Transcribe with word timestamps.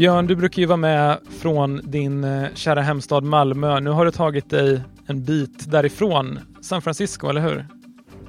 Björn, 0.00 0.26
du 0.26 0.36
brukar 0.36 0.62
ju 0.62 0.66
vara 0.66 0.76
med 0.76 1.18
från 1.40 1.80
din 1.84 2.24
eh, 2.24 2.54
kära 2.54 2.80
hemstad 2.80 3.24
Malmö. 3.24 3.80
Nu 3.80 3.90
har 3.90 4.04
du 4.04 4.10
tagit 4.10 4.50
dig 4.50 4.80
en 5.06 5.24
bit 5.24 5.70
därifrån, 5.70 6.38
San 6.60 6.82
Francisco, 6.82 7.28
eller 7.28 7.40
hur? 7.40 7.66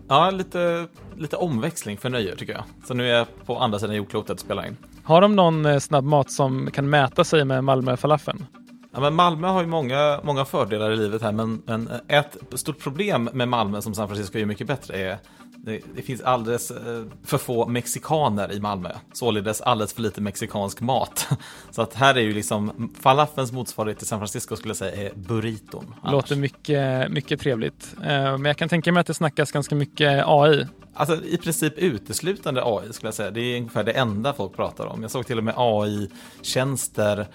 Ja, 0.08 0.30
lite, 0.30 0.88
lite 1.18 1.36
omväxling 1.36 1.98
för 1.98 2.10
nöje 2.10 2.36
tycker 2.36 2.54
jag. 2.54 2.64
Så 2.88 2.94
nu 2.94 3.10
är 3.10 3.18
jag 3.18 3.28
på 3.46 3.58
andra 3.58 3.80
sidan 3.80 3.96
jordklotet 3.96 4.32
och 4.32 4.40
spelar 4.40 4.68
in. 4.68 4.78
Har 5.04 5.22
de 5.22 5.36
någon 5.36 5.66
eh, 5.66 5.80
snabb 5.80 6.04
mat 6.04 6.32
som 6.32 6.72
kan 6.72 6.90
mäta 6.90 7.24
sig 7.24 7.46
med 7.46 7.64
Malmö-falafeln? 7.64 8.46
Ja, 8.94 9.00
men 9.00 9.14
Malmö 9.16 9.48
har 9.48 9.62
ju 9.62 9.68
många, 9.68 10.20
många 10.24 10.46
fördelar 10.46 10.92
i 10.92 10.98
livet 10.98 11.22
här, 11.22 11.32
men, 11.32 11.62
men 11.66 11.90
ett 12.08 12.38
stort 12.56 12.80
problem 12.80 13.30
med 13.34 13.48
Malmö 13.48 13.82
som 13.82 13.94
San 13.94 14.08
Francisco 14.08 14.38
är 14.38 14.46
mycket 14.46 14.68
bättre 14.68 14.98
är 14.98 15.18
det, 15.64 15.82
det 15.96 16.02
finns 16.02 16.22
alldeles 16.22 16.72
eh, 16.72 17.04
för 17.24 17.38
få 17.38 17.68
mexikaner 17.68 18.52
i 18.52 18.60
Malmö, 18.60 18.90
således 19.14 19.62
alldeles 19.62 19.94
för 19.94 20.02
lite 20.02 20.22
mexikansk 20.22 20.82
mat. 20.82 21.28
Så 21.72 21.82
att 21.82 21.94
här 21.94 22.16
är 22.16 22.22
ju 22.22 22.34
liksom 22.34 22.92
falafelns 23.00 23.52
motsvarighet 23.52 23.98
till 23.98 24.08
San 24.08 24.20
Francisco 24.20 24.56
skulle 24.56 24.70
jag 24.70 24.78
säga 24.78 25.10
är 25.10 25.16
burriton. 25.16 25.94
annars. 26.02 26.12
Låter 26.12 26.36
mycket, 26.36 27.12
mycket 27.12 27.40
trevligt. 27.42 27.94
Eh, 28.04 28.08
Men 28.08 28.46
jag 28.46 28.58
kan 28.58 28.70
tänka 28.70 28.92
mig 28.92 29.02
att 29.02 29.08
det 29.08 29.14
snackas 29.14 29.52
ganska 29.52 29.76
mycket 29.76 30.24
AI. 30.28 30.68
Alltså 30.94 31.26
i 31.26 31.38
princip 31.38 31.78
uteslutande 31.78 32.62
AI 32.66 32.94
skulle 32.94 33.08
jag 33.08 33.14
säga. 33.14 33.32
Det 33.32 33.42
är 33.42 33.58
ungefär 33.58 33.84
det 33.84 33.92
enda 33.92 34.34
folk 34.34 34.56
pratar 34.56 34.86
om. 34.86 35.02
Jag 35.02 35.12
såg 35.12 35.28
till 35.28 35.38
och 35.38 35.44
med 35.44 35.54
AI-tjänster 35.58 37.28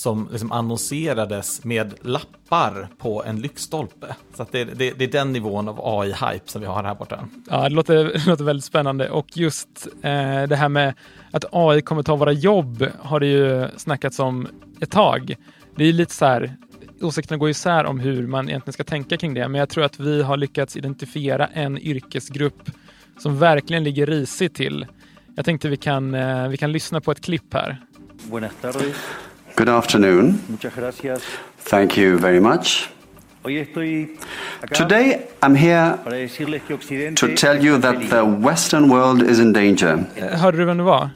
som 0.00 0.28
liksom 0.30 0.52
annonserades 0.52 1.64
med 1.64 1.94
lappar 2.02 2.88
på 2.98 3.24
en 3.24 3.40
lyktstolpe. 3.40 4.16
Så 4.34 4.42
att 4.42 4.52
det, 4.52 4.64
det, 4.64 4.92
det 4.98 5.04
är 5.04 5.12
den 5.12 5.32
nivån 5.32 5.68
av 5.68 5.80
AI-hype 5.80 6.46
som 6.46 6.60
vi 6.60 6.66
har 6.66 6.84
här 6.84 6.94
borta. 6.94 7.28
Ja, 7.50 7.62
det 7.62 7.74
låter, 7.74 7.94
det 8.04 8.26
låter 8.26 8.44
väldigt 8.44 8.64
spännande 8.64 9.10
och 9.10 9.36
just 9.36 9.88
eh, 10.02 10.42
det 10.42 10.56
här 10.56 10.68
med 10.68 10.94
att 11.30 11.44
AI 11.52 11.82
kommer 11.82 12.02
ta 12.02 12.16
våra 12.16 12.32
jobb 12.32 12.86
har 13.00 13.20
det 13.20 13.26
ju 13.26 13.68
snackats 13.76 14.18
om 14.18 14.48
ett 14.80 14.90
tag. 14.90 15.36
Det 15.76 15.84
är 15.84 15.92
lite 15.92 16.14
så 16.14 16.24
här, 16.24 16.56
åsikterna 17.00 17.38
går 17.38 17.50
isär 17.50 17.84
om 17.84 18.00
hur 18.00 18.26
man 18.26 18.48
egentligen 18.48 18.72
ska 18.72 18.84
tänka 18.84 19.16
kring 19.16 19.34
det, 19.34 19.48
men 19.48 19.58
jag 19.58 19.68
tror 19.68 19.84
att 19.84 20.00
vi 20.00 20.22
har 20.22 20.36
lyckats 20.36 20.76
identifiera 20.76 21.46
en 21.46 21.78
yrkesgrupp 21.78 22.70
som 23.18 23.38
verkligen 23.38 23.84
ligger 23.84 24.06
risigt 24.06 24.54
till. 24.54 24.86
Jag 25.36 25.44
tänkte 25.44 25.68
vi 25.68 25.76
kan, 25.76 26.14
eh, 26.14 26.48
vi 26.48 26.56
kan 26.56 26.72
lyssna 26.72 27.00
på 27.00 27.12
ett 27.12 27.20
klipp 27.20 27.54
här. 27.54 27.76
Buenas 28.30 28.52
tardes, 28.60 28.96
Good 29.60 29.68
afternoon. 29.68 30.40
muchas 30.46 30.74
gracias. 30.74 31.22
Thank 31.58 31.98
you 31.98 32.18
very 32.18 32.40
much. 32.40 32.88
Hoy 33.42 33.58
estoy 33.58 34.16
acá 34.60 34.74
Today 34.74 35.26
I'm 35.42 35.54
here 35.54 35.98
to 37.14 37.28
tell 37.36 37.64
you 37.64 37.80
that 37.80 38.10
the 38.10 38.22
Western 38.22 38.88
world 38.88 39.22
is 39.22 39.38
in 39.38 39.52
danger. 39.52 40.04
Eh, 40.16 40.38
Hörde 40.38 40.58
du 40.58 40.64
vem 40.64 40.78
det 40.78 40.82
var? 40.82 41.10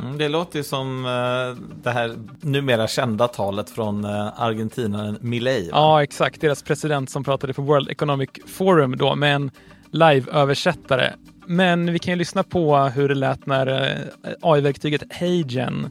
Mm, 0.00 0.18
det 0.18 0.28
låter 0.28 0.58
ju 0.58 0.64
som 0.64 1.04
eh, 1.04 1.64
det 1.82 1.90
här 1.90 2.16
numera 2.40 2.88
kända 2.88 3.28
talet 3.28 3.70
från 3.70 4.04
eh, 4.04 4.42
argentinaren 4.42 5.18
Milei. 5.20 5.68
Ja, 5.72 6.02
exakt. 6.02 6.40
Deras 6.40 6.62
president 6.62 7.10
som 7.10 7.24
pratade 7.24 7.54
på 7.54 7.62
World 7.62 7.90
Economic 7.90 8.30
Forum 8.46 8.96
då 8.96 9.14
med 9.14 9.34
en 9.34 9.50
live-översättare. 9.90 11.12
Men 11.46 11.92
vi 11.92 11.98
kan 11.98 12.12
ju 12.12 12.18
lyssna 12.18 12.42
på 12.42 12.76
hur 12.78 13.08
det 13.08 13.14
lät 13.14 13.46
när 13.46 13.66
eh, 13.66 14.32
AI-verktyget 14.42 15.02
HeyGen 15.10 15.90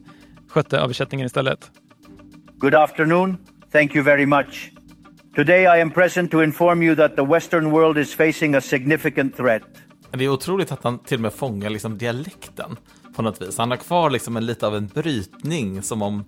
skötte 0.49 0.77
översättningen 0.77 1.25
istället. 1.25 1.71
Good 2.57 2.73
afternoon. 2.73 3.37
Thank 3.71 3.95
you 3.95 4.03
very 4.03 4.25
much. 4.25 4.71
Today 5.35 5.65
I 5.65 5.81
am 5.81 5.91
present 5.91 6.31
to 6.31 6.41
inform 6.41 6.83
you 6.83 6.95
that 6.95 7.15
the 7.15 7.21
Western 7.21 7.71
world 7.71 7.97
is 7.97 8.13
facing 8.13 8.55
a 8.55 8.61
significant 8.61 9.37
threat. 9.37 9.61
Det 10.11 10.25
är 10.25 10.29
otroligt 10.29 10.71
att 10.71 10.83
han 10.83 10.99
till 10.99 11.17
och 11.17 11.21
med 11.21 11.33
fångar 11.33 11.69
liksom 11.69 11.97
dialekten 11.97 12.77
på 13.15 13.21
något 13.21 13.41
vis. 13.41 13.57
Han 13.57 13.71
har 13.71 13.77
kvar 13.77 14.09
liksom 14.09 14.37
en, 14.37 14.45
lite 14.45 14.67
av 14.67 14.75
en 14.75 14.87
brytning 14.87 15.81
som 15.81 16.01
om 16.01 16.25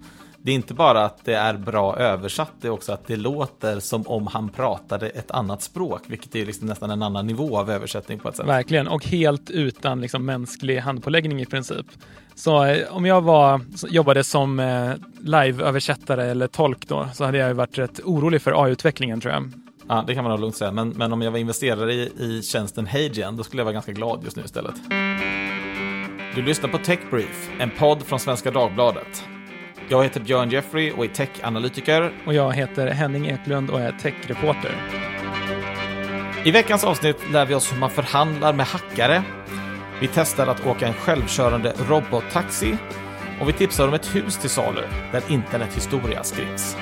det 0.48 0.52
är 0.52 0.56
inte 0.56 0.74
bara 0.74 1.06
att 1.06 1.26
det 1.26 1.34
är 1.34 1.54
bra 1.54 1.96
översatt, 1.96 2.52
det 2.62 2.68
är 2.68 2.72
också 2.72 2.92
att 2.92 3.08
det 3.08 3.16
låter 3.16 3.80
som 3.80 4.08
om 4.08 4.28
han 4.28 4.50
pratade 4.50 5.10
ett 5.10 5.32
annat 5.32 5.62
språk, 5.62 6.02
vilket 6.08 6.36
är 6.36 6.46
liksom 6.46 6.68
nästan 6.68 6.92
en 6.92 7.02
annan 7.02 7.28
nivå 7.28 7.58
av 7.58 7.72
översättning 7.72 8.20
på 8.20 8.30
ett 8.30 8.36
sätt. 8.36 8.48
Verkligen, 8.48 8.88
och 8.88 9.06
helt 9.06 9.50
utan 9.50 10.02
liksom, 10.02 10.26
mänsklig 10.26 10.78
handpåläggning 10.78 11.42
i 11.42 11.46
princip. 11.46 11.86
Så 12.36 12.64
eh, 12.64 12.96
om 12.96 13.06
jag 13.06 13.22
var, 13.22 13.62
jobbade 13.88 14.24
som 14.24 14.60
eh, 14.60 14.92
live-översättare 15.22 16.26
eller 16.26 16.48
tolk 16.48 16.88
då, 16.88 17.08
så 17.14 17.26
hade 17.26 17.38
jag 17.38 17.54
varit 17.54 17.78
rätt 17.78 18.00
orolig 18.04 18.42
för 18.42 18.64
AI-utvecklingen 18.64 19.22
tror 19.22 19.34
jag. 19.34 19.52
Ja, 19.88 20.04
det 20.08 20.16
kan 20.16 20.24
man 20.24 20.32
nog 20.32 20.40
lugnt 20.40 20.56
säga. 20.56 20.72
Men, 20.72 20.90
men 20.90 21.14
om 21.14 21.22
jag 21.22 21.32
var 21.32 21.40
investerare 21.40 21.94
i, 21.94 22.12
i 22.20 22.42
tjänsten 22.44 22.88
HeyGen, 22.88 23.38
då 23.38 23.44
skulle 23.44 23.60
jag 23.60 23.66
vara 23.66 23.74
ganska 23.74 23.92
glad 23.92 24.24
just 24.24 24.38
nu 24.38 24.44
istället. 24.44 24.76
Du 26.36 26.42
lyssnar 26.42 26.70
på 26.70 26.78
Tech 26.78 27.00
Brief, 27.12 27.50
en 27.60 27.70
podd 27.80 28.04
från 28.04 28.20
Svenska 28.20 28.52
Dagbladet. 28.52 29.24
Jag 29.90 30.04
heter 30.04 30.20
Björn 30.20 30.50
Jeffrey 30.50 30.92
och 30.92 31.06
är 31.06 31.10
tech-analytiker. 31.10 32.12
Och 32.26 32.34
jag 32.34 32.54
heter 32.54 32.88
Henning 32.88 33.28
Eklund 33.28 33.70
och 33.70 33.82
är 33.82 33.92
tech-reporter. 33.92 34.72
I 36.46 36.52
veckans 36.52 36.84
avsnitt 36.84 37.18
lär 37.32 37.46
vi 37.46 37.56
oss 37.56 37.74
hur 37.74 37.80
man 37.80 37.90
förhandlar 37.90 38.54
med 38.54 38.66
hackare. 38.66 39.24
Vi 40.02 40.10
testar 40.14 40.48
att 40.48 40.66
åka 40.66 40.88
en 40.88 40.94
självkörande 40.94 41.74
robottaxi. 41.90 42.78
Och 43.42 43.50
vi 43.50 43.54
tipsar 43.54 43.88
om 43.88 43.94
ett 43.94 44.16
hus 44.16 44.38
till 44.38 44.50
salu 44.50 44.82
där 45.12 45.22
internethistoria 45.28 46.24
skrivs. 46.24 46.78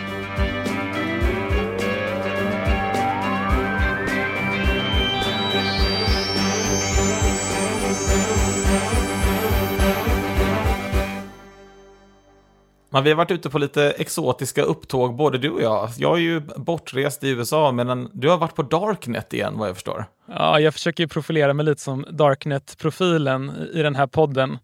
Men 12.95 13.03
vi 13.03 13.09
har 13.09 13.17
varit 13.17 13.31
ute 13.31 13.49
på 13.49 13.59
lite 13.59 13.91
exotiska 13.91 14.61
upptåg, 14.61 15.15
både 15.15 15.37
du 15.37 15.49
och 15.49 15.61
jag. 15.61 15.89
Jag 15.97 16.15
är 16.15 16.21
ju 16.21 16.39
bortrest 16.39 17.23
i 17.23 17.29
USA, 17.29 17.71
medan 17.71 18.09
du 18.13 18.29
har 18.29 18.37
varit 18.37 18.55
på 18.55 18.61
Darknet 18.61 19.33
igen, 19.33 19.57
vad 19.57 19.69
jag 19.69 19.75
förstår. 19.75 20.05
Ja, 20.25 20.59
jag 20.59 20.73
försöker 20.73 21.03
ju 21.03 21.07
profilera 21.07 21.53
mig 21.53 21.65
lite 21.65 21.81
som 21.81 22.05
Darknet-profilen 22.09 23.69
i 23.73 23.81
den 23.81 23.95
här 23.95 24.07
podden. 24.07 24.57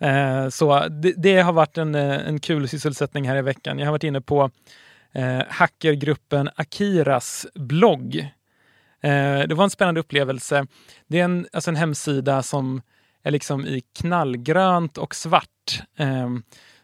Eh, 0.00 0.48
så 0.48 0.88
det, 0.88 1.14
det 1.16 1.40
har 1.40 1.52
varit 1.52 1.78
en, 1.78 1.94
eh, 1.94 2.28
en 2.28 2.40
kul 2.40 2.68
sysselsättning 2.68 3.28
här 3.28 3.36
i 3.36 3.42
veckan. 3.42 3.78
Jag 3.78 3.86
har 3.86 3.92
varit 3.92 4.04
inne 4.04 4.20
på 4.20 4.50
eh, 5.12 5.40
hackergruppen 5.48 6.50
Akiras 6.56 7.46
blogg. 7.54 8.16
Eh, 9.00 9.40
det 9.48 9.54
var 9.54 9.64
en 9.64 9.70
spännande 9.70 10.00
upplevelse. 10.00 10.66
Det 11.06 11.20
är 11.20 11.24
en, 11.24 11.46
alltså 11.52 11.70
en 11.70 11.76
hemsida 11.76 12.42
som 12.42 12.82
är 13.22 13.30
liksom 13.30 13.66
i 13.66 13.82
knallgrönt 13.98 14.98
och 14.98 15.14
svart. 15.14 15.82
Ehm, 15.96 16.42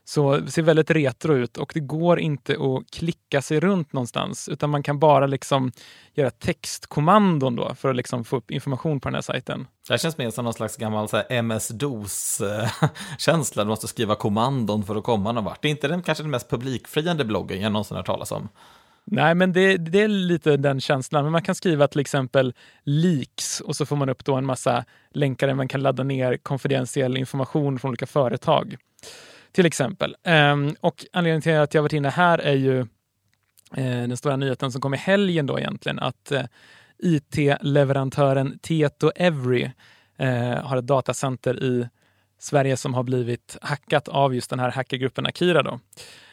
Eh, 0.09 0.11
så 0.13 0.37
det 0.37 0.51
ser 0.51 0.63
väldigt 0.63 0.91
retro 0.91 1.35
ut 1.35 1.57
och 1.57 1.71
det 1.75 1.81
går 1.81 2.21
inte 2.21 2.53
att 2.53 2.91
klicka 2.91 3.43
sig 3.43 3.61
runt 3.61 3.93
någonstans 3.93 4.49
utan 4.49 4.71
man 4.71 4.83
kan 4.83 4.99
bara 4.99 5.27
liksom 5.27 5.73
göra 6.15 6.31
textkommandon 6.31 7.57
då 7.57 7.75
för 7.75 7.91
att 7.91 7.97
liksom 7.97 8.25
få 8.25 8.37
upp 8.37 8.51
information 8.51 9.01
på 9.01 9.09
den 9.09 9.15
här 9.15 9.23
sajten. 9.23 9.67
Det 9.89 9.93
här 9.93 9.99
känns 9.99 10.19
mer 10.19 10.31
som 10.31 10.45
någon 10.45 10.55
slags 10.55 10.77
gammal 10.77 11.09
MS-DOS-känsla. 11.29 13.65
Du 13.65 13.69
måste 13.69 13.89
skriva 13.89 14.15
kommandon 14.15 14.85
för 14.85 14.97
att 14.97 15.05
komma 15.05 15.33
någon 15.33 15.45
vart. 15.45 15.63
Det 15.63 15.69
är 15.69 15.71
inte 15.71 15.89
den, 15.89 16.03
kanske 16.03 16.25
den 16.25 16.31
mest 16.31 16.51
publikfriande 16.51 17.25
bloggen 17.25 17.61
jag 17.61 17.73
någonsin 17.73 17.97
hört 17.97 18.07
talas 18.07 18.33
om. 18.33 18.49
Nej, 19.11 19.35
men 19.35 19.53
det, 19.53 19.77
det 19.77 20.01
är 20.01 20.09
lite 20.09 20.57
den 20.57 20.81
känslan. 20.81 21.25
Men 21.25 21.33
man 21.33 21.43
kan 21.43 21.55
skriva 21.55 21.89
till 21.89 22.01
exempel 22.01 22.55
leaks 22.85 23.61
och 23.61 23.77
så 23.77 23.87
får 23.87 23.97
man 23.97 24.09
upp 24.09 24.25
då 24.25 24.35
en 24.35 24.47
massa 24.47 24.85
länkar 25.15 25.47
där 25.47 25.55
man 25.55 25.69
kan 25.69 25.83
ladda 25.83 26.03
ner 26.03 26.37
konfidentiell 26.37 27.17
information 27.17 27.79
från 27.79 27.89
olika 27.89 28.07
företag. 28.07 28.77
Till 29.53 29.66
exempel. 29.66 30.16
Ehm, 30.25 30.75
och 30.81 31.06
anledningen 31.12 31.42
till 31.42 31.56
att 31.56 31.75
jag 31.75 31.82
varit 31.82 31.92
inne 31.92 32.09
här 32.09 32.38
är 32.38 32.54
ju 32.54 32.81
eh, 32.81 32.86
den 33.76 34.16
stora 34.16 34.36
nyheten 34.36 34.72
som 34.72 34.81
kom 34.81 34.94
i 34.94 34.97
helgen 34.97 35.47
då 35.47 35.59
egentligen 35.59 35.98
att 35.98 36.32
eh, 36.32 36.42
IT-leverantören 36.98 38.59
Tieto 38.59 39.10
Every 39.16 39.70
eh, 40.16 40.65
har 40.65 40.77
ett 40.77 40.86
datacenter 40.86 41.62
i 41.62 41.89
Sverige 42.39 42.77
som 42.77 42.95
har 42.95 43.03
blivit 43.03 43.56
hackat 43.62 44.09
av 44.09 44.34
just 44.34 44.50
den 44.50 44.60
här 44.60 44.71
hackergruppen 44.71 45.27
Akira. 45.27 45.62
Då. 45.62 45.80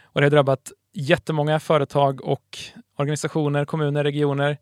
Och 0.04 0.22
det 0.22 0.26
har 0.26 0.32
drabbat 0.32 0.72
jättemånga 0.94 1.60
företag 1.60 2.22
och 2.24 2.58
organisationer, 2.98 3.66
kommuner, 3.66 4.04
regioner. 4.04 4.58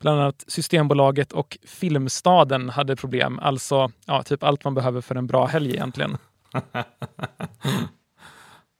Bland 0.00 0.20
annat 0.20 0.44
Systembolaget 0.46 1.32
och 1.32 1.58
Filmstaden 1.66 2.70
hade 2.70 2.96
problem. 2.96 3.38
Alltså 3.38 3.90
ja, 4.06 4.22
typ 4.22 4.42
allt 4.42 4.64
man 4.64 4.74
behöver 4.74 5.00
för 5.00 5.14
en 5.14 5.26
bra 5.26 5.46
helg 5.46 5.70
egentligen. 5.70 6.16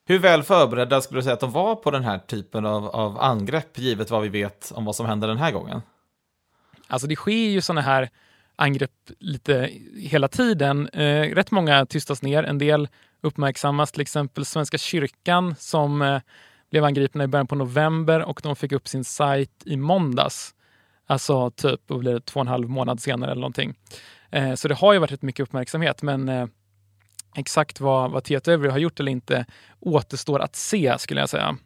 Hur 0.07 0.19
väl 0.19 0.43
förberedda 0.43 1.01
skulle 1.01 1.19
du 1.19 1.23
säga 1.23 1.35
att 1.35 1.41
de 1.41 1.53
var 1.53 1.77
på 1.77 1.91
den 1.91 2.05
här 2.05 2.19
typen 2.19 2.67
av, 2.67 2.87
av 2.87 3.21
angrepp, 3.21 3.79
givet 3.79 4.11
vad 4.11 4.23
vi 4.23 4.29
vet 4.29 4.73
om 4.75 4.85
vad 4.85 4.97
som 4.97 5.07
händer 5.07 5.29
den 5.29 5.39
här 5.39 5.53
gången? 5.53 5.83
Alltså 6.87 7.07
det 7.07 7.17
sker 7.17 7.49
ju 7.49 7.61
sådana 7.61 7.81
här 7.81 8.11
angrepp 8.57 8.91
lite 9.19 9.71
hela 9.97 10.29
tiden. 10.29 10.89
Eh, 10.89 11.35
rätt 11.35 11.51
många 11.51 11.87
tystas 11.87 12.23
ner, 12.23 12.43
en 12.43 12.59
del 12.59 12.89
uppmärksammas, 13.21 13.93
till 13.93 14.01
exempel 14.01 14.45
Svenska 14.45 14.79
kyrkan 14.79 15.55
som 15.59 16.03
eh, 16.03 16.21
blev 16.71 16.85
angripna 16.85 17.25
i 17.25 17.27
början 17.27 17.47
på 17.47 17.55
november 17.55 18.23
och 18.23 18.41
de 18.43 18.57
fick 18.57 18.73
upp 18.73 18.89
sin 18.89 19.05
sajt 19.05 19.63
i 19.65 19.77
måndags. 19.77 20.55
Alltså 21.07 21.51
typ 21.51 21.81
vad 21.87 21.99
blir 21.99 22.15
det, 22.15 22.21
två 22.21 22.41
och 22.41 22.45
en 22.45 22.49
halv 22.49 22.69
månad 22.69 23.01
senare 23.01 23.31
eller 23.31 23.41
någonting. 23.41 23.75
Eh, 24.31 24.55
så 24.55 24.69
det 24.69 24.75
har 24.75 24.93
ju 24.93 24.99
varit 24.99 25.13
rätt 25.13 25.23
mycket 25.23 25.43
uppmärksamhet 25.43 26.03
men 26.03 26.29
eh, 26.29 26.47
Exakt 27.35 27.81
vad, 27.81 28.11
vad 28.11 28.25
Tieto 28.25 28.71
har 28.71 28.79
gjort 28.79 29.01
eller 29.01 29.13
inte 29.13 29.47
återstår 29.81 30.41
att 30.41 30.57
se 30.57 30.99
skulle 30.99 31.21
jag 31.21 31.29
säga. 31.29 31.57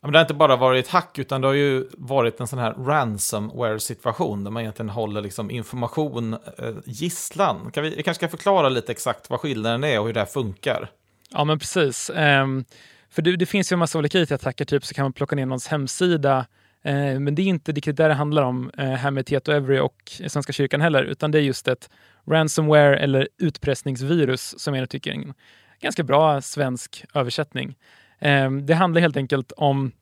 Ja, 0.00 0.06
men 0.06 0.12
det 0.12 0.18
har 0.18 0.24
inte 0.24 0.34
bara 0.34 0.56
varit 0.56 0.88
hack, 0.88 1.18
utan 1.18 1.40
det 1.40 1.46
har 1.46 1.54
ju 1.54 1.88
varit 1.92 2.40
en 2.40 2.46
sån 2.46 2.58
här 2.58 2.72
ransomware-situation 2.72 4.44
där 4.44 4.50
man 4.50 4.62
egentligen 4.62 4.88
håller 4.88 5.20
liksom 5.20 5.50
information 5.50 6.32
eh, 6.32 6.74
gisslan. 6.84 7.70
Kan 7.70 7.82
vi, 7.82 7.90
vi 7.90 8.02
kanske 8.02 8.26
ska 8.26 8.36
förklara 8.36 8.68
lite 8.68 8.92
exakt 8.92 9.30
vad 9.30 9.40
skillnaden 9.40 9.84
är 9.84 10.00
och 10.00 10.06
hur 10.06 10.12
det 10.12 10.20
här 10.20 10.26
funkar? 10.26 10.90
Ja, 11.30 11.44
men 11.44 11.58
precis. 11.58 12.10
Um, 12.14 12.64
för 13.10 13.22
det, 13.22 13.36
det, 13.36 13.46
finns 13.46 13.72
ju 13.72 13.74
en 13.74 13.78
massa 13.78 13.98
olika 13.98 14.18
IT-attacker, 14.18 14.64
typ 14.64 14.84
så 14.84 14.94
kan 14.94 15.04
man 15.04 15.12
plocka 15.12 15.36
ner 15.36 15.46
någons 15.46 15.66
hemsida 15.68 16.46
Eh, 16.82 17.20
men 17.20 17.34
det 17.34 17.42
är 17.42 17.46
inte 17.46 17.72
riktigt 17.72 17.96
det 17.96 18.08
det 18.08 18.14
handlar 18.14 18.42
om 18.42 18.70
eh, 18.78 18.90
här 18.90 19.10
med 19.10 19.26
Tieto 19.26 19.52
Every 19.52 19.78
och 19.78 20.12
Svenska 20.26 20.52
kyrkan 20.52 20.80
heller, 20.80 21.04
utan 21.04 21.30
det 21.30 21.38
är 21.38 21.42
just 21.42 21.68
ett 21.68 21.90
ransomware 22.26 22.98
eller 22.98 23.28
utpressningsvirus 23.38 24.60
som 24.60 24.74
jag 24.74 24.90
tycker 24.90 25.10
är 25.10 25.14
en 25.14 25.34
ganska 25.80 26.02
bra 26.02 26.40
svensk 26.40 27.04
översättning. 27.14 27.76
Ehm, 28.18 28.66
det 28.66 28.74
handlar 28.74 29.00
helt 29.00 29.16
enkelt 29.16 29.52
om, 29.52 29.92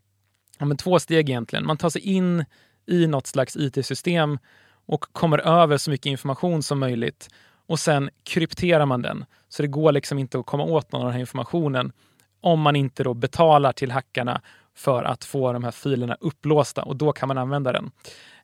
om 0.59 0.77
två 0.77 0.99
steg 0.99 1.31
egentligen. 1.31 1.67
Man 1.67 1.77
tar 1.77 1.91
sig 1.91 2.03
in 2.03 2.45
i 2.87 3.07
något 3.07 3.27
slags 3.27 3.57
IT-system 3.57 4.39
och 4.87 5.01
kommer 5.01 5.39
över 5.39 5.79
så 5.79 5.91
mycket 5.91 6.07
information 6.07 6.63
som 6.63 6.79
möjligt 6.79 7.29
och 7.67 7.79
sen 7.79 8.11
krypterar 8.25 8.87
man 8.87 9.03
den. 9.03 9.25
Så 9.49 9.63
det 9.63 9.69
går 9.69 9.93
liksom 9.93 10.19
inte 10.19 10.39
att 10.39 10.47
komma 10.47 10.65
åt 10.65 10.93
någon 10.93 11.01
av 11.01 11.07
den 11.07 11.13
här 11.13 11.21
informationen 11.21 11.93
om 12.41 12.61
man 12.61 12.77
inte 12.77 13.05
då 13.05 13.15
betalar 13.15 13.73
till 13.73 13.91
hackarna 13.91 14.41
för 14.77 15.05
att 15.05 15.25
få 15.25 15.53
de 15.53 15.65
här 15.65 15.71
filerna 15.71 16.17
upplåsta 16.21 16.83
och 16.83 16.97
då 16.97 17.13
kan 17.13 17.29
man 17.29 17.39
använda 17.39 17.73
den. 17.73 17.91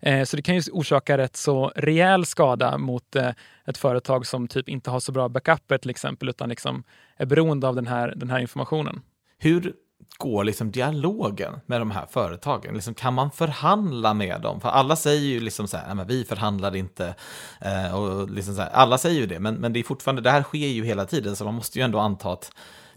Eh, 0.01 0.25
så 0.25 0.37
det 0.37 0.43
kan 0.43 0.55
ju 0.55 0.63
orsaka 0.73 1.19
rätt 1.19 1.37
så 1.37 1.73
rejäl 1.77 2.27
skada 2.27 2.79
mot 2.79 3.17
eh, 3.17 3.31
ett 3.65 3.79
företag 3.79 4.27
som 4.27 4.49
typ 4.49 4.69
inte 4.69 4.91
har 4.91 5.01
så 5.01 5.13
bra 5.13 5.29
backuper 5.29 5.79
till 5.79 5.91
exempel 5.91 6.29
utan 6.29 6.49
liksom 6.49 6.85
är 7.17 7.27
beroende 7.27 7.69
av 7.69 7.75
den 7.75 7.87
här, 7.87 8.15
den 8.17 8.31
här 8.31 8.39
informationen. 8.39 9.01
Hur 9.39 9.73
går 10.19 10.45
liksom 10.45 10.71
dialogen 10.71 11.61
med 11.67 11.81
de 11.81 11.91
här 11.91 12.07
företagen? 12.11 12.75
Liksom, 12.75 12.95
kan 12.95 13.15
man 13.15 13.31
förhandla 13.31 14.15
med 14.15 14.41
dem? 14.41 14.61
För 14.61 14.69
alla 14.69 14.97
säger 14.97 15.21
ju 15.21 15.41
liksom 15.41 15.69
så 15.69 15.77
här, 15.77 15.95
men 15.95 16.07
vi 16.07 16.25
förhandlar 16.25 16.77
inte. 16.77 17.15
Eh, 17.61 17.95
och 17.95 18.31
liksom 18.31 18.55
så 18.55 18.63
här, 18.63 18.71
alla 18.71 18.99
säger 18.99 19.21
ju 19.21 19.27
det, 19.27 19.41
men, 19.41 19.55
men 19.55 19.73
det 19.73 19.81
är 19.81 19.85
fortfarande, 19.85 20.23
det 20.23 20.31
här 20.31 20.43
sker 20.43 20.59
ju 20.59 20.85
hela 20.85 21.05
tiden, 21.05 21.37
så 21.37 21.45
man 21.45 21.55
måste 21.55 21.79
ju 21.79 21.85
ändå 21.85 21.99
anta 21.99 22.33
att 22.33 22.53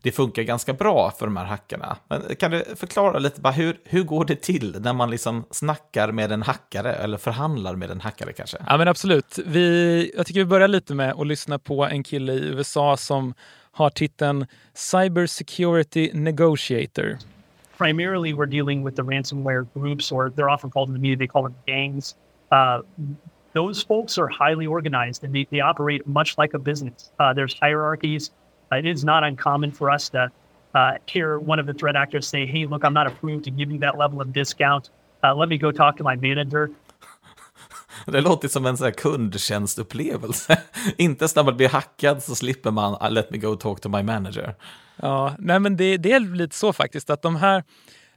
det 0.06 0.12
funkar 0.12 0.44
ganska 0.44 0.74
bra 0.74 1.12
för 1.12 1.26
de 1.26 1.38
här 1.38 1.46
hackarna. 1.46 1.98
Men 2.08 2.36
kan 2.36 2.52
du 2.52 2.64
förklara 2.76 3.20
lite, 3.20 3.42
bara 3.42 3.54
hur, 3.54 3.78
hur 3.84 4.04
går 4.04 4.26
det 4.26 4.36
till 4.36 4.82
när 4.82 4.94
man 4.94 5.10
liksom 5.10 5.46
snackar 5.52 6.12
med 6.12 6.32
en 6.32 6.42
hackare 6.42 6.94
eller 6.94 7.18
förhandlar 7.18 7.76
med 7.76 7.92
en 7.92 8.02
hackare 8.02 8.34
kanske? 8.34 8.58
Ja 8.68 8.78
men 8.78 8.88
absolut. 8.88 9.40
Vi, 9.46 10.12
jag 10.18 10.26
tycker 10.26 10.40
vi 10.40 10.46
börjar 10.46 10.68
lite 10.68 10.96
med 10.96 11.14
att 11.14 11.28
lyssna 11.28 11.60
på 11.60 11.86
en 11.86 12.04
kille 12.04 12.34
i 12.34 12.46
USA 12.46 12.98
som 12.98 13.34
har 13.72 13.90
titeln 13.90 14.46
Cyber 14.74 15.26
Security 15.26 16.12
Negotiator. 16.14 17.18
Primarily 17.78 18.34
we're 18.34 18.52
dealing 18.52 18.86
with 18.86 18.96
the 18.96 19.04
ransomware 19.04 19.68
groups 19.74 20.12
or 20.12 20.30
they're 20.30 20.54
often 20.54 20.72
called 20.72 20.90
in 20.90 20.96
the 20.96 21.02
media, 21.02 21.18
they 21.18 21.28
call 21.28 21.44
them 21.44 21.56
gangs. 21.66 22.16
Uh, 22.52 22.82
those 23.54 23.86
folks 23.88 24.18
are 24.20 24.28
highly 24.28 24.68
organized 24.68 25.24
and 25.24 25.34
they, 25.34 25.48
they 25.52 25.62
operate 25.62 26.06
much 26.06 26.38
like 26.38 26.54
a 26.54 26.60
business. 26.60 27.12
Uh, 27.20 27.34
there's 27.34 27.56
hierarchies. 27.60 28.32
It 28.72 28.86
is 28.86 29.04
not 29.04 29.24
uncommon 29.24 29.72
for 29.72 29.90
us 29.90 30.10
to 30.10 30.32
uh, 30.74 30.98
hear 31.06 31.38
one 31.38 31.60
of 31.60 31.68
the 31.68 31.74
threat 31.74 31.96
actors 31.96 32.28
say, 32.28 32.46
hey, 32.46 32.66
look, 32.66 32.84
I'm 32.84 32.94
not 32.94 33.08
approved 33.08 33.44
to 33.46 33.52
give 33.52 33.72
you 33.72 33.80
that 33.80 33.98
level 33.98 34.22
of 34.22 34.34
discount. 34.34 34.90
Uh, 35.24 35.36
let 35.36 35.50
me 35.50 35.58
go 35.58 35.72
talk 35.72 35.98
to 35.98 36.04
my 36.04 36.16
manager. 36.16 36.70
Det 38.06 38.22
låter 38.22 38.48
som 38.48 38.66
en 38.66 38.78
sån 38.78 38.86
här 38.86 38.92
kundtjänstupplevelse. 38.92 40.58
Inte 40.98 41.28
när 41.36 41.44
man 41.44 41.58
blir 41.58 41.70
hackad 41.70 42.24
så 42.24 42.36
slipper 42.36 42.72
man 42.72 42.94
uh, 42.94 43.12
let 43.12 43.32
me 43.32 43.38
go 43.38 43.56
talk 43.56 43.82
to 43.82 43.90
my 43.90 44.04
manager. 44.04 44.56
Ja, 44.96 45.36
nej 45.40 45.60
men 45.60 45.78
det, 45.78 45.98
det 45.98 46.12
är 46.12 46.20
lite 46.20 46.56
så 46.56 46.74
faktiskt 46.74 47.10
att 47.10 47.22
de 47.22 47.36
här, 47.36 47.64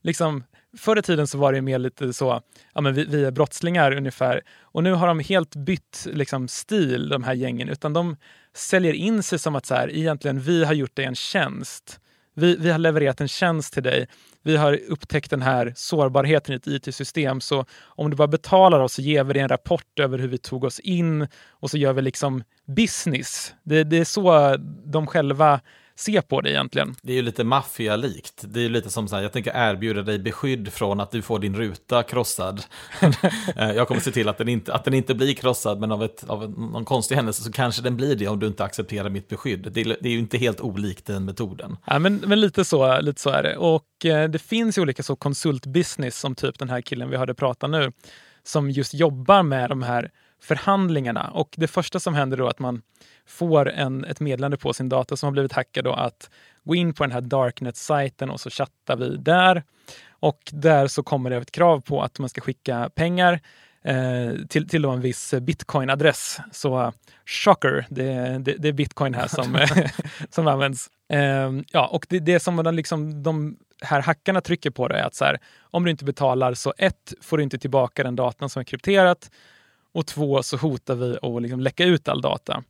liksom, 0.03 0.45
förr 0.79 0.99
i 0.99 1.03
tiden 1.03 1.27
så 1.27 1.39
var 1.39 1.53
det 1.53 1.63
mer 1.63 1.79
lite 1.79 2.13
så, 2.13 2.43
ja 2.75 2.81
men 2.81 2.95
vi, 2.95 3.05
vi 3.05 3.25
är 3.25 3.31
brottslingar 3.31 3.97
ungefär. 3.97 4.43
Och 4.63 4.83
nu 4.83 4.93
har 4.93 5.07
de 5.07 5.21
helt 5.21 5.57
bytt 5.57 6.07
liksom, 6.13 6.49
stil, 6.49 7.09
de 7.09 7.23
här 7.23 7.35
gängen, 7.35 7.69
utan 7.69 7.93
de 7.93 8.17
säljer 8.55 8.93
in 8.93 9.23
sig 9.23 9.39
som 9.39 9.57
att 9.57 9.67
så 9.67 9.75
här, 9.75 9.97
egentligen 9.97 10.41
vi 10.41 10.65
har 10.65 10.75
gjort 10.75 10.97
dig 10.97 11.05
en 11.05 11.15
tjänst. 11.15 12.01
Vi, 12.35 12.57
vi 12.57 12.71
har 12.71 12.79
levererat 12.79 13.21
en 13.21 13.29
tjänst 13.29 13.73
till 13.73 13.83
dig. 13.83 14.07
Vi 14.43 14.57
har 14.57 14.81
upptäckt 14.89 15.31
den 15.31 15.43
här 15.43 15.73
sårbarheten 15.77 16.55
i 16.55 16.57
ett 16.57 16.67
IT-system. 16.67 17.41
Så 17.41 17.65
om 17.83 18.11
du 18.11 18.17
bara 18.17 18.29
betalar 18.29 18.81
oss 18.81 18.93
så 18.93 19.03
ger 19.03 19.25
vi 19.25 19.33
dig 19.33 19.43
en 19.43 19.49
rapport 19.49 20.01
över 20.01 20.19
hur 20.19 20.29
vi 20.29 20.39
tog 20.39 20.65
oss 20.65 20.81
in 20.81 21.29
och 21.51 21.71
så 21.71 21.79
gör 21.79 21.93
vi 21.93 22.03
liksom 22.03 22.45
business. 22.67 23.55
Det, 23.63 23.85
det 23.85 23.99
är 23.99 24.05
så 24.05 24.57
de 24.85 25.07
själva 25.07 25.61
se 25.99 26.23
på 26.23 26.41
det 26.41 26.51
egentligen. 26.51 26.95
Det 27.03 27.13
är 27.13 27.17
ju 27.17 27.23
lite 27.23 27.45
maffialikt. 27.45 28.45
Det 28.49 28.61
är 28.61 28.63
ju 28.63 28.69
lite 28.69 28.91
som 28.91 29.09
så 29.09 29.17
här, 29.17 29.23
jag 29.23 29.33
tänker 29.33 29.53
erbjuda 29.55 30.03
dig 30.03 30.19
beskydd 30.19 30.73
från 30.73 31.01
att 31.01 31.11
du 31.11 31.23
får 31.23 31.39
din 31.39 31.57
ruta 31.57 32.03
krossad. 32.03 32.63
Eh, 33.57 33.71
jag 33.71 33.89
kommer 33.89 34.01
se 34.01 34.11
till 34.11 34.29
att 34.29 34.39
den 34.39 34.49
inte, 34.49 34.75
att 34.75 34.85
den 34.85 34.95
inte 34.95 35.15
blir 35.15 35.35
krossad, 35.35 35.81
men 35.81 35.93
av, 35.93 36.05
ett, 36.05 36.25
av 36.29 36.51
någon 36.51 36.85
konstig 36.85 37.17
händelse 37.17 37.43
så 37.43 37.53
kanske 37.53 37.83
den 37.83 37.97
blir 37.97 38.17
det 38.17 38.29
om 38.29 38.39
du 38.39 38.47
inte 38.47 38.65
accepterar 38.65 39.11
mitt 39.11 39.29
beskydd. 39.29 39.73
Det 39.73 39.81
är, 39.81 39.97
det 40.01 40.09
är 40.09 40.13
ju 40.13 40.19
inte 40.19 40.39
helt 40.39 40.61
olikt 40.61 41.07
den 41.07 41.25
metoden. 41.25 41.77
Ja, 41.85 41.99
men, 41.99 42.17
men 42.17 42.41
lite, 42.41 42.65
så, 42.65 43.01
lite 43.01 43.21
så 43.21 43.31
är 43.31 43.43
det. 43.43 43.57
Och 43.57 44.07
eh, 44.07 44.29
det 44.29 44.39
finns 44.39 44.79
ju 44.79 44.83
olika 44.83 45.03
så 45.03 45.17
konsultbusiness 45.17 46.19
som 46.19 46.35
typ 46.35 46.59
den 46.59 46.71
här 46.71 46.81
killen 46.81 47.11
vi 47.11 47.17
hörde 47.17 47.35
prata 47.35 47.67
nu, 47.67 47.93
som 48.43 48.71
just 48.71 48.95
jobbar 48.95 49.43
med 49.43 49.69
de 49.69 49.83
här 49.83 50.11
förhandlingarna. 50.41 51.31
Och 51.31 51.55
det 51.57 51.67
första 51.67 52.01
som 52.01 52.15
händer 52.15 52.37
då 52.37 52.47
är 52.47 52.51
att 52.51 52.59
man 52.59 52.83
får 53.27 53.71
en, 53.71 54.05
ett 54.05 54.21
meddelande 54.21 54.57
på 54.57 54.73
sin 54.73 54.89
dator 54.89 55.17
som 55.17 55.27
har 55.27 55.33
blivit 55.33 55.53
hackad 55.53 55.85
då 55.85 55.93
att 55.93 56.31
gå 56.65 56.75
in 56.75 56.95
på 56.95 57.05
den 57.05 57.13
här 57.13 57.21
Darknet-sajten 57.21 58.31
och 58.31 58.41
så 58.41 58.51
chattar 58.51 58.97
vi 58.97 59.17
där. 59.17 59.63
Och 60.11 60.39
där 60.53 60.87
så 60.87 61.03
kommer 61.03 61.31
det 61.31 61.37
ett 61.37 61.51
krav 61.51 61.81
på 61.81 62.03
att 62.03 62.19
man 62.19 62.29
ska 62.29 62.41
skicka 62.41 62.91
pengar 62.95 63.41
eh, 63.83 64.33
till, 64.49 64.69
till 64.69 64.85
en 64.85 65.01
viss 65.01 65.35
bitcoin-adress. 65.35 66.41
Så 66.53 66.93
shocker, 67.27 67.87
det, 67.89 68.39
det, 68.39 68.55
det, 68.59 68.69
är 68.69 68.73
bitcoin 68.73 69.15
här 69.15 69.27
som, 69.27 69.59
som 70.31 70.47
används. 70.47 70.91
Eh, 71.09 71.51
ja, 71.73 71.87
och 71.87 72.07
det, 72.09 72.19
det 72.19 72.41
som 72.41 72.57
de, 72.57 72.75
liksom, 72.75 73.23
de 73.23 73.57
här 73.81 74.03
hackarna 74.03 74.41
trycker 74.41 74.71
på 74.71 74.89
det 74.89 74.99
är 74.99 75.05
att 75.05 75.15
så 75.15 75.25
här, 75.25 75.39
om 75.61 75.85
du 75.85 75.91
inte 75.91 76.05
betalar 76.05 76.55
så 76.55 76.75
ett, 76.79 77.15
får 77.21 77.37
du 77.37 77.43
inte 77.43 77.59
tillbaka 77.59 78.03
den 78.03 78.17
datan 78.17 78.49
som 78.49 78.61
är 78.61 78.65
krypterat 78.65 79.31
och 79.93 80.07
två, 80.07 80.43
så 80.43 80.57
hotar 80.57 80.95
vi 80.95 81.19
att 81.23 81.43
liksom 81.43 81.61
läcka 81.61 81.85
ut 81.85 82.09
all 82.09 82.21
data. 82.21 82.63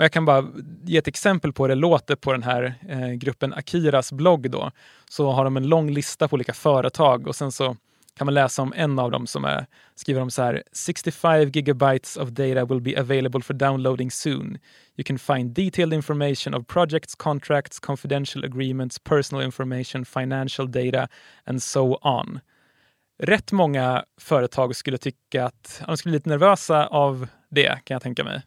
Och 0.00 0.04
jag 0.04 0.12
kan 0.12 0.24
bara 0.24 0.46
ge 0.84 0.98
ett 0.98 1.08
exempel 1.08 1.52
på 1.52 1.62
hur 1.62 1.68
det 1.68 1.74
låter 1.74 2.16
på 2.16 2.32
den 2.32 2.42
här 2.42 2.74
eh, 2.88 3.10
gruppen 3.10 3.54
Akiras 3.54 4.12
blogg. 4.12 4.50
Då. 4.50 4.70
Så 5.10 5.30
har 5.30 5.44
de 5.44 5.56
en 5.56 5.68
lång 5.68 5.90
lista 5.90 6.28
på 6.28 6.34
olika 6.34 6.52
företag 6.52 7.26
och 7.26 7.36
sen 7.36 7.52
så 7.52 7.76
kan 8.16 8.24
man 8.24 8.34
läsa 8.34 8.62
om 8.62 8.72
en 8.76 8.98
av 8.98 9.10
dem 9.10 9.26
som 9.26 9.44
är, 9.44 9.66
skriver 9.94 10.20
om 10.20 10.30
så 10.30 10.42
här 10.42 10.62
65 10.72 11.50
gigabytes 11.50 12.16
of 12.16 12.28
data 12.28 12.64
will 12.64 12.80
be 12.80 13.00
available 13.00 13.42
for 13.42 13.54
downloading 13.54 14.10
soon. 14.10 14.58
You 14.96 15.04
can 15.04 15.18
find 15.18 15.54
detailed 15.54 15.92
information 15.92 16.54
of 16.54 16.66
projects, 16.66 17.14
contracts, 17.14 17.80
confidential 17.80 18.44
agreements, 18.44 18.98
personal 18.98 19.44
information, 19.44 20.04
financial 20.04 20.70
data 20.70 21.08
and 21.44 21.62
so 21.62 21.94
on. 22.02 22.40
Rätt 23.22 23.52
många 23.52 24.04
företag 24.20 24.76
skulle 24.76 24.98
tycka 24.98 25.44
att 25.44 25.82
de 25.86 25.96
skulle 25.96 26.10
bli 26.10 26.18
lite 26.18 26.28
nervösa 26.28 26.86
av 26.86 27.26
det 27.48 27.84
kan 27.84 27.94
jag 27.94 28.02
tänka 28.02 28.24
mig. 28.24 28.42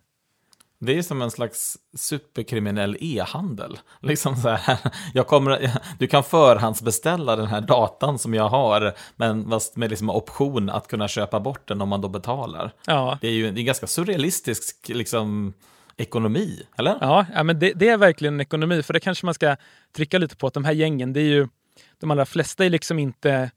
Det 0.79 0.97
är 0.97 1.01
som 1.01 1.21
en 1.21 1.31
slags 1.31 1.77
superkriminell 1.95 2.97
e-handel. 2.99 3.79
Liksom 4.01 4.35
så 4.35 4.49
här, 4.49 4.77
jag 5.13 5.27
kommer, 5.27 5.71
du 5.99 6.07
kan 6.07 6.23
förhandsbeställa 6.23 7.35
den 7.35 7.47
här 7.47 7.61
datan 7.61 8.19
som 8.19 8.33
jag 8.33 8.49
har, 8.49 8.93
men 9.15 9.51
med 9.75 9.89
liksom 9.89 10.09
option 10.09 10.69
att 10.69 10.87
kunna 10.87 11.07
köpa 11.07 11.39
bort 11.39 11.67
den 11.67 11.81
om 11.81 11.89
man 11.89 12.01
då 12.01 12.07
betalar. 12.09 12.73
Ja. 12.87 13.17
Det 13.21 13.27
är 13.27 13.31
ju 13.31 13.47
en 13.47 13.65
ganska 13.65 13.87
surrealistisk 13.87 14.89
liksom, 14.89 15.53
ekonomi, 15.97 16.61
eller? 16.77 16.97
Ja, 17.01 17.25
ja 17.33 17.43
men 17.43 17.59
det, 17.59 17.73
det, 17.73 17.89
är 17.89 17.97
verkligen 17.97 18.33
en 18.33 18.41
ekonomi, 18.41 18.83
för 18.83 18.93
det 18.93 18.99
kanske 18.99 19.25
man 19.25 19.33
ska 19.33 19.55
trycka 19.95 20.17
lite 20.17 20.35
på 20.35 20.47
att 20.47 20.53
de 20.53 20.65
här 20.65 20.73
gängen, 20.73 21.13
det 21.13 21.19
är 21.19 21.29
ju, 21.29 21.47
de 21.99 22.11
allra 22.11 22.25
flesta 22.25 22.65
är 22.65 22.69
liksom 22.69 22.99
inte 22.99 23.51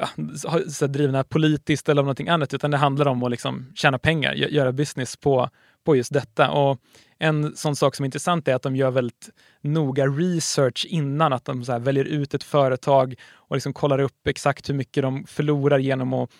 ja, 0.00 0.60
så 0.68 0.86
drivna 0.86 1.24
politiskt 1.24 1.88
eller 1.88 2.02
av 2.02 2.04
någonting 2.04 2.28
annat, 2.28 2.54
utan 2.54 2.70
det 2.70 2.76
handlar 2.76 3.08
om 3.08 3.22
att 3.22 3.30
liksom 3.30 3.66
tjäna 3.74 3.98
pengar, 3.98 4.34
göra 4.34 4.72
business 4.72 5.16
på 5.16 5.50
på 5.84 5.96
just 5.96 6.12
detta. 6.12 6.50
Och 6.50 6.78
en 7.18 7.56
sån 7.56 7.76
sak 7.76 7.94
som 7.94 8.04
är 8.04 8.06
intressant 8.06 8.48
är 8.48 8.54
att 8.54 8.62
de 8.62 8.76
gör 8.76 8.90
väldigt 8.90 9.30
noga 9.60 10.06
research 10.06 10.86
innan, 10.88 11.32
att 11.32 11.44
de 11.44 11.64
så 11.64 11.78
väljer 11.78 12.04
ut 12.04 12.34
ett 12.34 12.44
företag 12.44 13.14
och 13.32 13.56
liksom 13.56 13.72
kollar 13.72 13.98
upp 13.98 14.26
exakt 14.26 14.68
hur 14.68 14.74
mycket 14.74 15.02
de 15.02 15.24
förlorar 15.26 15.78
genom 15.78 16.12
att 16.12 16.30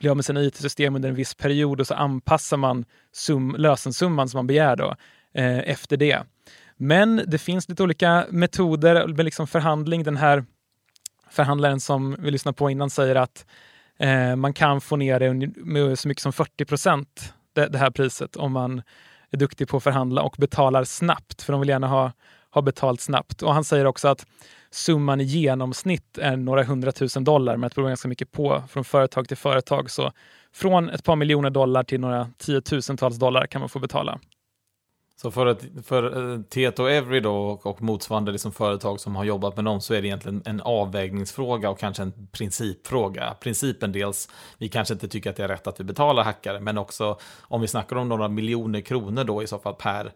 bli 0.00 0.08
av 0.08 0.16
med 0.16 0.24
sina 0.24 0.42
IT-system 0.42 0.94
under 0.94 1.08
en 1.08 1.14
viss 1.14 1.34
period 1.34 1.80
och 1.80 1.86
så 1.86 1.94
anpassar 1.94 2.56
man 2.56 2.84
sum, 3.12 3.54
lösensumman 3.58 4.28
som 4.28 4.38
man 4.38 4.46
begär 4.46 4.76
då, 4.76 4.94
eh, 5.34 5.58
efter 5.58 5.96
det. 5.96 6.22
Men 6.76 7.22
det 7.26 7.38
finns 7.38 7.68
lite 7.68 7.82
olika 7.82 8.26
metoder 8.30 9.06
med 9.06 9.24
liksom 9.24 9.46
förhandling. 9.46 10.02
Den 10.02 10.16
här 10.16 10.44
förhandlaren 11.34 11.80
som 11.80 12.16
vi 12.18 12.30
lyssnade 12.30 12.56
på 12.56 12.70
innan 12.70 12.90
säger 12.90 13.14
att 13.14 13.46
eh, 13.98 14.36
man 14.36 14.52
kan 14.52 14.80
få 14.80 14.96
ner 14.96 15.20
det 15.20 15.52
med 15.56 15.98
så 15.98 16.08
mycket 16.08 16.22
som 16.22 16.32
40 16.32 16.64
procent 16.64 17.34
det, 17.52 17.66
det 17.66 17.78
här 17.78 17.90
priset 17.90 18.36
om 18.36 18.52
man 18.52 18.82
är 19.30 19.38
duktig 19.38 19.68
på 19.68 19.76
att 19.76 19.82
förhandla 19.82 20.22
och 20.22 20.34
betalar 20.38 20.84
snabbt, 20.84 21.42
för 21.42 21.52
de 21.52 21.60
vill 21.60 21.68
gärna 21.68 21.86
ha, 21.86 22.12
ha 22.50 22.62
betalt 22.62 23.00
snabbt. 23.00 23.42
Och 23.42 23.54
han 23.54 23.64
säger 23.64 23.84
också 23.84 24.08
att 24.08 24.26
summan 24.70 25.20
i 25.20 25.24
genomsnitt 25.24 26.18
är 26.18 26.36
några 26.36 26.64
hundratusen 26.64 27.24
dollar, 27.24 27.56
men 27.56 27.66
att 27.66 27.72
det 27.72 27.74
beror 27.74 27.88
ganska 27.88 28.08
mycket 28.08 28.32
på 28.32 28.62
från 28.68 28.84
företag 28.84 29.28
till 29.28 29.36
företag. 29.36 29.90
Så 29.90 30.12
från 30.52 30.90
ett 30.90 31.04
par 31.04 31.16
miljoner 31.16 31.50
dollar 31.50 31.84
till 31.84 32.00
några 32.00 32.28
tiotusentals 32.38 33.16
dollar 33.16 33.46
kan 33.46 33.60
man 33.60 33.68
få 33.68 33.78
betala. 33.78 34.18
Så 35.16 35.30
för, 35.30 35.46
ett, 35.46 35.64
för 35.86 36.32
eh, 36.32 36.40
Tieto 36.42 36.86
Every 36.86 37.20
då 37.20 37.36
och, 37.36 37.66
och 37.66 37.82
motsvarande 37.82 38.32
liksom 38.32 38.52
företag 38.52 39.00
som 39.00 39.16
har 39.16 39.24
jobbat 39.24 39.56
med 39.56 39.64
dem 39.64 39.80
så 39.80 39.94
är 39.94 40.02
det 40.02 40.08
egentligen 40.08 40.42
en 40.44 40.60
avvägningsfråga 40.60 41.70
och 41.70 41.78
kanske 41.78 42.02
en 42.02 42.12
principfråga. 42.32 43.34
Principen 43.40 43.92
dels, 43.92 44.28
vi 44.58 44.68
kanske 44.68 44.94
inte 44.94 45.08
tycker 45.08 45.30
att 45.30 45.36
det 45.36 45.44
är 45.44 45.48
rätt 45.48 45.66
att 45.66 45.80
vi 45.80 45.84
betalar 45.84 46.24
hackare, 46.24 46.60
men 46.60 46.78
också 46.78 47.18
om 47.40 47.60
vi 47.60 47.68
snackar 47.68 47.96
om 47.96 48.08
några 48.08 48.28
miljoner 48.28 48.80
kronor 48.80 49.24
då 49.24 49.42
i 49.42 49.46
så 49.46 49.58
fall 49.58 49.74
per 49.74 50.12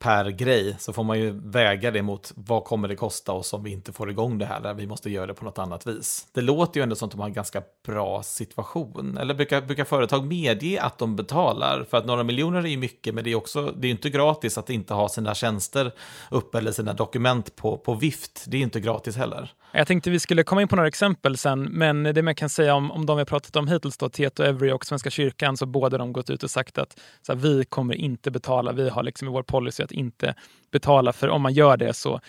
per 0.00 0.30
grej 0.30 0.76
så 0.78 0.92
får 0.92 1.04
man 1.04 1.18
ju 1.18 1.40
väga 1.44 1.90
det 1.90 2.02
mot 2.02 2.32
vad 2.36 2.64
kommer 2.64 2.88
det 2.88 2.96
kosta 2.96 3.32
oss 3.32 3.52
om 3.52 3.62
vi 3.62 3.70
inte 3.70 3.92
får 3.92 4.10
igång 4.10 4.38
det 4.38 4.46
här, 4.46 4.60
där 4.60 4.74
vi 4.74 4.86
måste 4.86 5.10
göra 5.10 5.26
det 5.26 5.34
på 5.34 5.44
något 5.44 5.58
annat 5.58 5.86
vis. 5.86 6.26
Det 6.32 6.40
låter 6.40 6.80
ju 6.80 6.82
ändå 6.82 6.96
som 6.96 7.06
att 7.06 7.12
de 7.12 7.20
har 7.20 7.26
en 7.26 7.32
ganska 7.32 7.62
bra 7.86 8.22
situation. 8.22 9.18
Eller 9.18 9.34
brukar, 9.34 9.60
brukar 9.60 9.84
företag 9.84 10.26
medge 10.26 10.82
att 10.82 10.98
de 10.98 11.16
betalar? 11.16 11.86
För 11.90 11.96
att 11.96 12.06
några 12.06 12.22
miljoner 12.22 12.58
är 12.58 12.68
ju 12.68 12.76
mycket, 12.76 13.14
men 13.14 13.24
det 13.24 13.30
är 13.30 13.34
också, 13.34 13.74
det 13.76 13.88
är 13.88 13.90
inte 13.90 14.10
gratis 14.10 14.58
att 14.58 14.70
inte 14.70 14.94
ha 14.94 15.08
sina 15.08 15.34
tjänster 15.34 15.92
uppe 16.30 16.58
eller 16.58 16.72
sina 16.72 16.92
dokument 16.92 17.56
på, 17.56 17.78
på 17.78 17.94
vift. 17.94 18.44
Det 18.46 18.56
är 18.56 18.60
inte 18.62 18.80
gratis 18.80 19.16
heller. 19.16 19.52
Jag 19.72 19.86
tänkte 19.86 20.10
vi 20.10 20.20
skulle 20.20 20.42
komma 20.42 20.62
in 20.62 20.68
på 20.68 20.76
några 20.76 20.88
exempel 20.88 21.36
sen, 21.36 21.62
men 21.62 22.02
det 22.02 22.22
man 22.22 22.34
kan 22.34 22.48
säga 22.48 22.74
om, 22.74 22.90
om 22.90 23.06
de 23.06 23.18
vi 23.18 23.24
pratat 23.24 23.56
om 23.56 23.68
hittills, 23.68 23.96
då, 23.96 24.08
Tieto 24.08 24.42
Every 24.42 24.72
och 24.72 24.86
Svenska 24.86 25.10
kyrkan, 25.10 25.56
så 25.56 25.66
båda 25.66 25.98
de 25.98 26.12
gått 26.12 26.30
ut 26.30 26.42
och 26.42 26.50
sagt 26.50 26.78
att 26.78 27.00
så 27.22 27.32
här, 27.32 27.40
vi 27.40 27.64
kommer 27.64 27.94
inte 27.94 28.30
betala. 28.30 28.72
Vi 28.72 28.88
har 28.88 29.02
liksom 29.02 29.28
i 29.28 29.30
vår 29.30 29.42
policy 29.42 29.82
att 29.82 29.92
inte 29.92 30.34
betala, 30.70 31.12
för 31.12 31.28
om 31.28 31.42
man 31.42 31.52
gör 31.52 31.76
det 31.76 31.94
så 31.94 32.20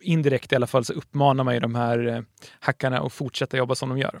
indirekt 0.00 0.52
i 0.52 0.56
alla 0.56 0.66
fall 0.66 0.84
så 0.84 0.92
uppmanar 0.92 1.44
man 1.44 1.54
ju 1.54 1.60
de 1.60 1.74
här 1.74 2.06
eh, 2.06 2.20
hackarna 2.60 2.98
att 2.98 3.12
fortsätta 3.12 3.56
jobba 3.56 3.74
som 3.74 3.88
de 3.88 3.98
gör. 3.98 4.20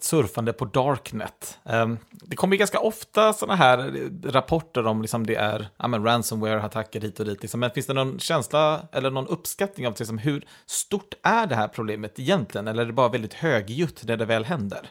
surfande 0.00 0.52
på 0.52 0.64
Darknet. 0.64 1.58
Ehm, 1.64 1.98
det 2.10 2.36
kommer 2.36 2.56
ganska 2.56 2.78
ofta 2.80 3.32
sådana 3.32 3.56
här 3.56 4.08
rapporter 4.24 4.86
om 4.86 5.02
liksom 5.02 5.26
det 5.26 5.34
är 5.34 5.68
ja, 5.76 5.84
ransomware-attacker 5.84 7.00
hit 7.00 7.20
och 7.20 7.26
dit. 7.26 7.42
Liksom. 7.42 7.60
Men 7.60 7.70
finns 7.70 7.86
det 7.86 7.94
någon 7.94 8.18
känsla 8.18 8.80
eller 8.92 9.10
någon 9.10 9.26
uppskattning 9.26 9.86
av 9.86 9.94
liksom, 9.98 10.18
hur 10.18 10.44
stort 10.66 11.14
är 11.22 11.46
det 11.46 11.54
här 11.54 11.68
problemet 11.68 12.18
egentligen? 12.18 12.68
Eller 12.68 12.82
är 12.82 12.86
det 12.86 12.92
bara 12.92 13.08
väldigt 13.08 13.34
högljutt 13.34 14.04
när 14.06 14.16
det 14.16 14.24
väl 14.24 14.44
händer? 14.44 14.90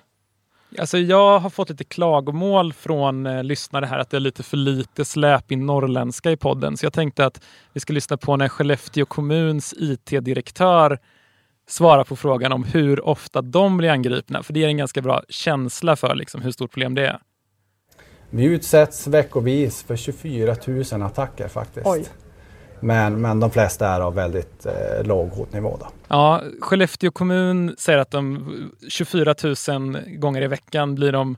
Alltså 0.77 0.97
jag 0.97 1.39
har 1.39 1.49
fått 1.49 1.69
lite 1.69 1.83
klagomål 1.83 2.73
från 2.73 3.25
eh, 3.25 3.43
lyssnare 3.43 3.85
här 3.85 3.99
att 3.99 4.09
det 4.09 4.17
är 4.17 4.21
lite 4.21 4.43
för 4.43 4.57
lite 4.57 5.05
släp 5.05 5.51
i 5.51 5.55
norrländska 5.55 6.31
i 6.31 6.37
podden. 6.37 6.77
Så 6.77 6.85
jag 6.85 6.93
tänkte 6.93 7.25
att 7.25 7.41
vi 7.73 7.79
ska 7.79 7.93
lyssna 7.93 8.17
på 8.17 8.37
när 8.37 8.49
Skellefteå 8.49 9.05
kommuns 9.05 9.73
IT-direktör 9.77 10.99
svara 11.69 12.03
på 12.03 12.15
frågan 12.15 12.51
om 12.51 12.63
hur 12.63 13.05
ofta 13.05 13.41
de 13.41 13.77
blir 13.77 13.89
angripna. 13.89 14.43
För 14.43 14.53
det 14.53 14.59
ger 14.59 14.67
en 14.67 14.77
ganska 14.77 15.01
bra 15.01 15.23
känsla 15.29 15.95
för 15.95 16.15
liksom 16.15 16.41
hur 16.41 16.51
stort 16.51 16.71
problem 16.71 16.95
det 16.95 17.07
är. 17.07 17.19
Vi 18.29 18.45
utsätts 18.45 19.07
veckovis 19.07 19.83
för 19.83 19.95
24 19.95 20.55
000 20.91 21.01
attacker 21.01 21.47
faktiskt. 21.47 21.87
Oj. 21.87 22.05
Men, 22.79 23.21
men 23.21 23.39
de 23.39 23.51
flesta 23.51 23.87
är 23.87 24.01
av 24.01 24.15
väldigt 24.15 24.65
eh, 24.65 25.03
låg 25.03 25.29
hotnivå. 25.29 25.77
Då. 25.79 25.87
Ja, 26.07 26.41
Skellefteå 26.61 27.11
kommun 27.11 27.75
säger 27.77 27.99
att 27.99 28.11
de 28.11 28.71
24 28.89 29.35
000 29.69 29.97
gånger 30.07 30.41
i 30.41 30.47
veckan 30.47 30.95
blir 30.95 31.11
de 31.11 31.37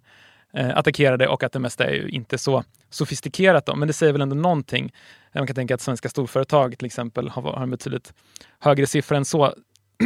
eh, 0.53 0.77
attackerade 0.77 1.27
och 1.27 1.43
att 1.43 1.51
det 1.51 1.59
mesta 1.59 1.85
är 1.85 1.93
ju 1.93 2.09
inte 2.09 2.37
så 2.37 2.63
sofistikerat. 2.89 3.65
Då. 3.65 3.75
Men 3.75 3.87
det 3.87 3.93
säger 3.93 4.13
väl 4.13 4.21
ändå 4.21 4.35
någonting. 4.35 4.93
Man 5.35 5.47
kan 5.47 5.55
tänka 5.55 5.75
att 5.75 5.81
svenska 5.81 6.09
storföretag 6.09 6.77
till 6.77 6.85
exempel 6.85 7.29
har, 7.29 7.41
har 7.41 7.63
en 7.63 7.69
betydligt 7.69 8.13
högre 8.59 8.87
siffra 8.87 9.17
än 9.17 9.25
så. 9.25 9.53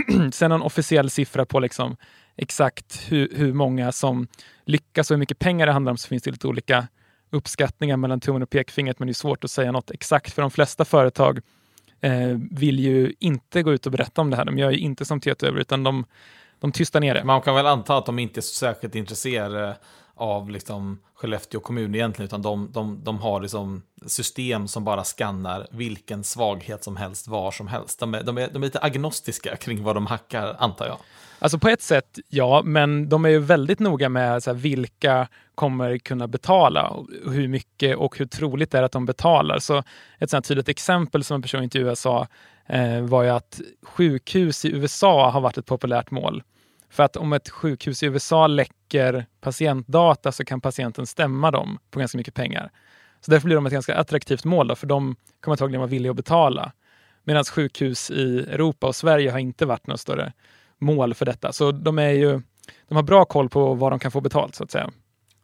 Sen 0.32 0.52
en 0.52 0.62
officiell 0.62 1.10
siffra 1.10 1.46
på 1.46 1.60
liksom 1.60 1.98
exakt 2.38 3.04
hur, 3.08 3.30
hur 3.36 3.54
många 3.54 3.92
som 3.92 4.28
lyckas 4.66 5.12
och 5.12 5.16
hur 5.16 5.20
mycket 5.20 5.40
pengar 5.40 5.66
det 5.66 5.72
handlar 5.72 5.92
om 5.92 5.98
så 5.98 6.08
finns 6.08 6.24
det 6.24 6.32
lite 6.32 6.48
olika 6.48 6.88
uppskattningar 7.30 7.98
mellan 7.98 8.20
tummen 8.20 8.44
och 8.44 8.50
pekfingret 8.50 9.00
men 9.00 9.08
det 9.08 9.12
är 9.12 9.14
svårt 9.14 9.44
att 9.44 9.52
säga 9.52 9.72
något 9.72 9.92
exakt 9.92 10.34
för 10.34 10.42
de 10.42 10.52
flesta 10.52 10.86
företag 10.86 11.40
eh, 12.02 12.38
vill 12.52 12.80
ju 12.80 13.14
inte 13.20 13.64
gå 13.64 13.74
ut 13.74 13.86
och 13.86 13.92
berätta 13.92 14.22
om 14.22 14.30
det 14.30 14.38
här. 14.38 14.46
De 14.46 14.58
gör 14.58 14.72
ju 14.72 14.78
inte 14.78 15.06
som 15.06 15.20
Tieto 15.20 15.46
utan 15.46 15.84
de, 15.84 16.06
de 16.60 16.72
tystar 16.72 17.00
ner 17.00 17.14
det. 17.14 17.24
Man 17.24 17.42
kan 17.42 17.56
väl 17.56 17.66
anta 17.66 17.98
att 17.98 18.06
de 18.06 18.20
inte 18.20 18.40
är 18.40 18.42
särskilt 18.42 18.96
intresserade 18.96 19.78
av 20.16 20.50
liksom 20.50 21.00
Skellefteå 21.16 21.60
kommun 21.60 21.96
egentligen, 21.96 22.28
utan 22.28 22.42
de, 22.42 22.72
de, 22.72 23.04
de 23.04 23.20
har 23.20 23.42
liksom 23.42 23.82
system 24.06 24.68
som 24.68 24.84
bara 24.84 25.04
skannar 25.04 25.68
vilken 25.72 26.24
svaghet 26.24 26.84
som 26.84 26.98
helst 26.98 27.28
var 27.28 27.52
som 27.52 27.68
helst. 27.68 28.00
De 28.00 28.14
är, 28.14 28.24
de 28.24 28.38
är, 28.38 28.50
de 28.54 28.64
är 28.64 28.68
lite 28.68 28.80
agnostiska 28.80 29.56
kring 29.60 29.84
vad 29.84 29.96
de 29.96 30.06
hackar, 30.06 30.56
antar 30.60 30.86
jag. 30.86 30.98
Alltså 31.40 31.60
på 31.60 31.70
ett 31.70 31.82
sätt, 31.82 32.20
ja, 32.30 32.62
men 32.66 33.10
de 33.10 33.26
är 33.26 33.30
ju 33.30 33.40
väldigt 33.40 33.80
noga 33.80 34.10
med 34.10 34.44
så 34.44 34.50
här, 34.50 34.58
vilka 34.58 35.28
kommer 35.56 35.98
kunna 35.98 36.28
betala 36.28 36.96
hur 37.32 37.48
mycket 37.48 37.98
och 37.98 38.18
hur 38.18 38.26
troligt 38.26 38.72
det 38.72 38.78
är 38.78 38.84
att 38.84 38.92
de 38.92 39.06
betalar. 39.06 39.60
Så 39.60 39.84
ett 40.20 40.30
sånt 40.30 40.48
tydligt 40.48 40.70
exempel 40.70 41.24
som 41.24 41.36
en 41.36 41.42
person 41.42 41.64
intervjuade 41.64 41.96
sa 41.96 42.28
eh, 42.66 43.02
var 43.02 43.24
ju 43.24 43.30
att 43.30 43.62
sjukhus 43.84 44.66
i 44.66 44.72
USA 44.72 45.30
har 45.30 45.42
varit 45.42 45.58
ett 45.58 45.66
populärt 45.66 46.12
mål. 46.12 46.44
För 46.96 47.04
att 47.04 47.16
om 47.16 47.34
ett 47.34 47.50
sjukhus 47.50 48.04
i 48.04 48.06
USA 48.06 48.48
läcker 48.48 49.26
patientdata 49.42 50.32
så 50.32 50.46
kan 50.46 50.62
patienten 50.62 51.06
stämma 51.06 51.52
dem 51.52 51.80
på 51.92 52.00
ganska 52.00 52.18
mycket 52.18 52.34
pengar. 52.34 52.72
Så 53.22 53.32
därför 53.32 53.46
blir 53.46 53.56
de 53.56 53.66
ett 53.66 53.74
ganska 53.74 53.96
attraktivt 53.96 54.46
mål, 54.46 54.68
då, 54.68 54.76
för 54.76 54.88
de 54.88 55.16
kommer 55.40 55.54
antagligen 55.54 55.80
vara 55.80 55.90
villiga 55.90 56.10
att 56.10 56.16
betala. 56.16 56.72
Medan 57.24 57.44
sjukhus 57.44 58.12
i 58.12 58.40
Europa 58.40 58.88
och 58.88 58.96
Sverige 58.96 59.32
har 59.32 59.40
inte 59.40 59.66
varit 59.66 59.88
något 59.88 60.00
större 60.00 60.34
mål 60.78 61.14
för 61.14 61.26
detta. 61.26 61.54
Så 61.54 61.72
de, 61.72 62.00
är 62.00 62.10
ju, 62.10 62.42
de 62.88 62.96
har 62.96 63.04
bra 63.04 63.26
koll 63.26 63.50
på 63.50 63.74
vad 63.74 63.92
de 63.92 64.00
kan 64.00 64.12
få 64.12 64.22
betalt 64.22 64.56
så 64.56 64.64
att 64.64 64.72
säga. 64.72 64.92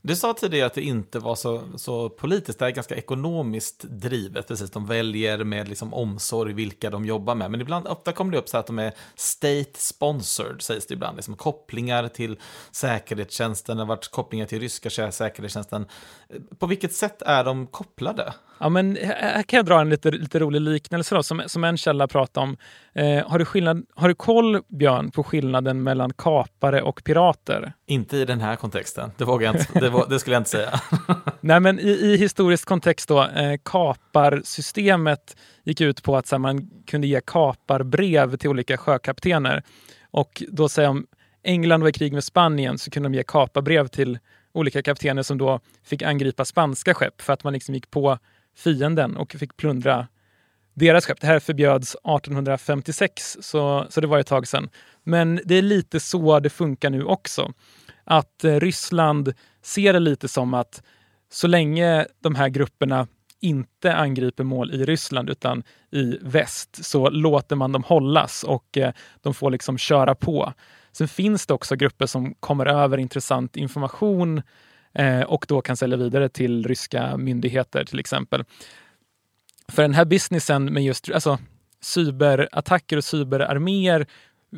Du 0.04 0.16
sa 0.16 0.34
tidigare 0.34 0.68
att 0.68 0.74
det 0.74 0.82
inte 0.82 1.20
var 1.20 1.36
så, 1.36 1.64
så 1.76 2.10
politiskt, 2.10 2.60
det 2.60 2.66
är 2.66 2.70
ganska 2.70 2.96
ekonomiskt 2.96 3.84
drivet. 3.84 4.48
Precis, 4.48 4.72
de 4.72 4.86
väljer 4.86 5.44
med 5.44 5.68
liksom 5.68 5.94
omsorg 5.94 6.54
vilka 6.54 6.90
de 6.90 7.06
jobbar 7.06 7.36
med. 7.36 7.52
Men 7.52 7.62
ibland, 7.62 7.88
ofta 7.88 8.12
kommer 8.12 8.32
det 8.32 8.38
upp 8.38 8.50
så 8.50 8.58
att 8.58 8.68
de 8.68 8.80
är 8.80 8.94
state 9.16 9.72
sponsored, 9.76 10.62
sägs 10.62 10.86
det 10.86 10.94
ibland. 10.94 11.16
Liksom 11.16 11.36
kopplingar 11.36 12.08
till 12.08 12.40
säkerhetstjänsten, 12.72 13.78
det 13.78 13.84
har 13.84 13.88
varit 13.88 14.12
kopplingar 14.12 14.46
till 14.46 14.60
ryska 14.60 15.12
säkerhetstjänsten. 15.12 15.86
På 16.60 16.68
vilket 16.68 16.94
sätt 16.94 17.22
är 17.22 17.44
de 17.44 17.68
kopplade? 17.68 18.34
Ja, 18.62 18.70
men 18.70 18.98
här 19.02 19.44
kan 19.44 19.58
jag 19.58 19.66
dra 19.66 19.82
en 19.82 19.90
lite, 19.90 20.12
lite 20.12 20.40
rolig 20.40 20.62
liknelse 20.62 21.16
då, 21.16 21.24
som, 21.24 21.44
som 21.48 21.64
en 21.64 21.78
källa 21.78 22.08
pratar 22.08 22.42
om. 22.42 22.58
Eh, 22.94 23.28
har, 23.28 23.40
du 23.40 23.46
skillnad, 23.46 23.86
har 23.96 24.08
du 24.08 24.16
koll, 24.16 24.62
Björn, 24.68 25.12
på 25.12 25.24
skillnaden 25.24 25.84
mellan 25.84 26.14
kapare 26.14 26.82
och 26.82 27.04
pirater? 27.04 27.74
Inte 27.86 28.18
i 28.18 28.26
den 28.26 28.42
här 28.42 28.56
kontexten, 28.56 29.12
det, 29.18 29.26
vågar 29.26 29.58
inte, 29.58 29.80
det, 29.80 30.06
det 30.10 30.20
skulle 30.20 30.36
jag 30.36 30.40
inte 30.40 30.50
säga. 30.50 30.82
Nej, 31.42 31.60
men 31.60 31.80
i, 31.80 31.90
i 31.90 32.18
historisk 32.18 32.68
kontext 32.68 33.08
då, 33.08 33.24
eh, 33.24 33.60
kaparsystemet 33.66 35.38
gick 35.64 35.82
ut 35.82 36.04
på 36.04 36.18
att 36.18 36.28
så 36.28 36.36
här, 36.36 36.40
man 36.40 36.70
kunde 36.88 37.08
ge 37.08 37.22
kaparbrev 37.26 38.38
till 38.38 38.50
olika 38.50 38.78
sjökaptener. 38.78 39.64
Och 40.12 40.44
då 40.50 40.70
säger 40.70 40.90
om 40.90 41.06
England 41.44 41.82
var 41.82 41.90
i 41.90 41.94
krig 41.94 42.14
med 42.14 42.24
Spanien 42.24 42.78
så 42.78 42.92
kunde 42.92 43.10
de 43.10 43.14
ge 43.14 43.24
kaparbrev 43.24 43.88
till 43.88 44.20
olika 44.54 44.82
kaptener 44.82 45.24
som 45.24 45.38
då 45.38 45.60
fick 45.84 46.02
angripa 46.02 46.46
spanska 46.46 46.94
skepp 46.94 47.22
för 47.22 47.34
att 47.34 47.44
man 47.44 47.54
liksom 47.54 47.76
gick 47.76 47.92
på 47.92 48.18
fienden 48.56 49.18
och 49.18 49.32
fick 49.32 49.58
plundra 49.58 50.08
deras 50.74 51.06
skepp. 51.06 51.22
Det 51.22 51.28
här 51.28 51.40
förbjöds 51.40 51.96
1856, 51.96 53.38
så, 53.42 53.86
så 53.90 54.02
det 54.02 54.08
var 54.08 54.20
ett 54.20 54.28
tag 54.28 54.48
sedan. 54.48 54.70
Men 55.04 55.40
det 55.46 55.56
är 55.56 55.62
lite 55.62 56.00
så 56.00 56.40
det 56.40 56.50
funkar 56.50 56.90
nu 56.90 57.04
också. 57.04 57.54
Att 58.04 58.44
eh, 58.44 58.60
Ryssland 58.60 59.34
ser 59.62 59.94
det 59.94 60.00
lite 60.00 60.28
som 60.28 60.54
att 60.54 60.84
så 61.32 61.48
länge 61.48 62.06
de 62.20 62.36
här 62.36 62.50
grupperna 62.50 63.08
inte 63.40 63.96
angriper 63.96 64.44
mål 64.44 64.72
i 64.72 64.86
Ryssland 64.86 65.30
utan 65.30 65.64
i 65.92 66.18
väst 66.22 66.86
så 66.86 67.10
låter 67.10 67.56
man 67.56 67.72
dem 67.72 67.84
hållas 67.84 68.44
och 68.44 68.78
eh, 68.78 68.94
de 69.22 69.34
får 69.34 69.52
liksom 69.52 69.78
köra 69.78 70.16
på. 70.16 70.54
Sen 70.92 71.08
finns 71.08 71.48
det 71.48 71.54
också 71.54 71.76
grupper 71.76 72.06
som 72.06 72.34
kommer 72.34 72.66
över 72.66 72.98
intressant 72.98 73.58
information 73.58 74.42
eh, 74.94 75.22
och 75.22 75.46
då 75.48 75.62
kan 75.62 75.78
sälja 75.78 75.98
vidare 75.98 76.30
till 76.30 76.68
ryska 76.68 77.18
myndigheter 77.18 77.86
till 77.86 78.00
exempel. 78.00 78.44
För 79.68 79.82
den 79.82 79.94
här 79.94 80.06
businessen 80.06 80.74
med 80.74 80.84
just 80.84 81.12
alltså, 81.12 81.40
cyberattacker 81.82 82.98
och 82.98 83.04
cyberarméer 83.04 84.08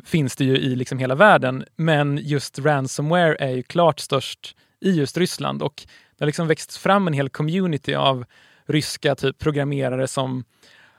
finns 0.04 0.36
det 0.36 0.44
ju 0.44 0.56
i 0.56 0.76
liksom 0.76 0.98
hela 0.98 1.14
världen. 1.14 1.64
Men 1.76 2.18
just 2.22 2.58
ransomware 2.58 3.36
är 3.38 3.50
ju 3.50 3.62
klart 3.62 4.00
störst 4.00 4.56
i 4.80 4.90
just 4.90 5.16
Ryssland 5.16 5.62
och 5.62 5.82
det 6.16 6.24
har 6.24 6.26
liksom 6.26 6.48
växt 6.48 6.76
fram 6.76 7.06
en 7.06 7.12
hel 7.12 7.28
community 7.28 7.94
av 7.94 8.24
ryska 8.66 9.14
typ 9.14 9.38
programmerare 9.38 10.08
som 10.08 10.44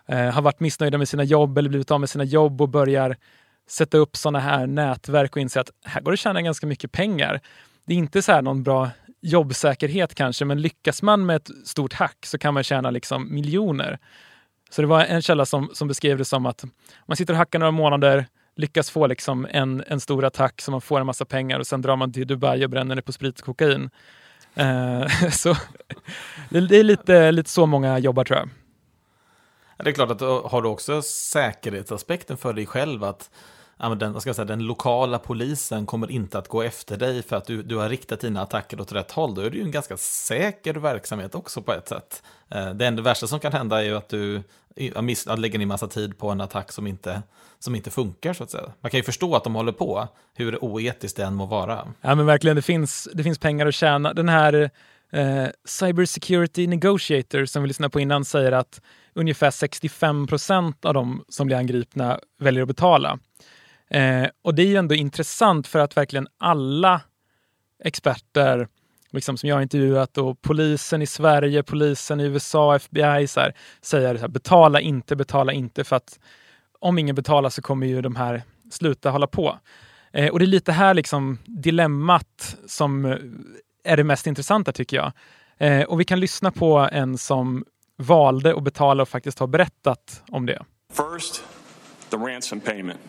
eh, 0.08 0.30
har 0.30 0.42
varit 0.42 0.60
missnöjda 0.60 0.98
med 0.98 1.10
sina 1.10 1.24
jobb 1.24 1.58
eller 1.58 1.70
blivit 1.70 1.92
av 1.92 2.00
med 2.00 2.10
sina 2.10 2.24
jobb 2.24 2.62
och 2.62 2.70
börjar 2.70 3.18
sätta 3.68 3.98
upp 3.98 4.18
sådana 4.18 4.40
här 4.40 4.68
nätverk 4.68 5.36
och 5.36 5.42
inse 5.42 5.60
att 5.60 5.70
här 5.86 6.02
går 6.02 6.12
det 6.12 6.14
att 6.14 6.20
tjäna 6.20 6.42
ganska 6.42 6.68
mycket 6.68 6.92
pengar. 6.92 7.42
Det 7.86 7.94
är 7.94 7.98
inte 7.98 8.22
så 8.22 8.32
här 8.32 8.42
någon 8.42 8.64
bra 8.64 8.90
jobbsäkerhet 9.22 10.16
kanske, 10.16 10.46
men 10.46 10.62
lyckas 10.62 11.02
man 11.02 11.26
med 11.26 11.36
ett 11.36 11.50
stort 11.66 11.94
hack 11.94 12.26
så 12.26 12.38
kan 12.38 12.54
man 12.54 12.64
tjäna 12.64 12.90
liksom 12.92 13.34
miljoner. 13.34 14.00
Så 14.70 14.82
det 14.82 14.88
var 14.88 15.04
en 15.04 15.22
källa 15.22 15.46
som, 15.46 15.70
som 15.74 15.88
beskrev 15.88 16.18
det 16.18 16.26
som 16.26 16.46
att 16.46 16.64
man 17.06 17.18
sitter 17.18 17.34
och 17.34 17.38
hackar 17.38 17.60
några 17.60 17.72
månader, 17.72 18.26
lyckas 18.56 18.90
få 18.90 19.08
liksom 19.08 19.48
en, 19.52 19.84
en 19.88 20.00
stor 20.00 20.26
attack 20.26 20.62
så 20.62 20.72
man 20.72 20.82
får 20.82 21.00
en 21.00 21.06
massa 21.06 21.26
pengar 21.26 21.60
och 21.60 21.68
sen 21.68 21.82
drar 21.82 21.96
man 21.96 22.14
till 22.14 22.28
Dubai 22.28 22.66
och 22.66 22.70
bränner 22.70 22.96
det 22.96 23.02
på 23.02 23.12
sprit 23.12 23.40
och 23.40 23.46
kokain. 23.46 23.90
Eh, 24.56 25.08
så 25.32 25.56
det, 26.50 26.62
det, 26.62 26.78
är 26.78 26.84
lite, 26.84 27.32
lite 27.32 27.50
så 27.50 27.66
många 27.66 28.00
jobbar 28.00 28.24
tror 28.24 28.40
jag. 28.40 28.50
Det 29.78 29.90
är 29.90 29.94
klart 29.94 30.12
att 30.12 30.22
har 30.22 30.62
du 30.62 30.68
också 30.68 31.02
säkerhetsaspekten 31.02 32.38
för 32.38 32.54
dig 32.54 32.66
själv 32.66 33.04
att 33.04 33.30
den, 33.78 34.14
vad 34.14 34.22
ska 34.22 34.30
jag 34.30 34.36
säga, 34.36 34.46
den 34.46 34.64
lokala 34.64 35.20
polisen 35.20 35.86
kommer 35.86 36.12
inte 36.12 36.38
att 36.38 36.48
gå 36.48 36.62
efter 36.62 36.98
dig 36.98 37.24
för 37.24 37.36
att 37.36 37.46
du, 37.46 37.64
du 37.64 37.76
har 37.76 37.90
riktat 37.90 38.20
dina 38.20 38.42
attacker 38.42 38.82
åt 38.82 38.92
rätt 38.92 39.12
håll. 39.12 39.36
Då 39.36 39.42
är 39.42 39.50
det 39.50 39.58
ju 39.58 39.64
en 39.64 39.72
ganska 39.72 39.98
säker 39.98 40.74
verksamhet 40.74 41.36
också 41.36 41.62
på 41.62 41.74
ett 41.74 41.88
sätt. 41.88 42.24
Eh, 42.50 42.70
det 42.70 42.86
enda 42.86 43.02
värsta 43.02 43.28
som 43.28 43.40
kan 43.40 43.54
hända 43.54 43.80
är 43.80 43.86
ju 43.86 43.98
att 43.98 44.10
du 44.10 44.44
lägger 45.38 45.60
ner 45.60 45.66
massa 45.66 45.88
tid 45.88 46.18
på 46.18 46.30
en 46.30 46.42
attack 46.42 46.72
som 46.72 46.88
inte, 46.88 47.22
som 47.60 47.76
inte 47.76 47.92
funkar 47.92 48.34
så 48.34 48.44
att 48.44 48.52
säga. 48.52 48.72
Man 48.82 48.92
kan 48.92 48.98
ju 48.98 49.04
förstå 49.04 49.36
att 49.36 49.44
de 49.44 49.56
håller 49.56 49.72
på, 49.72 50.08
hur 50.34 50.64
oetiskt 50.64 51.18
det 51.18 51.24
än 51.24 51.36
må 51.36 51.46
vara. 51.46 51.88
Ja 52.02 52.16
men 52.16 52.26
verkligen, 52.26 52.56
det 52.56 52.62
finns, 52.62 53.10
det 53.14 53.24
finns 53.24 53.40
pengar 53.40 53.66
att 53.66 53.76
tjäna. 53.76 54.14
Den 54.14 54.30
här 54.30 54.70
eh, 55.12 55.48
Cyber 55.66 56.06
Security 56.06 56.68
Negotiator 56.68 57.46
som 57.46 57.62
vi 57.62 57.68
lyssnade 57.68 57.90
på 57.90 58.00
innan 58.00 58.26
säger 58.26 58.52
att 58.52 58.82
ungefär 59.14 59.52
65 59.52 60.28
procent 60.28 60.86
av 60.86 60.94
de 60.94 61.26
som 61.30 61.48
blir 61.48 61.58
angripna 61.58 62.20
väljer 62.40 62.62
att 62.62 62.68
betala. 62.68 63.20
Eh, 63.90 64.28
och 64.42 64.56
det 64.56 64.62
är 64.62 64.68
ju 64.68 64.76
ändå 64.76 64.96
intressant 64.96 65.68
för 65.68 65.80
att 65.80 65.98
verkligen 65.98 66.28
alla 66.38 67.02
experter 67.84 68.68
liksom, 69.12 69.38
som 69.38 69.50
jag 69.50 69.56
har 69.56 69.62
intervjuat 69.62 70.18
och 70.18 70.42
polisen 70.42 71.02
i 71.02 71.08
Sverige, 71.08 71.64
polisen 71.64 72.20
i 72.20 72.24
USA, 72.24 72.76
FBI 72.76 73.28
så 73.28 73.40
här, 73.40 73.54
säger 73.82 74.16
så 74.16 74.22
här, 74.22 74.28
betala 74.28 74.80
inte, 74.80 75.16
betala 75.16 75.54
inte 75.54 75.84
för 75.84 75.96
att 75.96 76.20
om 76.80 76.98
ingen 76.98 77.16
betalar 77.16 77.50
så 77.50 77.62
kommer 77.62 77.88
ju 77.88 78.02
de 78.02 78.16
här 78.16 78.44
sluta 78.72 79.10
hålla 79.10 79.28
på. 79.28 79.60
Eh, 80.14 80.30
och 80.30 80.40
det 80.40 80.46
är 80.46 80.48
lite 80.48 80.72
här 80.72 80.94
liksom 80.94 81.38
dilemmat 81.46 82.58
som 82.66 83.06
eh, 83.06 83.18
är 83.84 83.98
det 83.98 84.04
mest 84.04 84.28
intressanta 84.28 84.72
tycker 84.72 84.98
jag. 84.98 85.12
Eh, 85.58 85.84
och 85.84 86.00
vi 86.00 86.06
kan 86.06 86.20
lyssna 86.20 86.52
på 86.52 86.90
en 86.92 87.18
som 87.18 87.66
valde 87.98 88.56
att 88.56 88.64
betala 88.64 89.02
och 89.02 89.10
faktiskt 89.10 89.40
har 89.40 89.48
berättat 89.48 90.24
om 90.28 90.46
det. 90.46 90.64
First, 90.94 91.44
the 92.10 92.18
ransom 92.18 92.60
payment. 92.60 93.00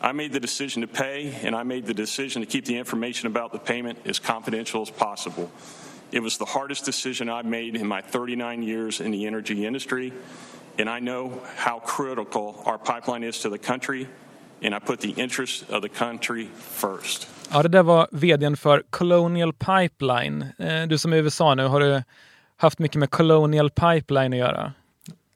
I 0.00 0.12
made 0.12 0.32
the 0.32 0.40
decision 0.40 0.82
to 0.82 0.88
pay, 0.88 1.34
and 1.42 1.56
I 1.56 1.64
made 1.64 1.86
the 1.86 1.94
decision 1.94 2.42
to 2.42 2.46
keep 2.46 2.64
the 2.64 2.76
information 2.76 3.26
about 3.26 3.52
the 3.52 3.58
payment 3.58 3.98
as 4.06 4.20
confidential 4.20 4.80
as 4.80 4.90
possible. 4.90 5.50
It 6.12 6.22
was 6.22 6.38
the 6.38 6.44
hardest 6.44 6.84
decision 6.84 7.28
I've 7.28 7.48
made 7.48 7.76
in 7.76 7.86
my 7.86 8.00
39 8.00 8.62
years 8.62 9.00
in 9.00 9.10
the 9.10 9.26
energy 9.26 9.66
industry, 9.66 10.12
and 10.78 10.88
I 10.88 11.00
know 11.00 11.32
how 11.56 11.80
critical 11.80 12.62
our 12.64 12.78
pipeline 12.78 13.24
is 13.24 13.40
to 13.40 13.50
the 13.50 13.58
country, 13.58 14.06
and 14.62 14.74
I 14.74 14.78
put 14.78 15.00
the 15.00 15.14
interest 15.16 15.70
of 15.70 15.82
the 15.82 15.88
country 15.88 16.48
first. 16.54 17.28
Ja, 17.52 17.62
det 17.62 17.68
där 17.68 17.82
var 17.82 18.08
vdn 18.12 18.56
för 18.56 18.82
Colonial 18.90 19.52
Pipeline. 19.52 20.46
Eh, 20.58 20.82
du 20.88 20.98
som 20.98 21.12
är 21.12 21.16
i 21.16 21.20
USA 21.20 21.54
nu, 21.54 21.66
har 21.66 21.80
du 21.80 22.02
haft 22.56 22.78
mycket 22.78 22.96
med 22.96 23.10
Colonial 23.10 23.70
Pipeline 23.70 24.32
att 24.32 24.38
göra? 24.38 24.72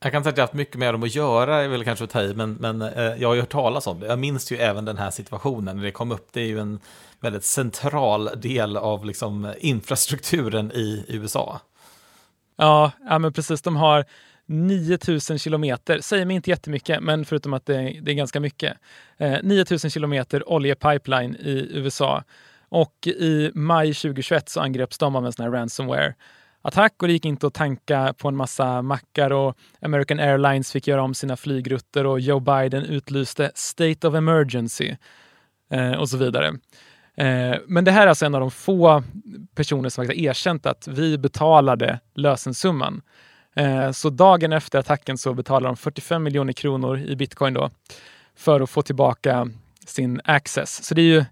Jag 0.03 0.13
kan 0.13 0.23
säga 0.23 0.31
att 0.31 0.37
jag 0.37 0.43
har 0.43 0.47
haft 0.47 0.55
mycket 0.55 0.77
med 0.77 0.95
dem 0.95 1.03
att 1.03 1.15
göra, 1.15 1.63
är 1.63 1.69
väl 1.69 1.85
kanske 1.85 2.05
att 2.05 2.11
ta 2.11 2.23
i, 2.23 2.35
men, 2.35 2.53
men 2.53 2.83
eh, 2.83 3.03
jag 3.03 3.29
har 3.29 3.35
ju 3.35 3.41
hört 3.41 3.51
talas 3.51 3.87
om 3.87 4.01
det. 4.01 4.07
Jag 4.07 4.19
minns 4.19 4.53
ju 4.53 4.57
även 4.57 4.85
den 4.85 4.99
här 4.99 5.11
situationen 5.11 5.77
när 5.77 5.85
det 5.85 5.91
kom 5.91 6.13
upp. 6.13 6.29
Det 6.33 6.41
är 6.41 6.47
ju 6.47 6.59
en 6.59 6.81
väldigt 7.21 7.45
central 7.45 8.31
del 8.37 8.77
av 8.77 9.05
liksom, 9.05 9.55
infrastrukturen 9.59 10.73
i 10.73 11.05
USA. 11.09 11.61
Ja, 12.57 12.93
ja, 13.09 13.19
men 13.19 13.33
precis. 13.33 13.63
De 13.63 13.77
har 13.77 14.05
9000 14.47 15.39
kilometer, 15.39 16.01
säger 16.01 16.27
mig 16.27 16.37
inte 16.37 16.51
jättemycket, 16.51 17.03
men 17.03 17.25
förutom 17.25 17.53
att 17.53 17.67
det, 17.67 18.01
det 18.03 18.11
är 18.11 18.15
ganska 18.15 18.41
mycket. 18.41 18.77
Eh, 19.19 19.39
9000 19.43 19.91
kilometer 19.91 20.53
oljepipeline 20.53 21.37
i 21.37 21.69
USA. 21.71 22.25
Och 22.69 23.07
i 23.07 23.51
maj 23.55 23.95
2021 23.95 24.49
så 24.49 24.61
angreps 24.61 24.99
de 24.99 25.17
av 25.17 25.27
en 25.27 25.33
sån 25.33 25.45
här 25.45 25.53
ransomware 25.53 26.15
attack 26.63 26.95
och 27.03 27.09
det 27.09 27.13
gick 27.13 27.25
inte 27.25 27.47
att 27.47 27.55
tanka 27.55 28.15
på 28.19 28.29
en 28.29 28.37
massa 28.37 28.83
mackar 28.83 29.33
och 29.33 29.57
American 29.81 30.19
Airlines 30.19 30.73
fick 30.73 30.87
göra 30.87 31.03
om 31.03 31.15
sina 31.15 31.37
flygrutter 31.37 32.07
och 32.07 32.21
Joe 32.21 32.41
Biden 32.41 32.85
utlyste 32.85 33.51
State 33.55 34.09
of 34.09 34.15
Emergency 34.15 34.95
eh, 35.71 35.93
och 35.93 36.09
så 36.09 36.17
vidare. 36.17 36.47
Eh, 37.17 37.57
men 37.67 37.85
det 37.85 37.91
här 37.91 38.03
är 38.03 38.07
alltså 38.07 38.27
en 38.27 38.35
av 38.35 38.41
de 38.41 38.51
få 38.51 39.03
personer 39.55 39.89
som 39.89 40.05
faktiskt 40.05 40.27
erkänt 40.27 40.67
att 40.67 40.89
vi 40.89 41.19
betalade 41.19 42.01
lösensumman. 42.15 43.03
Eh, 43.57 43.91
så 43.91 44.11
dagen 44.11 44.53
efter 44.53 44.79
attacken 44.79 45.19
så 45.19 45.35
betalade 45.35 45.69
de 45.69 45.77
45 45.77 46.23
miljoner 46.23 46.53
kronor 46.53 46.99
i 46.99 47.17
bitcoin 47.17 47.55
då 47.55 47.71
för 48.37 48.61
att 48.61 48.71
få 48.71 48.83
tillbaka 48.83 49.49
sin 49.87 50.21
access. 50.25 50.85
Så 50.85 50.95
det 50.95 51.03
är 51.03 51.07
ju 51.07 51.25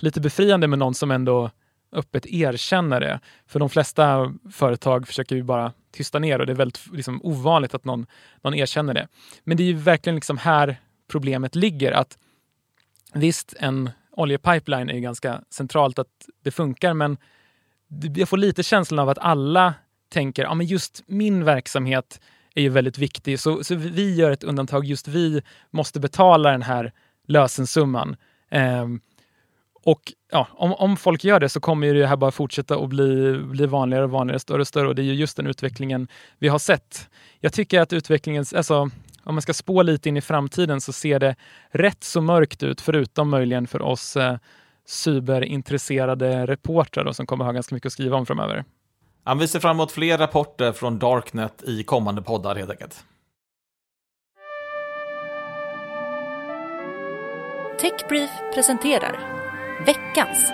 lite 0.00 0.20
befriande 0.20 0.66
med 0.66 0.78
någon 0.78 0.94
som 0.94 1.10
ändå 1.10 1.50
öppet 1.92 2.26
erkänna 2.26 3.00
det. 3.00 3.20
För 3.46 3.60
de 3.60 3.70
flesta 3.70 4.34
företag 4.50 5.06
försöker 5.06 5.36
ju 5.36 5.42
bara 5.42 5.72
tysta 5.92 6.18
ner 6.18 6.38
och 6.38 6.46
det 6.46 6.52
är 6.52 6.56
väldigt 6.56 6.86
liksom, 6.92 7.20
ovanligt 7.22 7.74
att 7.74 7.84
någon, 7.84 8.06
någon 8.42 8.54
erkänner 8.54 8.94
det. 8.94 9.08
Men 9.44 9.56
det 9.56 9.62
är 9.62 9.66
ju 9.66 9.72
verkligen 9.74 10.14
liksom 10.14 10.38
här 10.38 10.76
problemet 11.08 11.54
ligger. 11.54 11.92
att 11.92 12.18
Visst, 13.14 13.54
en 13.58 13.90
oljepipeline 14.10 14.90
är 14.90 14.94
ju 14.94 15.00
ganska 15.00 15.42
centralt 15.50 15.98
att 15.98 16.28
det 16.42 16.50
funkar, 16.50 16.94
men 16.94 17.16
jag 18.16 18.28
får 18.28 18.36
lite 18.36 18.62
känslan 18.62 18.98
av 18.98 19.08
att 19.08 19.18
alla 19.18 19.74
tänker 20.08 20.42
ja, 20.42 20.54
men 20.54 20.66
just 20.66 21.02
min 21.06 21.44
verksamhet 21.44 22.20
är 22.54 22.62
ju 22.62 22.68
väldigt 22.68 22.98
viktig, 22.98 23.40
så, 23.40 23.64
så 23.64 23.74
vi 23.74 24.14
gör 24.14 24.30
ett 24.30 24.44
undantag. 24.44 24.84
Just 24.84 25.08
vi 25.08 25.42
måste 25.70 26.00
betala 26.00 26.50
den 26.50 26.62
här 26.62 26.92
lösensumman. 27.26 28.16
Um, 28.50 29.00
och 29.84 30.12
ja, 30.32 30.48
om, 30.52 30.74
om 30.74 30.96
folk 30.96 31.24
gör 31.24 31.40
det 31.40 31.48
så 31.48 31.60
kommer 31.60 31.94
det 31.94 32.06
här 32.06 32.16
bara 32.16 32.30
fortsätta 32.30 32.76
att 32.76 32.88
bli, 32.88 33.38
bli 33.38 33.66
vanligare 33.66 34.04
och 34.04 34.10
vanligare, 34.10 34.40
större 34.40 34.60
och 34.60 34.68
större. 34.68 34.88
Och 34.88 34.94
det 34.94 35.02
är 35.02 35.04
ju 35.04 35.14
just 35.14 35.36
den 35.36 35.46
utvecklingen 35.46 36.08
vi 36.38 36.48
har 36.48 36.58
sett. 36.58 37.08
Jag 37.40 37.52
tycker 37.52 37.80
att 37.80 37.92
utvecklingen, 37.92 38.44
alltså, 38.56 38.90
om 39.24 39.34
man 39.34 39.42
ska 39.42 39.54
spå 39.54 39.82
lite 39.82 40.08
in 40.08 40.16
i 40.16 40.20
framtiden 40.20 40.80
så 40.80 40.92
ser 40.92 41.18
det 41.18 41.36
rätt 41.70 42.04
så 42.04 42.20
mörkt 42.20 42.62
ut, 42.62 42.80
förutom 42.80 43.30
möjligen 43.30 43.66
för 43.66 43.82
oss 43.82 44.16
eh, 44.16 44.36
cyberintresserade 44.86 46.46
reportrar 46.46 47.12
som 47.12 47.26
kommer 47.26 47.44
ha 47.44 47.52
ganska 47.52 47.74
mycket 47.74 47.86
att 47.86 47.92
skriva 47.92 48.16
om 48.16 48.26
framöver. 48.26 48.64
Ja, 49.24 49.34
vi 49.34 49.48
ser 49.48 49.60
fram 49.60 49.76
emot 49.76 49.92
fler 49.92 50.18
rapporter 50.18 50.72
från 50.72 50.98
Darknet 50.98 51.62
i 51.66 51.82
kommande 51.82 52.22
poddar 52.22 52.54
helt 52.54 52.70
enkelt. 52.70 53.04
Techbrief 57.80 58.30
presenterar 58.54 59.39
veckans. 59.86 60.52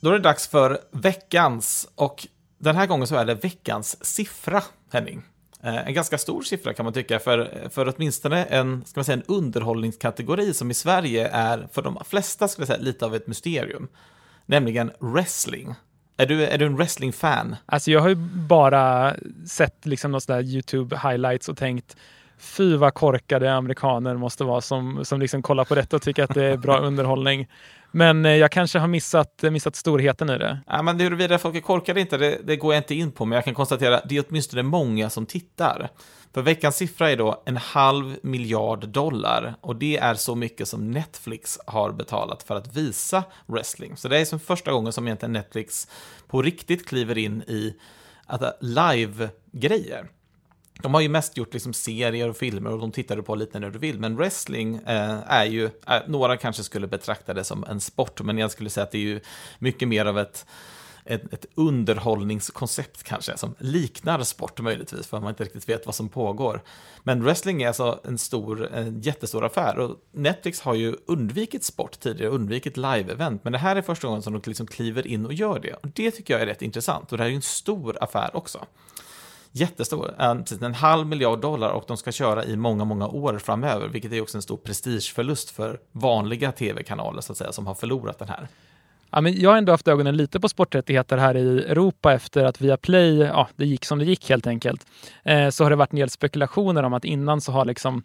Då 0.00 0.10
är 0.10 0.12
det 0.12 0.18
dags 0.18 0.48
för 0.48 0.78
veckans 0.90 1.88
och 1.94 2.26
den 2.58 2.76
här 2.76 2.86
gången 2.86 3.06
så 3.06 3.16
är 3.16 3.24
det 3.24 3.34
veckans 3.34 4.04
siffra, 4.04 4.62
Henning. 4.92 5.22
Eh, 5.62 5.86
en 5.86 5.94
ganska 5.94 6.18
stor 6.18 6.42
siffra 6.42 6.74
kan 6.74 6.84
man 6.84 6.92
tycka 6.92 7.18
för, 7.18 7.68
för 7.70 7.94
åtminstone 7.96 8.44
en, 8.44 8.84
ska 8.84 8.98
man 8.98 9.04
säga, 9.04 9.16
en 9.16 9.34
underhållningskategori 9.34 10.54
som 10.54 10.70
i 10.70 10.74
Sverige 10.74 11.28
är 11.28 11.68
för 11.72 11.82
de 11.82 11.98
flesta 12.04 12.48
ska 12.48 12.66
säga, 12.66 12.78
lite 12.78 13.06
av 13.06 13.14
ett 13.14 13.26
mysterium. 13.26 13.88
Nämligen 14.46 14.90
wrestling. 14.98 15.74
Är 16.16 16.26
du, 16.26 16.44
är 16.44 16.58
du 16.58 16.66
en 16.66 16.76
wrestling-fan? 16.76 17.56
Alltså 17.66 17.90
jag 17.90 18.00
har 18.00 18.08
ju 18.08 18.14
bara 18.48 19.16
sett 19.46 19.86
liksom 19.86 20.12
något 20.12 20.22
sådär 20.22 20.42
YouTube 20.42 20.96
highlights 20.96 21.48
och 21.48 21.56
tänkt 21.56 21.96
fy 22.38 22.76
vad 22.76 22.94
korkade 22.94 23.54
amerikaner 23.54 24.16
måste 24.16 24.44
vara 24.44 24.60
som, 24.60 25.04
som 25.04 25.20
liksom 25.20 25.42
kollar 25.42 25.64
på 25.64 25.74
detta 25.74 25.96
och 25.96 26.02
tycker 26.02 26.22
att 26.22 26.34
det 26.34 26.44
är 26.44 26.56
bra 26.56 26.78
underhållning. 26.80 27.48
Men 27.90 28.24
eh, 28.26 28.36
jag 28.36 28.50
kanske 28.50 28.78
har 28.78 28.88
missat, 28.88 29.42
missat 29.42 29.76
storheten 29.76 30.30
i 30.30 30.38
det. 30.38 30.58
Ja, 30.66 30.82
men 30.82 31.00
huruvida 31.00 31.38
folk 31.38 31.56
är 31.56 31.60
korkade 31.60 32.00
inte, 32.00 32.16
det, 32.16 32.38
det 32.44 32.56
går 32.56 32.74
jag 32.74 32.80
inte 32.80 32.94
in 32.94 33.12
på, 33.12 33.24
men 33.24 33.36
jag 33.36 33.44
kan 33.44 33.54
konstatera 33.54 33.96
att 33.96 34.08
det 34.08 34.16
är 34.16 34.24
åtminstone 34.28 34.62
många 34.62 35.10
som 35.10 35.26
tittar. 35.26 35.88
För 36.34 36.42
veckans 36.42 36.76
siffra 36.76 37.10
är 37.10 37.16
då 37.16 37.42
en 37.44 37.56
halv 37.56 38.16
miljard 38.22 38.88
dollar 38.88 39.54
och 39.60 39.76
det 39.76 39.96
är 39.96 40.14
så 40.14 40.34
mycket 40.34 40.68
som 40.68 40.90
Netflix 40.90 41.58
har 41.66 41.92
betalat 41.92 42.42
för 42.42 42.56
att 42.56 42.76
visa 42.76 43.24
wrestling. 43.46 43.96
Så 43.96 44.08
det 44.08 44.18
är 44.18 44.24
som 44.24 44.40
första 44.40 44.72
gången 44.72 44.92
som 44.92 45.06
egentligen 45.06 45.32
Netflix 45.32 45.88
på 46.26 46.42
riktigt 46.42 46.86
kliver 46.88 47.18
in 47.18 47.42
i 47.42 47.74
live-grejer. 48.60 50.08
De 50.82 50.94
har 50.94 51.00
ju 51.00 51.08
mest 51.08 51.36
gjort 51.36 51.52
liksom 51.52 51.72
serier 51.72 52.28
och 52.28 52.36
filmer 52.36 52.72
och 52.72 52.78
de 52.78 52.92
tittar 52.92 53.16
du 53.16 53.22
på 53.22 53.34
lite 53.34 53.58
när 53.58 53.70
du 53.70 53.78
vill. 53.78 54.00
Men 54.00 54.16
wrestling 54.16 54.74
eh, 54.74 55.18
är 55.26 55.44
ju, 55.44 55.64
eh, 55.64 56.02
några 56.06 56.36
kanske 56.36 56.62
skulle 56.62 56.86
betrakta 56.86 57.34
det 57.34 57.44
som 57.44 57.64
en 57.64 57.80
sport, 57.80 58.20
men 58.22 58.38
jag 58.38 58.50
skulle 58.50 58.70
säga 58.70 58.84
att 58.84 58.90
det 58.90 58.98
är 58.98 59.02
ju 59.02 59.20
mycket 59.58 59.88
mer 59.88 60.06
av 60.06 60.18
ett 60.18 60.46
ett, 61.04 61.32
ett 61.32 61.46
underhållningskoncept 61.54 63.02
kanske, 63.02 63.36
som 63.36 63.54
liknar 63.58 64.22
sport 64.22 64.60
möjligtvis, 64.60 65.06
för 65.06 65.20
man 65.20 65.28
inte 65.28 65.44
riktigt 65.44 65.68
vet 65.68 65.86
vad 65.86 65.94
som 65.94 66.08
pågår. 66.08 66.62
Men 67.02 67.24
wrestling 67.24 67.62
är 67.62 67.68
alltså 67.68 68.00
en 68.04 68.18
stor, 68.18 68.66
en 68.74 69.00
jättestor 69.00 69.44
affär 69.44 69.78
och 69.78 69.96
Netflix 70.12 70.60
har 70.60 70.74
ju 70.74 70.96
undvikit 71.06 71.64
sport 71.64 72.00
tidigare, 72.00 72.30
undvikit 72.30 72.76
live-event, 72.76 73.40
men 73.42 73.52
det 73.52 73.58
här 73.58 73.76
är 73.76 73.82
första 73.82 74.06
gången 74.06 74.22
som 74.22 74.32
de 74.32 74.42
liksom 74.46 74.66
kliver 74.66 75.06
in 75.06 75.26
och 75.26 75.32
gör 75.32 75.58
det. 75.58 75.72
Och 75.72 75.88
det 75.88 76.10
tycker 76.10 76.34
jag 76.34 76.42
är 76.42 76.46
rätt 76.46 76.62
intressant 76.62 77.12
och 77.12 77.18
det 77.18 77.24
här 77.24 77.28
är 77.28 77.32
ju 77.32 77.36
en 77.36 77.42
stor 77.42 77.96
affär 78.00 78.36
också 78.36 78.66
jättestor, 79.56 80.14
en, 80.18 80.44
en 80.60 80.74
halv 80.74 81.06
miljard 81.06 81.40
dollar 81.40 81.70
och 81.70 81.84
de 81.86 81.96
ska 81.96 82.12
köra 82.12 82.44
i 82.44 82.56
många, 82.56 82.84
många 82.84 83.08
år 83.08 83.38
framöver, 83.38 83.88
vilket 83.88 84.12
är 84.12 84.20
också 84.20 84.38
en 84.38 84.42
stor 84.42 84.56
prestigeförlust 84.56 85.50
för 85.50 85.78
vanliga 85.92 86.52
tv-kanaler 86.52 87.20
så 87.20 87.32
att 87.32 87.38
säga, 87.38 87.52
som 87.52 87.66
har 87.66 87.74
förlorat 87.74 88.18
den 88.18 88.28
här. 88.28 88.48
Ja, 89.10 89.20
men 89.20 89.40
jag 89.40 89.50
har 89.50 89.56
ändå 89.56 89.72
haft 89.72 89.88
ögonen 89.88 90.16
lite 90.16 90.40
på 90.40 90.48
sporträttigheter 90.48 91.16
här 91.16 91.36
i 91.36 91.58
Europa 91.58 92.12
efter 92.12 92.44
att 92.44 92.60
Viaplay, 92.60 93.18
ja, 93.18 93.48
det 93.56 93.66
gick 93.66 93.84
som 93.84 93.98
det 93.98 94.04
gick 94.04 94.30
helt 94.30 94.46
enkelt. 94.46 94.86
Eh, 95.22 95.48
så 95.48 95.64
har 95.64 95.70
det 95.70 95.76
varit 95.76 95.92
en 95.92 95.98
del 95.98 96.10
spekulationer 96.10 96.82
om 96.82 96.92
att 96.92 97.04
innan 97.04 97.40
så 97.40 97.52
har 97.52 97.64
liksom 97.64 98.02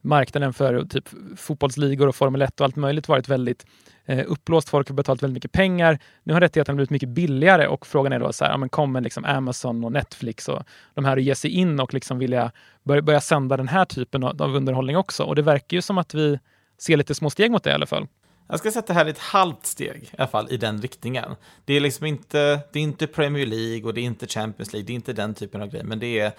marknaden 0.00 0.52
för 0.52 0.84
typ 0.84 1.08
fotbollsligor 1.36 2.08
och 2.08 2.16
Formel 2.16 2.42
1 2.42 2.60
och 2.60 2.64
allt 2.64 2.76
möjligt 2.76 3.08
varit 3.08 3.28
väldigt 3.28 3.66
eh, 4.04 4.24
uppblåst. 4.26 4.68
Folk 4.68 4.88
har 4.88 4.94
betalat 4.94 5.22
väldigt 5.22 5.34
mycket 5.34 5.52
pengar. 5.52 5.98
Nu 6.22 6.32
har 6.32 6.40
rättigheterna 6.40 6.76
blivit 6.76 6.90
mycket 6.90 7.08
billigare 7.08 7.66
och 7.66 7.86
frågan 7.86 8.12
är 8.12 8.20
då 8.20 8.32
så 8.32 8.44
här, 8.44 8.52
ja, 8.52 8.56
men 8.56 8.68
kommer 8.68 9.00
liksom 9.00 9.24
Amazon 9.24 9.84
och 9.84 9.92
Netflix 9.92 10.48
och 10.48 10.62
de 10.94 11.04
här 11.04 11.16
att 11.16 11.22
ge 11.22 11.34
sig 11.34 11.50
in 11.50 11.80
och 11.80 11.94
liksom 11.94 12.18
vilja 12.18 12.52
börja, 12.82 13.02
börja 13.02 13.20
sända 13.20 13.56
den 13.56 13.68
här 13.68 13.84
typen 13.84 14.24
av, 14.24 14.42
av 14.42 14.56
underhållning 14.56 14.96
också? 14.96 15.22
Och 15.22 15.36
det 15.36 15.42
verkar 15.42 15.76
ju 15.76 15.82
som 15.82 15.98
att 15.98 16.14
vi 16.14 16.38
ser 16.78 16.96
lite 16.96 17.14
små 17.14 17.30
steg 17.30 17.50
mot 17.50 17.64
det 17.64 17.70
i 17.70 17.72
alla 17.72 17.86
fall. 17.86 18.06
Jag 18.50 18.58
ska 18.58 18.70
sätta 18.70 18.92
här 18.92 19.06
ett 19.06 19.18
halvt 19.18 19.66
steg 19.66 20.02
i 20.02 20.16
alla 20.18 20.28
fall 20.28 20.46
i 20.50 20.56
den 20.56 20.82
riktningen. 20.82 21.36
Det 21.64 21.74
är 21.74 21.80
liksom 21.80 22.06
inte, 22.06 22.60
det 22.72 22.78
är 22.78 22.82
inte 22.82 23.06
Premier 23.06 23.46
League 23.46 23.84
och 23.84 23.94
det 23.94 24.00
är 24.00 24.04
inte 24.04 24.26
Champions 24.26 24.72
League, 24.72 24.86
det 24.86 24.92
är 24.92 24.94
inte 24.94 25.12
den 25.12 25.34
typen 25.34 25.62
av 25.62 25.68
grejer, 25.68 25.84
men 25.84 25.98
det 25.98 26.18
är 26.18 26.32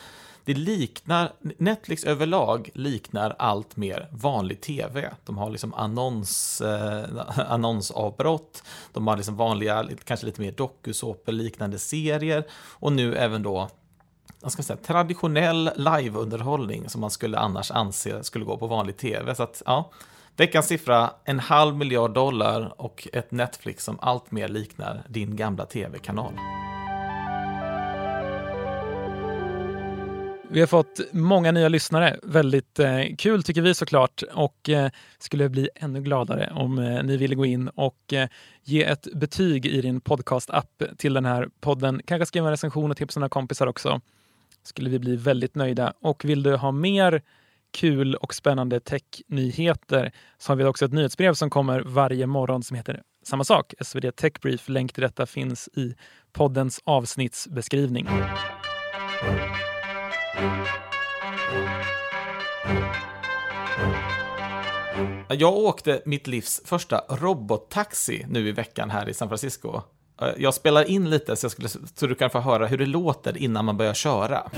det 0.45 0.53
liknar, 0.53 1.33
Netflix 1.57 2.03
överlag 2.03 2.69
liknar 2.73 3.35
allt 3.39 3.77
mer 3.77 4.07
vanlig 4.11 4.61
tv. 4.61 5.13
De 5.25 5.37
har 5.37 5.49
liksom 5.49 5.73
annons, 5.73 6.61
eh, 6.61 7.05
annonsavbrott, 7.47 8.63
de 8.93 9.07
har 9.07 9.17
liksom 9.17 9.35
vanliga, 9.35 9.89
kanske 10.03 10.25
lite 10.25 10.41
mer 10.41 10.51
dokusåpor 10.51 11.31
liknande 11.31 11.79
serier 11.79 12.43
och 12.53 12.91
nu 12.91 13.15
även 13.15 13.43
då 13.43 13.69
jag 14.41 14.51
ska 14.51 14.63
säga, 14.63 14.77
traditionell 14.77 15.69
liveunderhållning 15.75 16.89
som 16.89 17.01
man 17.01 17.11
skulle 17.11 17.39
annars 17.39 17.71
anse 17.71 18.23
skulle 18.23 18.45
gå 18.45 18.57
på 18.57 18.67
vanlig 18.67 18.97
tv. 18.97 19.35
Så 19.35 19.43
att, 19.43 19.61
ja, 19.65 19.91
Veckans 20.37 20.67
siffra, 20.67 21.11
en 21.23 21.39
halv 21.39 21.75
miljard 21.75 22.13
dollar 22.13 22.73
och 22.81 23.07
ett 23.13 23.31
Netflix 23.31 23.83
som 23.83 23.99
allt 24.01 24.31
mer 24.31 24.47
liknar 24.47 25.03
din 25.09 25.35
gamla 25.35 25.65
tv-kanal. 25.65 26.33
Vi 30.53 30.59
har 30.59 30.67
fått 30.67 30.99
många 31.11 31.51
nya 31.51 31.69
lyssnare. 31.69 32.19
Väldigt 32.23 32.79
eh, 32.79 33.01
kul 33.17 33.43
tycker 33.43 33.61
vi 33.61 33.73
såklart 33.73 34.23
och 34.33 34.69
eh, 34.69 34.89
skulle 35.17 35.49
bli 35.49 35.69
ännu 35.75 36.01
gladare 36.01 36.51
om 36.55 36.79
eh, 36.79 37.03
ni 37.03 37.17
ville 37.17 37.35
gå 37.35 37.45
in 37.45 37.67
och 37.67 38.13
eh, 38.13 38.27
ge 38.63 38.83
ett 38.83 39.07
betyg 39.13 39.65
i 39.65 39.81
din 39.81 40.01
podcast-app 40.01 40.83
till 40.97 41.13
den 41.13 41.25
här 41.25 41.49
podden. 41.59 42.01
Kanske 42.05 42.25
skriva 42.25 42.47
en 42.47 42.51
recension 42.51 42.91
och 42.91 42.97
tipsa 42.97 43.19
några 43.19 43.29
kompisar 43.29 43.67
också. 43.67 44.01
Skulle 44.63 44.89
vi 44.89 44.99
bli 44.99 45.15
väldigt 45.15 45.55
nöjda. 45.55 45.93
Och 46.01 46.25
vill 46.25 46.43
du 46.43 46.55
ha 46.55 46.71
mer 46.71 47.21
kul 47.71 48.15
och 48.15 48.33
spännande 48.33 48.79
technyheter 48.79 50.11
så 50.37 50.51
har 50.51 50.57
vi 50.57 50.63
också 50.63 50.85
ett 50.85 50.93
nyhetsbrev 50.93 51.33
som 51.33 51.49
kommer 51.49 51.81
varje 51.81 52.27
morgon 52.27 52.63
som 52.63 52.77
heter 52.77 53.01
samma 53.23 53.43
sak, 53.43 53.73
SvD 53.81 54.15
Tech 54.15 54.33
Brief. 54.41 54.69
Länk 54.69 54.93
till 54.93 55.03
detta 55.03 55.25
finns 55.25 55.69
i 55.73 55.95
poddens 56.33 56.81
avsnittsbeskrivning. 56.83 58.07
Jag 65.29 65.53
åkte 65.53 66.01
mitt 66.05 66.27
livs 66.27 66.61
första 66.65 67.01
robottaxi 67.09 68.25
nu 68.29 68.47
i 68.47 68.51
veckan 68.51 68.89
här 68.89 69.09
i 69.09 69.13
San 69.13 69.27
Francisco. 69.27 69.81
Eh, 70.21 70.27
jag 70.37 70.53
spelar 70.53 70.89
in 70.89 71.09
lite 71.09 71.35
så, 71.35 71.45
jag 71.45 71.51
skulle, 71.51 71.69
så 71.69 72.07
du 72.07 72.15
kan 72.15 72.29
få 72.29 72.39
höra 72.39 72.67
hur 72.67 72.77
det 72.77 72.85
låter 72.85 73.37
innan 73.37 73.65
man 73.65 73.77
börjar 73.77 73.93
köra. 73.93 74.49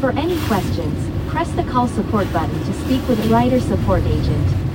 For 0.00 0.10
any 0.10 0.36
questions, 0.48 1.10
press 1.30 1.48
the 1.56 1.62
call 1.62 1.88
support 1.88 2.26
button 2.32 2.64
to 2.66 2.72
speak 2.84 3.08
with 3.08 3.32
rider 3.32 3.60
support 3.60 4.00
agent. 4.00 4.65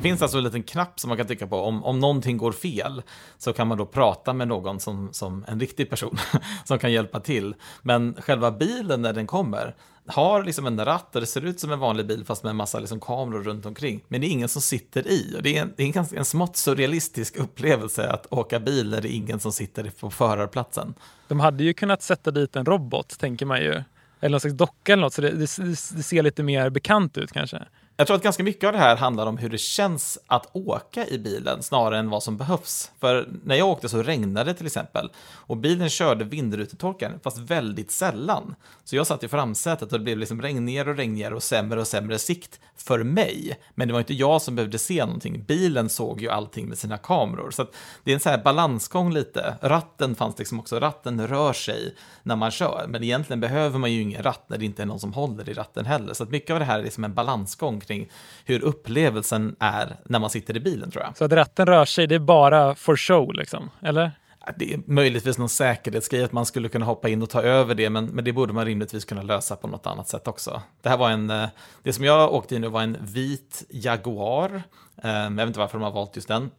Det 0.00 0.08
finns 0.08 0.22
alltså 0.22 0.38
en 0.38 0.44
liten 0.44 0.62
knapp 0.62 1.00
som 1.00 1.08
man 1.08 1.16
kan 1.16 1.26
trycka 1.26 1.46
på. 1.46 1.56
Om, 1.56 1.84
om 1.84 1.98
någonting 1.98 2.36
går 2.36 2.52
fel 2.52 3.02
så 3.38 3.52
kan 3.52 3.68
man 3.68 3.78
då 3.78 3.86
prata 3.86 4.32
med 4.32 4.48
någon 4.48 4.80
som, 4.80 5.12
som 5.12 5.44
en 5.48 5.60
riktig 5.60 5.90
person 5.90 6.18
som 6.64 6.78
kan 6.78 6.92
hjälpa 6.92 7.20
till. 7.20 7.54
Men 7.82 8.14
själva 8.14 8.50
bilen 8.50 9.02
när 9.02 9.12
den 9.12 9.26
kommer 9.26 9.74
har 10.06 10.44
liksom 10.44 10.66
en 10.66 10.84
ratt 10.84 11.14
och 11.14 11.20
det 11.20 11.26
ser 11.26 11.44
ut 11.44 11.60
som 11.60 11.72
en 11.72 11.78
vanlig 11.78 12.06
bil 12.06 12.24
fast 12.24 12.42
med 12.42 12.50
en 12.50 12.56
massa 12.56 12.78
liksom 12.78 13.00
kameror 13.00 13.42
runt 13.42 13.66
omkring. 13.66 14.04
Men 14.08 14.20
det 14.20 14.26
är 14.26 14.28
ingen 14.28 14.48
som 14.48 14.62
sitter 14.62 15.08
i. 15.08 15.34
Och 15.36 15.42
det 15.42 15.56
är 15.56 15.62
en, 15.62 15.72
det 15.76 15.82
är 15.82 15.86
en, 15.86 15.92
ganska, 15.92 16.18
en 16.18 16.24
smått 16.24 16.56
surrealistisk 16.56 17.36
upplevelse 17.36 18.10
att 18.10 18.26
åka 18.30 18.60
bil 18.60 18.90
när 18.90 19.00
det 19.00 19.08
är 19.08 19.16
ingen 19.16 19.40
som 19.40 19.52
sitter 19.52 19.92
på 20.00 20.10
förarplatsen. 20.10 20.94
De 21.28 21.40
hade 21.40 21.64
ju 21.64 21.74
kunnat 21.74 22.02
sätta 22.02 22.30
dit 22.30 22.56
en 22.56 22.64
robot, 22.64 23.18
tänker 23.18 23.46
man 23.46 23.60
ju 23.60 23.82
eller 24.20 24.30
någon 24.30 24.40
slags 24.40 24.56
docka 24.56 24.92
eller 24.92 25.00
något, 25.00 25.14
så 25.14 25.22
det, 25.22 25.30
det, 25.30 25.58
det, 25.96 26.02
ser 26.02 26.22
lite 26.22 26.42
mer 26.42 26.70
bekant 26.70 27.18
ut 27.18 27.32
kanske. 27.32 27.66
Jag 28.00 28.06
tror 28.06 28.16
att 28.16 28.22
ganska 28.22 28.42
mycket 28.42 28.66
av 28.66 28.72
det 28.72 28.78
här 28.78 28.96
handlar 28.96 29.26
om 29.26 29.38
hur 29.38 29.48
det 29.48 29.58
känns 29.58 30.18
att 30.26 30.50
åka 30.52 31.06
i 31.06 31.18
bilen 31.18 31.62
snarare 31.62 31.98
än 31.98 32.10
vad 32.10 32.22
som 32.22 32.36
behövs. 32.36 32.90
För 33.00 33.28
när 33.44 33.56
jag 33.56 33.68
åkte 33.68 33.88
så 33.88 34.02
regnade 34.02 34.50
det 34.50 34.54
till 34.54 34.66
exempel 34.66 35.10
och 35.18 35.56
bilen 35.56 35.88
körde 35.88 36.24
vindrutetorkaren 36.24 37.20
fast 37.24 37.38
väldigt 37.38 37.90
sällan. 37.90 38.54
Så 38.84 38.96
jag 38.96 39.06
satt 39.06 39.24
i 39.24 39.28
framsätet 39.28 39.92
och 39.92 39.98
det 39.98 40.04
blev 40.04 40.18
liksom 40.18 40.42
regnigare 40.42 40.90
och 40.90 40.96
regnigare 40.96 41.34
och 41.34 41.42
sämre 41.42 41.80
och 41.80 41.86
sämre 41.86 42.18
sikt 42.18 42.60
för 42.76 43.02
mig. 43.02 43.60
Men 43.74 43.88
det 43.88 43.92
var 43.92 44.00
inte 44.00 44.14
jag 44.14 44.42
som 44.42 44.56
behövde 44.56 44.78
se 44.78 45.04
någonting. 45.04 45.44
Bilen 45.44 45.88
såg 45.88 46.20
ju 46.20 46.30
allting 46.30 46.68
med 46.68 46.78
sina 46.78 46.98
kameror. 46.98 47.50
Så 47.50 47.66
det 48.04 48.10
är 48.10 48.14
en 48.14 48.20
sån 48.20 48.30
här 48.30 48.42
balansgång 48.42 49.12
lite. 49.12 49.54
Ratten 49.62 50.14
fanns 50.14 50.38
liksom 50.38 50.60
också. 50.60 50.80
Ratten 50.80 51.28
rör 51.28 51.52
sig 51.52 51.94
när 52.22 52.36
man 52.36 52.50
kör, 52.50 52.86
men 52.88 53.04
egentligen 53.04 53.40
behöver 53.40 53.78
man 53.78 53.92
ju 53.92 54.02
ingen 54.02 54.22
ratt 54.22 54.44
när 54.46 54.58
det 54.58 54.64
inte 54.64 54.82
är 54.82 54.86
någon 54.86 55.00
som 55.00 55.12
håller 55.12 55.48
i 55.48 55.54
ratten 55.54 55.86
heller. 55.86 56.14
Så 56.14 56.24
mycket 56.24 56.50
av 56.50 56.58
det 56.58 56.64
här 56.64 56.78
är 56.78 56.82
liksom 56.82 57.04
en 57.04 57.14
balansgång 57.14 57.80
kring 57.90 58.10
hur 58.44 58.62
upplevelsen 58.62 59.56
är 59.60 59.96
när 60.04 60.18
man 60.18 60.30
sitter 60.30 60.56
i 60.56 60.60
bilen 60.60 60.90
tror 60.90 61.04
jag. 61.04 61.16
Så 61.16 61.24
att 61.24 61.32
ratten 61.32 61.66
rör 61.66 61.84
sig, 61.84 62.06
det 62.06 62.14
är 62.14 62.18
bara 62.18 62.74
for 62.74 62.96
show 62.96 63.34
liksom, 63.34 63.70
eller? 63.82 64.12
Det 64.56 64.74
är 64.74 64.80
möjligtvis 64.86 65.38
någon 65.38 65.48
säkerhetsgrej 65.48 66.24
att 66.24 66.32
man 66.32 66.46
skulle 66.46 66.68
kunna 66.68 66.86
hoppa 66.86 67.08
in 67.08 67.22
och 67.22 67.30
ta 67.30 67.42
över 67.42 67.74
det, 67.74 67.90
men, 67.90 68.06
men 68.06 68.24
det 68.24 68.32
borde 68.32 68.52
man 68.52 68.64
rimligtvis 68.64 69.04
kunna 69.04 69.22
lösa 69.22 69.56
på 69.56 69.68
något 69.68 69.86
annat 69.86 70.08
sätt 70.08 70.28
också. 70.28 70.62
Det 70.82 70.88
här 70.88 70.96
var 70.96 71.10
en, 71.10 71.30
eh, 71.30 71.48
det 71.82 71.92
som 71.92 72.04
jag 72.04 72.34
åkte 72.34 72.56
in 72.56 72.64
i 72.64 72.68
var 72.68 72.82
en 72.82 72.96
vit 73.00 73.64
Jaguar. 73.70 74.62
Eh, 75.02 75.10
jag 75.10 75.30
vet 75.30 75.46
inte 75.46 75.58
varför 75.58 75.78
de 75.78 75.84
har 75.84 75.92
valt 75.92 76.16
just 76.16 76.28
den. 76.28 76.50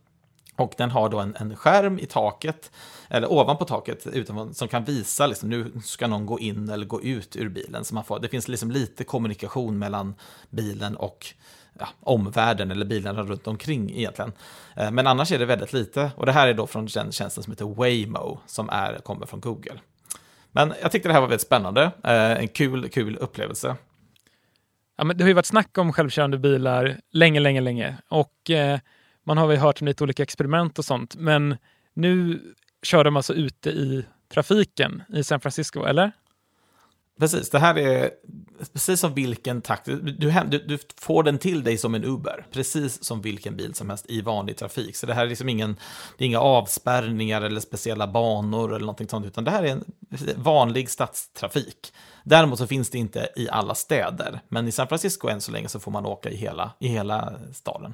Och 0.55 0.73
den 0.77 0.91
har 0.91 1.09
då 1.09 1.19
en, 1.19 1.35
en 1.39 1.55
skärm 1.55 1.99
i 1.99 2.05
taket, 2.05 2.71
eller 3.09 3.31
ovanpå 3.31 3.65
taket, 3.65 4.07
utan, 4.07 4.53
som 4.53 4.67
kan 4.67 4.83
visa 4.83 5.27
liksom, 5.27 5.49
nu 5.49 5.71
ska 5.83 6.07
någon 6.07 6.25
gå 6.25 6.39
in 6.39 6.69
eller 6.69 6.85
gå 6.85 7.01
ut 7.01 7.35
ur 7.35 7.49
bilen. 7.49 7.85
Så 7.85 7.95
man 7.95 8.03
får, 8.03 8.19
det 8.19 8.29
finns 8.29 8.47
liksom 8.47 8.71
lite 8.71 9.03
kommunikation 9.03 9.79
mellan 9.79 10.15
bilen 10.49 10.95
och 10.95 11.33
ja, 11.79 11.87
omvärlden 11.99 12.71
eller 12.71 12.85
bilarna 12.85 13.23
runt 13.23 13.47
omkring 13.47 13.91
egentligen. 13.91 14.33
Eh, 14.75 14.91
men 14.91 15.07
annars 15.07 15.31
är 15.31 15.39
det 15.39 15.45
väldigt 15.45 15.73
lite. 15.73 16.11
Och 16.15 16.25
det 16.25 16.31
här 16.31 16.47
är 16.47 16.53
då 16.53 16.67
från 16.67 16.85
den 16.85 17.11
tjänsten 17.11 17.43
som 17.43 17.53
heter 17.53 17.65
Waymo, 17.65 18.39
som 18.45 18.69
är, 18.69 18.97
kommer 18.97 19.25
från 19.25 19.39
Google. 19.39 19.79
Men 20.51 20.73
jag 20.81 20.91
tyckte 20.91 21.09
det 21.09 21.13
här 21.13 21.21
var 21.21 21.27
väldigt 21.27 21.47
spännande. 21.47 21.91
Eh, 22.03 22.31
en 22.31 22.47
kul, 22.47 22.89
kul 22.89 23.17
upplevelse. 23.17 23.75
Ja, 24.97 25.03
men 25.03 25.17
det 25.17 25.23
har 25.23 25.27
ju 25.27 25.33
varit 25.33 25.45
snack 25.45 25.77
om 25.77 25.93
självkörande 25.93 26.37
bilar 26.37 26.99
länge, 27.11 27.39
länge, 27.39 27.61
länge. 27.61 27.97
Och 28.09 28.49
eh, 28.49 28.79
man 29.23 29.37
har 29.37 29.47
väl 29.47 29.57
hört 29.57 29.81
om 29.81 29.87
lite 29.87 30.03
olika 30.03 30.23
experiment 30.23 30.79
och 30.79 30.85
sånt. 30.85 31.15
Men 31.15 31.57
nu 31.93 32.41
kör 32.83 33.03
de 33.03 33.15
alltså 33.15 33.33
ute 33.33 33.69
i 33.69 34.05
trafiken 34.33 35.03
i 35.09 35.23
San 35.23 35.39
Francisco, 35.39 35.83
eller? 35.83 36.11
Precis, 37.21 37.49
det 37.49 37.59
här 37.59 37.77
är 37.77 38.11
precis 38.73 38.99
som 38.99 39.13
vilken 39.13 39.61
taxi. 39.61 39.95
Du, 39.95 40.31
du, 40.49 40.57
du, 40.67 40.77
får 40.97 41.23
den 41.23 41.37
till 41.37 41.63
dig 41.63 41.77
som 41.77 41.95
en 41.95 42.03
Uber, 42.03 42.45
precis 42.51 43.03
som 43.03 43.21
vilken 43.21 43.57
bil 43.57 43.73
som 43.73 43.89
helst 43.89 44.05
i 44.09 44.21
vanlig 44.21 44.57
trafik. 44.57 44.95
Så 44.95 45.05
det 45.05 45.13
här 45.13 45.25
är 45.25 45.29
liksom 45.29 45.49
ingen, 45.49 45.75
det 46.17 46.23
är 46.23 46.27
inga 46.27 46.39
avspärrningar 46.39 47.41
eller 47.41 47.59
speciella 47.59 48.07
banor 48.07 48.69
eller 48.69 48.79
någonting 48.79 49.09
sånt, 49.09 49.25
utan 49.25 49.43
det 49.43 49.51
här 49.51 49.63
är 49.63 49.71
en 49.71 49.85
vanlig 50.35 50.89
stadstrafik. 50.89 51.93
Däremot 52.23 52.59
så 52.59 52.67
finns 52.67 52.89
det 52.89 52.97
inte 52.97 53.29
i 53.35 53.49
alla 53.49 53.75
städer, 53.75 54.41
men 54.47 54.67
i 54.67 54.71
San 54.71 54.87
Francisco 54.87 55.27
än 55.27 55.41
så 55.41 55.51
länge 55.51 55.67
så 55.67 55.79
får 55.79 55.91
man 55.91 56.05
åka 56.05 56.29
i 56.29 56.35
hela, 56.35 56.71
i 56.79 56.87
hela 56.87 57.33
staden. 57.53 57.93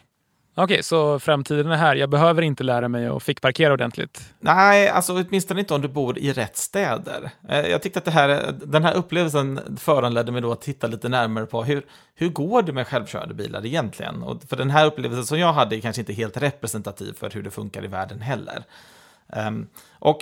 Okej, 0.59 0.63
okay, 0.63 0.83
så 0.83 1.19
framtiden 1.19 1.71
är 1.71 1.75
här. 1.75 1.95
Jag 1.95 2.09
behöver 2.09 2.41
inte 2.41 2.63
lära 2.63 2.87
mig 2.87 3.07
att 3.07 3.23
fickparkera 3.23 3.73
ordentligt? 3.73 4.33
Nej, 4.39 4.89
alltså 4.89 5.13
åtminstone 5.13 5.59
inte 5.59 5.73
om 5.73 5.81
du 5.81 5.87
bor 5.87 6.17
i 6.17 6.33
rätt 6.33 6.57
städer. 6.57 7.29
Eh, 7.49 7.67
jag 7.67 7.81
tyckte 7.81 7.99
att 7.99 8.05
det 8.05 8.11
här, 8.11 8.55
den 8.65 8.83
här 8.83 8.93
upplevelsen 8.93 9.77
föranledde 9.79 10.31
mig 10.31 10.41
då 10.41 10.51
att 10.51 10.61
titta 10.61 10.87
lite 10.87 11.09
närmare 11.09 11.45
på 11.45 11.63
hur, 11.63 11.85
hur 12.15 12.29
går 12.29 12.61
det 12.61 12.73
med 12.73 12.87
självkörande 12.87 13.33
bilar 13.33 13.65
egentligen? 13.65 14.23
Och 14.23 14.43
för 14.49 14.55
den 14.55 14.69
här 14.69 14.85
upplevelsen 14.85 15.25
som 15.25 15.39
jag 15.39 15.53
hade 15.53 15.75
är 15.75 15.79
kanske 15.79 16.01
inte 16.01 16.13
helt 16.13 16.37
representativ 16.37 17.13
för 17.13 17.29
hur 17.29 17.43
det 17.43 17.51
funkar 17.51 17.83
i 17.83 17.87
världen 17.87 18.21
heller. 18.21 18.63
Um, 19.47 19.67
och 19.99 20.19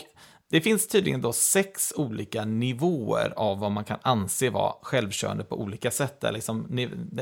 det 0.56 0.62
finns 0.62 0.88
tydligen 0.88 1.22
då 1.22 1.34
sex 1.34 1.94
olika 1.96 2.46
nivåer 2.46 3.34
av 3.36 3.60
vad 3.60 3.72
man 3.72 3.84
kan 3.84 3.98
anse 4.02 4.50
vara 4.50 4.74
självkörande 4.82 5.44
på 5.44 5.62
olika 5.62 5.92
sätt. 5.92 6.22
Där 6.22 6.32
liksom, 6.32 6.68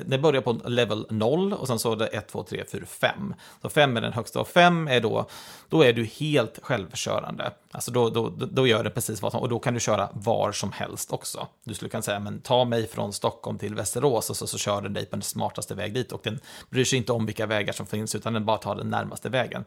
det 0.05 0.17
börjar 0.17 0.41
på 0.41 0.53
level 0.65 1.07
0 1.09 1.53
och 1.53 1.67
sen 1.67 1.79
så 1.79 1.91
är 1.91 1.95
det 1.95 2.07
1, 2.07 2.27
2, 2.27 2.43
3, 2.43 2.63
4, 2.71 2.85
5. 2.85 3.33
Så 3.61 3.69
5 3.69 3.97
är 3.97 4.01
den 4.01 4.13
högsta 4.13 4.39
och 4.39 4.47
5 4.47 4.87
är 4.87 4.99
då, 4.99 5.25
då 5.69 5.83
är 5.83 5.93
du 5.93 6.05
helt 6.05 6.59
självkörande. 6.63 7.51
Alltså 7.71 7.91
då, 7.91 8.09
då, 8.09 8.29
då 8.29 8.67
gör 8.67 8.83
det 8.83 8.89
precis 8.89 9.21
vad 9.21 9.31
som, 9.31 9.41
och 9.41 9.49
då 9.49 9.59
kan 9.59 9.73
du 9.73 9.79
köra 9.79 10.09
var 10.13 10.51
som 10.51 10.71
helst 10.71 11.11
också. 11.11 11.47
Du 11.63 11.73
skulle 11.73 11.89
kunna 11.89 12.03
säga, 12.03 12.19
men 12.19 12.41
ta 12.41 12.65
mig 12.65 12.87
från 12.87 13.13
Stockholm 13.13 13.57
till 13.57 13.75
Västerås 13.75 14.29
och 14.29 14.37
så, 14.37 14.47
så 14.47 14.57
kör 14.57 14.81
den 14.81 14.93
dig 14.93 15.05
på 15.05 15.15
den 15.15 15.23
smartaste 15.23 15.75
väg 15.75 15.93
dit 15.93 16.11
och 16.11 16.21
den 16.23 16.39
bryr 16.69 16.85
sig 16.85 16.97
inte 16.97 17.11
om 17.11 17.25
vilka 17.25 17.45
vägar 17.45 17.73
som 17.73 17.85
finns 17.85 18.15
utan 18.15 18.33
den 18.33 18.45
bara 18.45 18.57
tar 18.57 18.75
den 18.75 18.89
närmaste 18.89 19.29
vägen. 19.29 19.65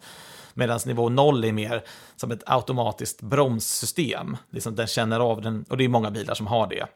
Medan 0.58 0.80
nivå 0.86 1.08
0 1.08 1.44
är 1.44 1.52
mer 1.52 1.84
som 2.16 2.30
ett 2.30 2.42
automatiskt 2.46 3.22
bromssystem. 3.56 4.36
Liksom 4.50 4.74
den 4.74 4.86
känner 4.86 5.20
av 5.20 5.40
den, 5.40 5.64
och 5.68 5.76
det 5.76 5.84
är 5.84 5.88
många 5.88 6.10
bilar 6.10 6.34
som 6.34 6.46
har 6.46 6.66
det. 6.66 6.86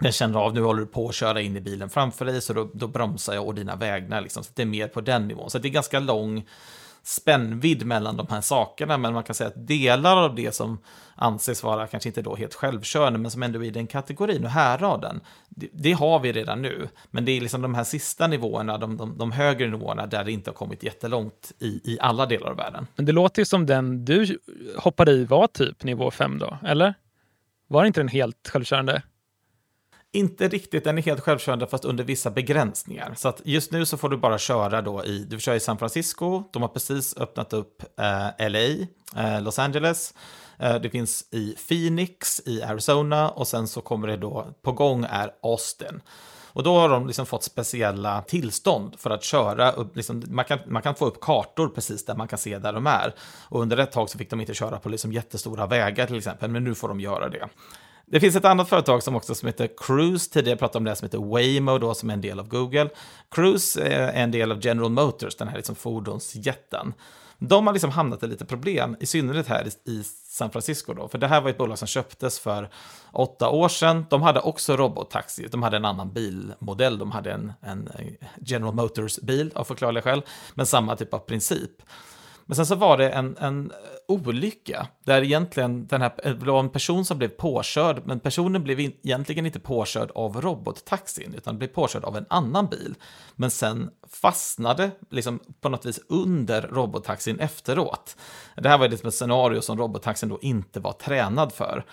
Den 0.00 0.12
känner 0.12 0.38
av, 0.38 0.54
nu 0.54 0.62
håller 0.62 0.80
du 0.80 0.86
på 0.86 1.08
att 1.08 1.14
köra 1.14 1.40
in 1.40 1.56
i 1.56 1.60
bilen 1.60 1.90
framför 1.90 2.24
dig, 2.24 2.40
så 2.40 2.52
då, 2.52 2.70
då 2.74 2.86
bromsar 2.86 3.34
jag 3.34 3.46
och 3.46 3.54
dina 3.54 3.76
vägnar. 3.76 4.20
Liksom. 4.20 4.44
Så 4.44 4.50
det 4.54 4.62
är 4.62 4.66
mer 4.66 4.88
på 4.88 5.00
den 5.00 5.28
nivån. 5.28 5.50
Så 5.50 5.58
det 5.58 5.68
är 5.68 5.70
ganska 5.70 6.00
lång 6.00 6.46
spännvidd 7.06 7.86
mellan 7.86 8.16
de 8.16 8.26
här 8.30 8.40
sakerna, 8.40 8.98
men 8.98 9.12
man 9.12 9.22
kan 9.22 9.34
säga 9.34 9.48
att 9.48 9.66
delar 9.66 10.16
av 10.16 10.34
det 10.34 10.54
som 10.54 10.78
anses 11.14 11.62
vara 11.62 11.86
kanske 11.86 12.08
inte 12.08 12.22
då 12.22 12.36
helt 12.36 12.54
självkörande, 12.54 13.18
men 13.18 13.30
som 13.30 13.42
ändå 13.42 13.64
är 13.64 13.68
i 13.68 13.70
den 13.70 13.86
kategorin 13.86 14.44
och 14.44 14.50
härraden, 14.50 15.20
det, 15.48 15.68
det, 15.72 15.92
har 15.92 16.18
vi 16.18 16.32
redan 16.32 16.62
nu. 16.62 16.88
Men 17.10 17.24
det 17.24 17.32
är 17.32 17.40
liksom 17.40 17.62
de 17.62 17.74
här 17.74 17.84
sista 17.84 18.26
nivåerna, 18.26 18.78
de, 18.78 18.96
de, 18.96 19.18
de, 19.18 19.32
högre 19.32 19.68
nivåerna, 19.68 20.06
där 20.06 20.24
det 20.24 20.32
inte 20.32 20.50
har 20.50 20.54
kommit 20.54 20.82
jättelångt 20.82 21.52
i, 21.58 21.66
i 21.66 21.98
alla 22.00 22.26
delar 22.26 22.50
av 22.50 22.56
världen. 22.56 22.86
Men 22.96 23.06
det 23.06 23.12
låter 23.12 23.42
ju 23.42 23.46
som 23.46 23.66
den 23.66 24.04
du 24.04 24.38
hoppade 24.76 25.12
i 25.12 25.24
var 25.24 25.46
typ 25.46 25.84
nivå 25.84 26.10
5 26.10 26.38
då, 26.38 26.58
eller? 26.64 26.94
Var 27.68 27.84
inte 27.84 28.00
den 28.00 28.08
helt 28.08 28.48
självkörande? 28.52 29.02
Inte 30.16 30.48
riktigt, 30.48 30.84
den 30.84 30.98
är 30.98 31.02
helt 31.02 31.20
självkörande 31.20 31.66
fast 31.66 31.84
under 31.84 32.04
vissa 32.04 32.30
begränsningar. 32.30 33.14
Så 33.16 33.28
att 33.28 33.40
just 33.44 33.72
nu 33.72 33.86
så 33.86 33.96
får 33.96 34.08
du 34.08 34.16
bara 34.16 34.38
köra 34.38 34.82
då 34.82 35.04
i, 35.04 35.18
du 35.18 35.36
får 35.36 35.40
köra 35.40 35.56
i 35.56 35.60
San 35.60 35.78
Francisco, 35.78 36.42
de 36.52 36.62
har 36.62 36.68
precis 36.68 37.16
öppnat 37.16 37.52
upp 37.52 37.82
eh, 38.00 38.48
LA, 38.48 38.86
eh, 39.16 39.42
Los 39.42 39.58
Angeles, 39.58 40.14
eh, 40.58 40.74
det 40.74 40.90
finns 40.90 41.28
i 41.30 41.56
Phoenix 41.68 42.42
i 42.46 42.62
Arizona 42.62 43.28
och 43.30 43.48
sen 43.48 43.68
så 43.68 43.80
kommer 43.80 44.08
det 44.08 44.16
då, 44.16 44.46
på 44.62 44.72
gång 44.72 45.04
är 45.10 45.30
Austin. 45.42 46.00
Och 46.46 46.62
då 46.62 46.78
har 46.78 46.88
de 46.88 47.06
liksom 47.06 47.26
fått 47.26 47.42
speciella 47.42 48.22
tillstånd 48.22 48.94
för 48.98 49.10
att 49.10 49.24
köra 49.24 49.72
upp, 49.72 49.96
liksom, 49.96 50.22
man, 50.28 50.44
kan, 50.44 50.58
man 50.66 50.82
kan 50.82 50.94
få 50.94 51.06
upp 51.06 51.20
kartor 51.20 51.68
precis 51.68 52.04
där 52.04 52.14
man 52.14 52.28
kan 52.28 52.38
se 52.38 52.58
där 52.58 52.72
de 52.72 52.86
är. 52.86 53.14
Och 53.48 53.60
under 53.60 53.76
ett 53.76 53.92
tag 53.92 54.10
så 54.10 54.18
fick 54.18 54.30
de 54.30 54.40
inte 54.40 54.54
köra 54.54 54.78
på 54.78 54.88
liksom 54.88 55.12
jättestora 55.12 55.66
vägar 55.66 56.06
till 56.06 56.16
exempel, 56.16 56.50
men 56.50 56.64
nu 56.64 56.74
får 56.74 56.88
de 56.88 57.00
göra 57.00 57.28
det. 57.28 57.48
Det 58.10 58.20
finns 58.20 58.36
ett 58.36 58.44
annat 58.44 58.68
företag 58.68 59.02
som 59.02 59.16
också 59.16 59.34
som 59.34 59.46
heter 59.46 59.68
Cruise, 59.76 60.30
tidigare 60.30 60.58
pratade 60.58 60.78
om 60.78 60.84
det 60.84 60.96
som 60.96 61.06
heter 61.06 61.18
Waymo 61.18 61.78
då, 61.78 61.94
som 61.94 62.10
är 62.10 62.14
en 62.14 62.20
del 62.20 62.40
av 62.40 62.48
Google. 62.48 62.88
Cruise 63.30 63.82
är 63.82 64.12
en 64.12 64.30
del 64.30 64.52
av 64.52 64.66
General 64.66 64.90
Motors, 64.90 65.36
den 65.36 65.48
här 65.48 65.56
liksom 65.56 65.74
fordonsjätten. 65.76 66.94
De 67.38 67.66
har 67.66 67.74
liksom 67.74 67.90
hamnat 67.90 68.22
i 68.22 68.26
lite 68.26 68.44
problem, 68.44 68.96
i 69.00 69.06
synnerhet 69.06 69.46
här 69.46 69.68
i 69.84 70.02
San 70.28 70.50
Francisco 70.50 70.94
då, 70.94 71.08
för 71.08 71.18
det 71.18 71.26
här 71.26 71.40
var 71.40 71.50
ett 71.50 71.58
bolag 71.58 71.78
som 71.78 71.88
köptes 71.88 72.38
för 72.38 72.70
åtta 73.12 73.48
år 73.48 73.68
sedan. 73.68 74.06
De 74.10 74.22
hade 74.22 74.40
också 74.40 74.76
robottaxi, 74.76 75.48
de 75.50 75.62
hade 75.62 75.76
en 75.76 75.84
annan 75.84 76.12
bilmodell, 76.12 76.98
de 76.98 77.10
hade 77.10 77.32
en, 77.32 77.52
en 77.60 77.88
General 78.40 78.74
Motors-bil 78.74 79.52
av 79.54 79.64
förklarliga 79.64 80.02
skäl, 80.02 80.22
men 80.54 80.66
samma 80.66 80.96
typ 80.96 81.14
av 81.14 81.18
princip. 81.18 81.82
Men 82.46 82.56
sen 82.56 82.66
så 82.66 82.74
var 82.74 82.96
det 82.98 83.10
en, 83.10 83.36
en 83.36 83.72
olycka 84.08 84.86
där 85.04 85.22
egentligen 85.22 85.86
den 85.86 86.02
här, 86.02 86.12
det 86.24 86.46
var 86.46 86.60
en 86.60 86.68
person 86.68 87.04
som 87.04 87.18
blev 87.18 87.28
påkörd, 87.28 88.02
men 88.04 88.20
personen 88.20 88.64
blev 88.64 88.80
egentligen 88.80 89.46
inte 89.46 89.60
påkörd 89.60 90.10
av 90.14 90.40
robottaxin, 90.40 91.34
utan 91.36 91.58
blev 91.58 91.68
påkörd 91.68 92.04
av 92.04 92.16
en 92.16 92.26
annan 92.28 92.66
bil. 92.66 92.94
Men 93.34 93.50
sen 93.50 93.90
fastnade 94.08 94.90
liksom 95.10 95.40
på 95.60 95.68
något 95.68 95.86
vis 95.86 96.00
under 96.08 96.62
robottaxin 96.62 97.40
efteråt. 97.40 98.16
Det 98.56 98.68
här 98.68 98.78
var 98.78 98.88
liksom 98.88 99.08
ett 99.08 99.14
scenario 99.14 99.60
som 99.60 99.78
robottaxin 99.78 100.28
då 100.28 100.38
inte 100.42 100.80
var 100.80 100.92
tränad 100.92 101.52
för. 101.52 101.84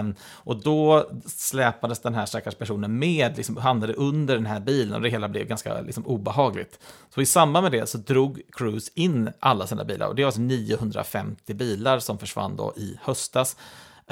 Um, 0.00 0.14
och 0.22 0.62
då 0.62 1.10
släpades 1.26 2.00
den 2.00 2.14
här 2.14 2.26
stackars 2.26 2.54
personen 2.54 2.98
med, 2.98 3.36
liksom 3.36 3.56
hamnade 3.56 3.92
under 3.92 4.34
den 4.34 4.46
här 4.46 4.60
bilen 4.60 4.94
och 4.94 5.00
det 5.00 5.08
hela 5.08 5.28
blev 5.28 5.46
ganska 5.46 5.80
liksom, 5.80 6.06
obehagligt. 6.06 6.78
Så 7.14 7.20
i 7.20 7.26
samband 7.26 7.64
med 7.64 7.72
det 7.72 7.86
så 7.86 7.98
drog 7.98 8.40
Cruise 8.52 8.90
in 8.94 9.30
alla 9.40 9.66
sina 9.66 9.84
bilar 9.84 10.08
och 10.08 10.14
det 10.14 10.22
var 10.22 10.28
alltså 10.28 10.40
950 10.40 11.54
bilar 11.54 11.98
som 11.98 12.18
försvann 12.18 12.56
då 12.56 12.72
i 12.76 12.98
höstas. 13.02 13.56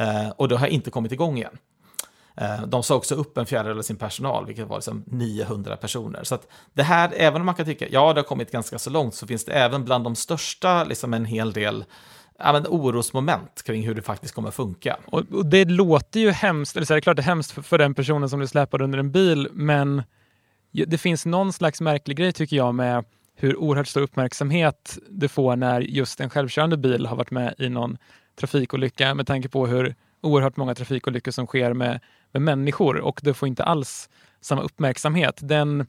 Uh, 0.01 0.31
och 0.31 0.49
det 0.49 0.57
har 0.57 0.67
inte 0.67 0.91
kommit 0.91 1.13
igång 1.13 1.37
igen. 1.37 1.59
Eh, 2.37 2.63
de 2.67 2.83
sa 2.83 2.95
också 2.95 3.15
upp 3.15 3.39
en 3.39 3.47
fjärdedel 3.47 3.79
av 3.79 3.83
sin 3.83 3.97
personal, 3.97 4.47
vilket 4.47 4.69
var 4.69 4.77
liksom 4.77 5.05
900 5.07 5.77
personer. 5.77 6.25
Så 6.25 6.35
att 6.35 6.49
det 6.73 6.83
här, 6.83 7.13
även 7.17 7.43
om 7.43 7.47
man 7.47 7.55
kan 7.55 7.67
tycka, 7.67 7.89
ja, 7.91 8.13
det 8.13 8.21
har 8.21 8.27
kommit 8.27 8.53
ganska 8.53 8.79
så 8.79 8.91
långt, 8.91 9.15
så 9.15 9.27
finns 9.27 9.45
det 9.45 9.53
även 9.53 9.85
bland 9.85 10.05
de 10.05 10.17
största 10.17 10.85
liksom 10.85 11.15
en 11.15 11.25
hel 11.25 11.53
del 11.53 11.85
ja, 12.39 12.53
men 12.53 12.67
orosmoment 12.67 13.63
kring 13.63 13.87
hur 13.87 13.95
det 13.95 14.03
faktiskt 14.03 14.35
kommer 14.35 14.51
funka. 14.51 14.97
Och, 15.07 15.23
och 15.33 15.47
det 15.47 15.65
låter 15.65 16.21
ju 16.21 16.31
hemskt, 16.31 16.77
eller 16.77 16.87
så 16.87 16.93
är 16.93 16.95
det 16.95 17.01
klart 17.01 17.17
det 17.17 17.23
är 17.23 17.25
hemskt 17.25 17.51
för, 17.51 17.63
för 17.63 17.79
den 17.79 17.95
personen 17.95 18.29
som 18.29 18.39
blir 18.39 18.49
släpad 18.49 18.83
under 18.83 18.99
en 18.99 19.13
bil, 19.13 19.49
men 19.53 20.03
det 20.87 20.99
finns 20.99 21.27
någon 21.27 21.53
slags 21.53 21.81
märklig 21.81 22.17
grej 22.17 22.33
tycker 22.33 22.57
jag 22.57 22.75
med 22.75 23.05
hur 23.37 23.57
oerhört 23.57 23.89
stor 23.89 24.01
uppmärksamhet 24.01 24.99
det 25.11 25.29
får 25.29 25.57
när 25.57 25.81
just 25.81 26.21
en 26.21 26.31
självkörande 26.31 26.77
bil 26.77 27.07
har 27.07 27.17
varit 27.17 27.31
med 27.31 27.55
i 27.59 27.69
någon 27.69 27.99
trafikolycka 28.41 29.15
med 29.15 29.27
tanke 29.27 29.49
på 29.49 29.67
hur 29.67 29.95
oerhört 30.21 30.57
många 30.57 30.75
trafikolyckor 30.75 31.33
som 31.33 31.47
sker 31.47 31.73
med, 31.73 32.01
med 32.33 32.43
människor 32.43 32.97
och 32.97 33.21
det 33.23 33.35
får 33.35 33.49
inte 33.49 33.65
alls 33.65 34.09
samma 34.41 34.63
uppmärksamhet. 34.63 35.39
Den, 35.43 35.87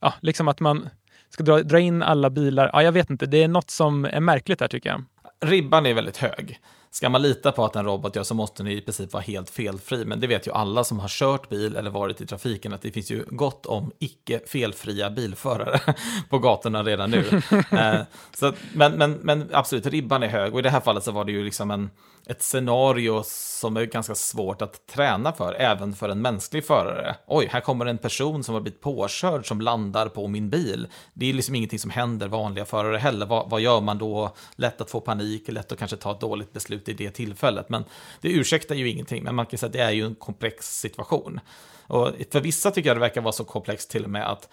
ja, 0.00 0.14
liksom 0.20 0.48
att 0.48 0.60
man 0.60 0.88
ska 1.30 1.42
dra, 1.42 1.62
dra 1.62 1.80
in 1.80 2.02
alla 2.02 2.30
bilar, 2.30 2.70
ja, 2.72 2.82
jag 2.82 2.92
vet 2.92 3.10
inte, 3.10 3.26
det 3.26 3.42
är 3.42 3.48
något 3.48 3.70
som 3.70 4.04
är 4.04 4.20
märkligt 4.20 4.58
där 4.58 4.68
tycker 4.68 4.90
jag 4.90 5.04
ribban 5.40 5.86
är 5.86 5.94
väldigt 5.94 6.16
hög. 6.16 6.60
Ska 6.90 7.08
man 7.08 7.22
lita 7.22 7.52
på 7.52 7.64
att 7.64 7.76
en 7.76 7.84
robot 7.84 8.16
gör 8.16 8.22
så 8.22 8.34
måste 8.34 8.62
den 8.62 8.72
i 8.72 8.80
princip 8.80 9.12
vara 9.12 9.22
helt 9.22 9.50
felfri. 9.50 10.04
Men 10.04 10.20
det 10.20 10.26
vet 10.26 10.46
ju 10.46 10.52
alla 10.52 10.84
som 10.84 10.98
har 10.98 11.08
kört 11.08 11.48
bil 11.48 11.76
eller 11.76 11.90
varit 11.90 12.20
i 12.20 12.26
trafiken 12.26 12.72
att 12.72 12.82
det 12.82 12.90
finns 12.90 13.10
ju 13.10 13.24
gott 13.28 13.66
om 13.66 13.92
icke 13.98 14.40
felfria 14.46 15.10
bilförare 15.10 15.94
på 16.28 16.38
gatorna 16.38 16.82
redan 16.82 17.10
nu. 17.10 17.42
eh, 17.70 18.00
så, 18.34 18.52
men, 18.72 18.92
men, 18.92 19.12
men 19.12 19.48
absolut, 19.52 19.86
ribban 19.86 20.22
är 20.22 20.28
hög 20.28 20.52
och 20.52 20.58
i 20.58 20.62
det 20.62 20.70
här 20.70 20.80
fallet 20.80 21.04
så 21.04 21.12
var 21.12 21.24
det 21.24 21.32
ju 21.32 21.44
liksom 21.44 21.70
en, 21.70 21.90
ett 22.28 22.42
scenario 22.42 23.22
som 23.24 23.76
är 23.76 23.84
ganska 23.84 24.14
svårt 24.14 24.62
att 24.62 24.86
träna 24.86 25.32
för, 25.32 25.54
även 25.54 25.94
för 25.94 26.08
en 26.08 26.22
mänsklig 26.22 26.64
förare. 26.64 27.16
Oj, 27.26 27.48
här 27.50 27.60
kommer 27.60 27.86
en 27.86 27.98
person 27.98 28.44
som 28.44 28.54
har 28.54 28.60
blivit 28.60 28.80
påkörd 28.80 29.48
som 29.48 29.60
landar 29.60 30.08
på 30.08 30.28
min 30.28 30.50
bil. 30.50 30.88
Det 31.14 31.28
är 31.28 31.32
liksom 31.32 31.54
ingenting 31.54 31.78
som 31.78 31.90
händer 31.90 32.28
vanliga 32.28 32.64
förare 32.64 32.96
heller. 32.96 33.26
Vad, 33.26 33.50
vad 33.50 33.60
gör 33.60 33.80
man 33.80 33.98
då? 33.98 34.34
Lätt 34.56 34.80
att 34.80 34.90
få 34.90 35.00
panik, 35.00 35.48
lätt 35.48 35.72
att 35.72 35.78
kanske 35.78 35.96
ta 35.96 36.12
ett 36.12 36.20
dåligt 36.20 36.52
beslut 36.52 36.88
i 36.88 36.92
det 36.92 37.10
tillfället. 37.10 37.68
Men 37.68 37.84
det 38.20 38.28
ursäktar 38.28 38.74
ju 38.74 38.90
ingenting, 38.90 39.24
men 39.24 39.34
man 39.34 39.46
kan 39.46 39.58
säga 39.58 39.66
att 39.66 39.72
det 39.72 39.82
är 39.82 39.90
ju 39.90 40.06
en 40.06 40.14
komplex 40.14 40.80
situation. 40.80 41.40
Och 41.86 42.12
för 42.32 42.40
vissa 42.40 42.70
tycker 42.70 42.90
jag 42.90 42.96
det 42.96 43.00
verkar 43.00 43.20
vara 43.20 43.32
så 43.32 43.44
komplext 43.44 43.90
till 43.90 44.04
och 44.04 44.10
med 44.10 44.30
att 44.30 44.48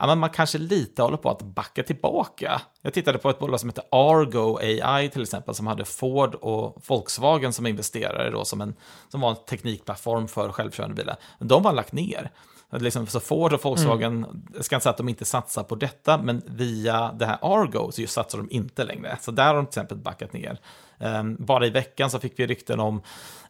ja, 0.00 0.06
men 0.06 0.18
man 0.18 0.30
kanske 0.30 0.58
lite 0.58 1.02
håller 1.02 1.16
på 1.16 1.30
att 1.30 1.42
backa 1.42 1.82
tillbaka. 1.82 2.60
Jag 2.82 2.92
tittade 2.92 3.18
på 3.18 3.30
ett 3.30 3.38
bolag 3.38 3.60
som 3.60 3.68
heter 3.68 3.84
Argo 3.90 4.58
AI 4.58 5.08
till 5.08 5.22
exempel, 5.22 5.54
som 5.54 5.66
hade 5.66 5.84
Ford 5.84 6.34
och 6.34 6.82
Volkswagen 6.86 7.52
som 7.52 7.66
investerare 7.66 8.30
då, 8.30 8.44
som, 8.44 8.60
en, 8.60 8.74
som 9.08 9.20
var 9.20 9.30
en 9.30 9.36
teknikplattform 9.48 10.28
för 10.28 10.52
självkörande 10.52 10.94
bilar. 10.94 11.16
De 11.38 11.64
har 11.64 11.72
lagt 11.72 11.92
ner. 11.92 12.30
Liksom, 12.72 13.06
så 13.06 13.20
Ford 13.20 13.52
och 13.52 13.64
Volkswagen, 13.64 14.16
mm. 14.16 14.42
jag 14.54 14.64
ska 14.64 14.76
inte 14.76 14.82
säga 14.82 14.90
att 14.90 14.96
de 14.96 15.08
inte 15.08 15.24
satsar 15.24 15.62
på 15.62 15.74
detta, 15.74 16.18
men 16.18 16.42
via 16.46 17.12
det 17.12 17.26
här 17.26 17.38
Argo 17.42 17.92
så 17.92 18.06
satsar 18.06 18.38
de 18.38 18.50
inte 18.50 18.84
längre. 18.84 19.18
Så 19.20 19.30
där 19.30 19.46
har 19.46 19.54
de 19.54 19.66
till 19.66 19.70
exempel 19.70 19.96
backat 19.96 20.32
ner. 20.32 20.58
Um, 20.98 21.36
bara 21.38 21.66
i 21.66 21.70
veckan 21.70 22.10
så 22.10 22.18
fick 22.18 22.38
vi 22.38 22.46
rykten 22.46 22.80
om 22.80 23.02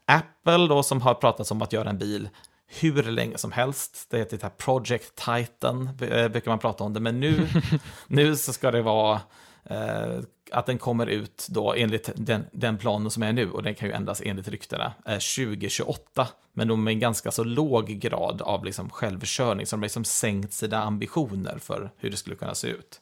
Apple 0.05 0.67
då 0.67 0.83
som 0.83 1.01
har 1.03 1.15
pratat 1.15 1.51
om 1.51 1.63
att 1.63 1.73
göra 1.73 1.91
en 1.91 1.99
bil 1.99 2.29
hur 2.71 3.03
länge 3.03 3.39
som 3.39 3.53
helst. 3.53 4.07
Det 4.11 4.19
heter 4.19 4.37
det 4.37 4.43
här 4.43 4.51
Project 4.51 5.15
Titan, 5.15 5.91
eh, 6.01 6.29
brukar 6.29 6.51
man 6.51 6.59
prata 6.59 6.85
om 6.85 6.93
det. 6.93 7.01
Men 7.01 7.21
nu, 7.21 7.49
nu 8.07 8.37
så 8.37 8.53
ska 8.53 8.71
det 8.71 8.83
vara 8.83 9.21
eh, 9.65 10.19
att 10.51 10.67
den 10.67 10.79
kommer 10.79 11.07
ut 11.07 11.47
då 11.51 11.75
enligt 11.75 12.11
den, 12.15 12.45
den 12.53 12.79
planen 12.79 13.11
som 13.11 13.23
är 13.23 13.33
nu, 13.33 13.51
och 13.51 13.63
den 13.63 13.75
kan 13.75 13.89
ju 13.89 13.95
ändras 13.95 14.23
enligt 14.25 14.49
ryktena, 14.49 14.93
eh, 15.07 15.13
2028. 15.13 16.29
Men 16.53 16.69
de 16.69 16.85
med 16.85 16.93
en 16.93 17.01
ganska 17.01 17.31
så 17.31 17.45
låg 17.45 17.87
grad 17.87 18.43
av 18.43 18.65
liksom 18.65 18.91
självkörning, 18.91 19.67
så 19.67 19.77
de 19.77 19.81
har 19.81 19.85
liksom 19.85 20.05
sänkt 20.05 20.53
sina 20.53 20.83
ambitioner 20.83 21.59
för 21.59 21.91
hur 21.97 22.11
det 22.11 22.17
skulle 22.17 22.37
kunna 22.37 22.55
se 22.55 22.69
ut. 22.69 23.01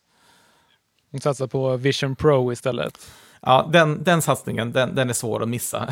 De 1.10 1.20
satsar 1.20 1.46
på 1.46 1.76
Vision 1.76 2.16
Pro 2.16 2.52
istället. 2.52 3.10
Ja, 3.48 3.68
den, 3.72 4.04
den 4.04 4.22
satsningen, 4.22 4.72
den, 4.72 4.94
den 4.94 5.08
är 5.10 5.14
svår 5.14 5.42
att 5.42 5.48
missa, 5.48 5.88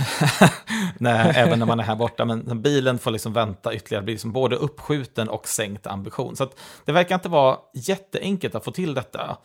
när, 0.99 1.39
även 1.39 1.59
när 1.59 1.67
man 1.67 1.81
är 1.81 1.85
här 1.85 1.97
borta. 1.97 2.25
Men 2.25 2.63
bilen 2.63 2.99
får 2.99 3.11
liksom 3.11 3.33
vänta 3.33 3.75
ytterligare, 3.75 4.05
blir 4.05 4.15
liksom 4.15 4.33
både 4.33 4.57
uppskjuten 4.57 5.29
och 5.29 5.49
sänkt 5.49 5.87
ambition. 5.87 6.37
Så 6.37 6.49
det 6.85 6.93
verkar 6.93 7.15
inte 7.15 7.29
vara 7.29 7.57
jätteenkelt 7.75 8.55
att 8.55 8.65
få 8.65 8.71
till 8.71 8.95
detta. 8.95 9.39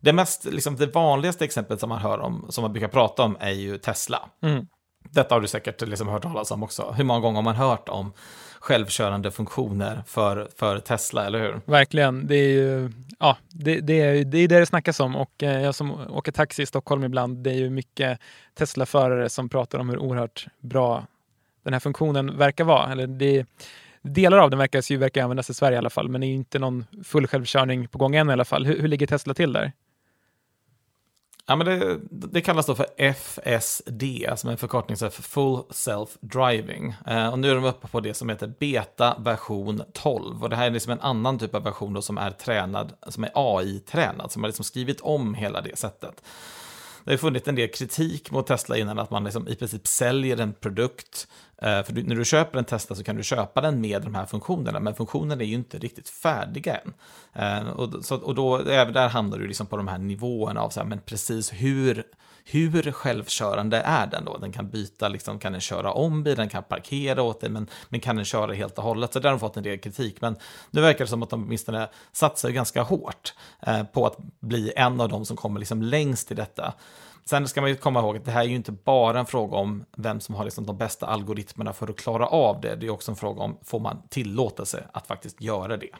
Det, 0.00 0.12
mest, 0.12 0.44
liksom, 0.44 0.76
det 0.76 0.86
vanligaste 0.86 1.44
exemplet 1.44 1.80
som 1.80 1.88
man 1.88 1.98
hör 1.98 2.18
om, 2.18 2.46
som 2.48 2.62
man 2.62 2.72
brukar 2.72 2.88
prata 2.88 3.22
om, 3.22 3.36
är 3.40 3.50
ju 3.50 3.78
Tesla. 3.78 4.28
Mm. 4.42 4.66
Detta 5.10 5.34
har 5.34 5.40
du 5.40 5.48
säkert 5.48 5.88
liksom 5.88 6.08
hört 6.08 6.22
talas 6.22 6.50
om 6.50 6.62
också. 6.62 6.94
Hur 6.96 7.04
många 7.04 7.20
gånger 7.20 7.36
har 7.36 7.42
man 7.42 7.56
hört 7.56 7.88
om 7.88 8.12
självkörande 8.66 9.30
funktioner 9.30 10.02
för, 10.06 10.48
för 10.56 10.78
Tesla, 10.78 11.26
eller 11.26 11.38
hur? 11.38 11.60
Verkligen. 11.64 12.26
Det 12.26 12.34
är 12.34 12.48
ju 12.48 12.90
ja, 13.18 13.36
det, 13.48 13.80
det, 13.80 14.00
är, 14.00 14.24
det 14.24 14.38
är 14.38 14.48
det 14.48 14.58
det 14.58 14.66
snackas 14.66 15.00
om 15.00 15.16
och 15.16 15.42
eh, 15.42 15.62
jag 15.62 15.74
som 15.74 16.10
åker 16.10 16.32
taxi 16.32 16.62
i 16.62 16.66
Stockholm 16.66 17.04
ibland, 17.04 17.38
det 17.38 17.50
är 17.50 17.54
ju 17.54 17.70
mycket 17.70 18.20
Tesla-förare 18.58 19.28
som 19.28 19.48
pratar 19.48 19.78
om 19.78 19.88
hur 19.88 19.98
oerhört 19.98 20.46
bra 20.60 21.06
den 21.62 21.72
här 21.72 21.80
funktionen 21.80 22.38
verkar 22.38 22.64
vara. 22.64 22.92
Eller 22.92 23.06
det, 23.06 23.46
delar 24.02 24.38
av 24.38 24.50
den 24.50 24.58
verkar 24.58 24.92
ju 24.92 24.96
verkar 24.96 25.22
användas 25.22 25.50
i 25.50 25.54
Sverige 25.54 25.74
i 25.74 25.78
alla 25.78 25.90
fall, 25.90 26.08
men 26.08 26.20
det 26.20 26.26
är 26.26 26.28
inte 26.28 26.58
någon 26.58 26.84
full 27.04 27.26
självkörning 27.26 27.88
på 27.88 27.98
gång 27.98 28.16
än 28.16 28.30
i 28.30 28.32
alla 28.32 28.44
fall. 28.44 28.66
Hur, 28.66 28.80
hur 28.80 28.88
ligger 28.88 29.06
Tesla 29.06 29.34
till 29.34 29.52
där? 29.52 29.72
Ja, 31.48 31.56
men 31.56 31.66
det, 31.66 32.00
det, 32.10 32.40
kallas 32.40 32.66
då 32.66 32.74
för 32.74 32.86
FSD, 32.96 34.02
alltså 34.28 34.40
som 34.40 34.48
är 34.48 34.52
en 34.52 34.58
förkortning 34.58 34.96
för 34.96 35.10
Full 35.10 35.62
Self 35.70 36.16
Driving. 36.20 36.94
Eh, 37.06 37.28
och 37.28 37.38
nu 37.38 37.50
är 37.50 37.54
de 37.54 37.64
uppe 37.64 37.88
på 37.88 38.00
det 38.00 38.14
som 38.14 38.28
heter 38.28 38.52
Beta 38.58 39.16
version 39.18 39.82
12. 39.92 40.42
Och 40.42 40.50
det 40.50 40.56
här 40.56 40.66
är 40.66 40.70
liksom 40.70 40.92
en 40.92 41.00
annan 41.00 41.38
typ 41.38 41.54
av 41.54 41.62
version 41.62 41.92
då 41.92 42.02
som 42.02 42.18
är 42.18 42.30
tränad, 42.30 42.92
som 43.08 43.24
är 43.24 43.30
AI-tränad, 43.34 44.32
som 44.32 44.42
har 44.42 44.48
liksom 44.48 44.64
skrivit 44.64 45.00
om 45.00 45.34
hela 45.34 45.60
det 45.60 45.78
sättet. 45.78 46.22
Det 47.04 47.12
har 47.12 47.18
funnits 47.18 47.48
en 47.48 47.54
del 47.54 47.68
kritik 47.68 48.30
mot 48.30 48.46
Tesla 48.46 48.76
innan, 48.76 48.98
att 48.98 49.10
man 49.10 49.24
liksom 49.24 49.48
i 49.48 49.54
princip 49.54 49.86
säljer 49.86 50.36
en 50.36 50.52
produkt. 50.52 51.28
Eh, 51.62 51.82
för 51.82 51.84
för 51.84 52.02
när 52.02 52.16
du 52.16 52.24
köper 52.24 52.58
en 52.58 52.64
Tesla 52.64 52.96
så 52.96 53.04
kan 53.04 53.16
du 53.16 53.22
köpa 53.22 53.60
den 53.60 53.80
med 53.80 54.02
de 54.02 54.14
här 54.14 54.26
funktionerna, 54.26 54.80
men 54.80 54.94
funktionerna 54.94 55.42
är 55.42 55.46
ju 55.46 55.54
inte 55.54 55.78
riktigt 55.78 56.08
färdiga 56.08 56.76
än. 56.76 56.94
Eh, 57.32 57.68
och, 57.68 58.04
så, 58.04 58.16
och 58.16 58.34
då, 58.34 58.58
även 58.58 58.92
där 58.92 59.08
hamnar 59.08 59.38
du 59.38 59.46
liksom 59.46 59.66
på 59.66 59.76
de 59.76 59.88
här 59.88 59.98
nivåerna 59.98 60.60
av 60.60 60.70
så 60.70 60.80
här, 60.80 60.86
men 60.86 61.00
precis 61.00 61.52
hur 61.52 62.04
hur 62.48 62.92
självkörande 62.92 63.80
är 63.80 64.06
den 64.06 64.24
då? 64.24 64.36
Den 64.36 64.52
kan 64.52 64.70
byta, 64.70 65.08
liksom, 65.08 65.38
kan 65.38 65.52
den 65.52 65.60
köra 65.60 65.92
om 65.92 66.22
bilen, 66.22 66.36
den 66.36 66.48
kan 66.48 66.62
parkera 66.62 67.22
åt 67.22 67.40
dig, 67.40 67.50
men, 67.50 67.66
men 67.88 68.00
kan 68.00 68.16
den 68.16 68.24
köra 68.24 68.52
helt 68.52 68.78
och 68.78 68.84
hållet? 68.84 69.12
Så 69.12 69.18
där 69.18 69.28
har 69.28 69.36
de 69.36 69.40
fått 69.40 69.56
en 69.56 69.62
del 69.62 69.78
kritik, 69.78 70.20
men 70.20 70.36
nu 70.70 70.80
verkar 70.80 71.04
det 71.04 71.10
som 71.10 71.22
att 71.22 71.30
de 71.30 71.44
åtminstone 71.44 71.88
satsar 72.12 72.50
ganska 72.50 72.82
hårt 72.82 73.34
eh, 73.66 73.84
på 73.84 74.06
att 74.06 74.16
bli 74.40 74.72
en 74.76 75.00
av 75.00 75.08
de 75.08 75.24
som 75.24 75.36
kommer 75.36 75.60
liksom 75.60 75.82
längst 75.82 76.32
i 76.32 76.34
detta. 76.34 76.74
Sen 77.28 77.48
ska 77.48 77.60
man 77.60 77.70
ju 77.70 77.76
komma 77.76 78.00
ihåg 78.00 78.16
att 78.16 78.24
det 78.24 78.30
här 78.30 78.44
är 78.44 78.48
ju 78.48 78.54
inte 78.54 78.72
bara 78.72 79.18
en 79.18 79.26
fråga 79.26 79.56
om 79.56 79.84
vem 79.96 80.20
som 80.20 80.34
har 80.34 80.44
liksom 80.44 80.66
de 80.66 80.78
bästa 80.78 81.06
algoritmerna 81.06 81.72
för 81.72 81.90
att 81.90 81.96
klara 81.96 82.26
av 82.26 82.60
det. 82.60 82.76
Det 82.76 82.86
är 82.86 82.90
också 82.90 83.10
en 83.10 83.16
fråga 83.16 83.42
om, 83.42 83.58
får 83.64 83.80
man 83.80 84.02
tillåtelse 84.08 84.84
att 84.92 85.06
faktiskt 85.06 85.42
göra 85.42 85.76
det? 85.76 85.90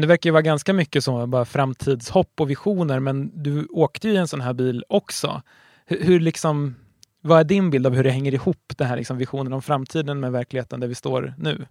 Det 0.00 0.06
verkar 0.06 0.28
ju 0.28 0.32
vara 0.32 0.42
ganska 0.42 0.72
mycket 0.72 1.04
som 1.04 1.30
bara 1.30 1.44
framtidshopp 1.44 2.40
och 2.40 2.50
visioner, 2.50 3.00
men 3.00 3.42
du 3.42 3.66
åkte 3.66 4.08
ju 4.08 4.14
i 4.14 4.16
en 4.16 4.28
sån 4.28 4.40
här 4.40 4.52
bil 4.52 4.84
också. 4.88 5.42
Hur, 5.86 6.04
hur 6.04 6.20
liksom, 6.20 6.74
vad 7.20 7.40
är 7.40 7.44
din 7.44 7.70
bild 7.70 7.86
av 7.86 7.94
hur 7.94 8.04
det 8.04 8.10
hänger 8.10 8.34
ihop, 8.34 8.72
den 8.76 8.86
här 8.86 8.96
liksom 8.96 9.18
visionen 9.18 9.52
om 9.52 9.62
framtiden 9.62 10.20
med 10.20 10.32
verkligheten 10.32 10.80
där 10.80 10.88
vi 10.88 10.94
står 10.94 11.34
nu? 11.38 11.66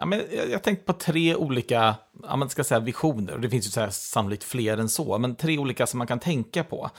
Ja, 0.00 0.06
men 0.06 0.22
jag, 0.32 0.50
jag 0.50 0.62
tänkte 0.62 0.84
på 0.84 0.92
tre 0.92 1.34
olika 1.34 1.94
ja, 2.22 2.36
man 2.36 2.50
ska 2.50 2.64
säga 2.64 2.80
visioner, 2.80 3.34
och 3.34 3.40
det 3.40 3.50
finns 3.50 3.66
ju 3.66 3.70
så 3.70 3.80
här, 3.80 3.90
sannolikt 3.90 4.44
fler 4.44 4.78
än 4.78 4.88
så, 4.88 5.18
men 5.18 5.36
tre 5.36 5.58
olika 5.58 5.86
som 5.86 5.98
man 5.98 6.06
kan 6.06 6.18
tänka 6.18 6.64
på. 6.64 6.90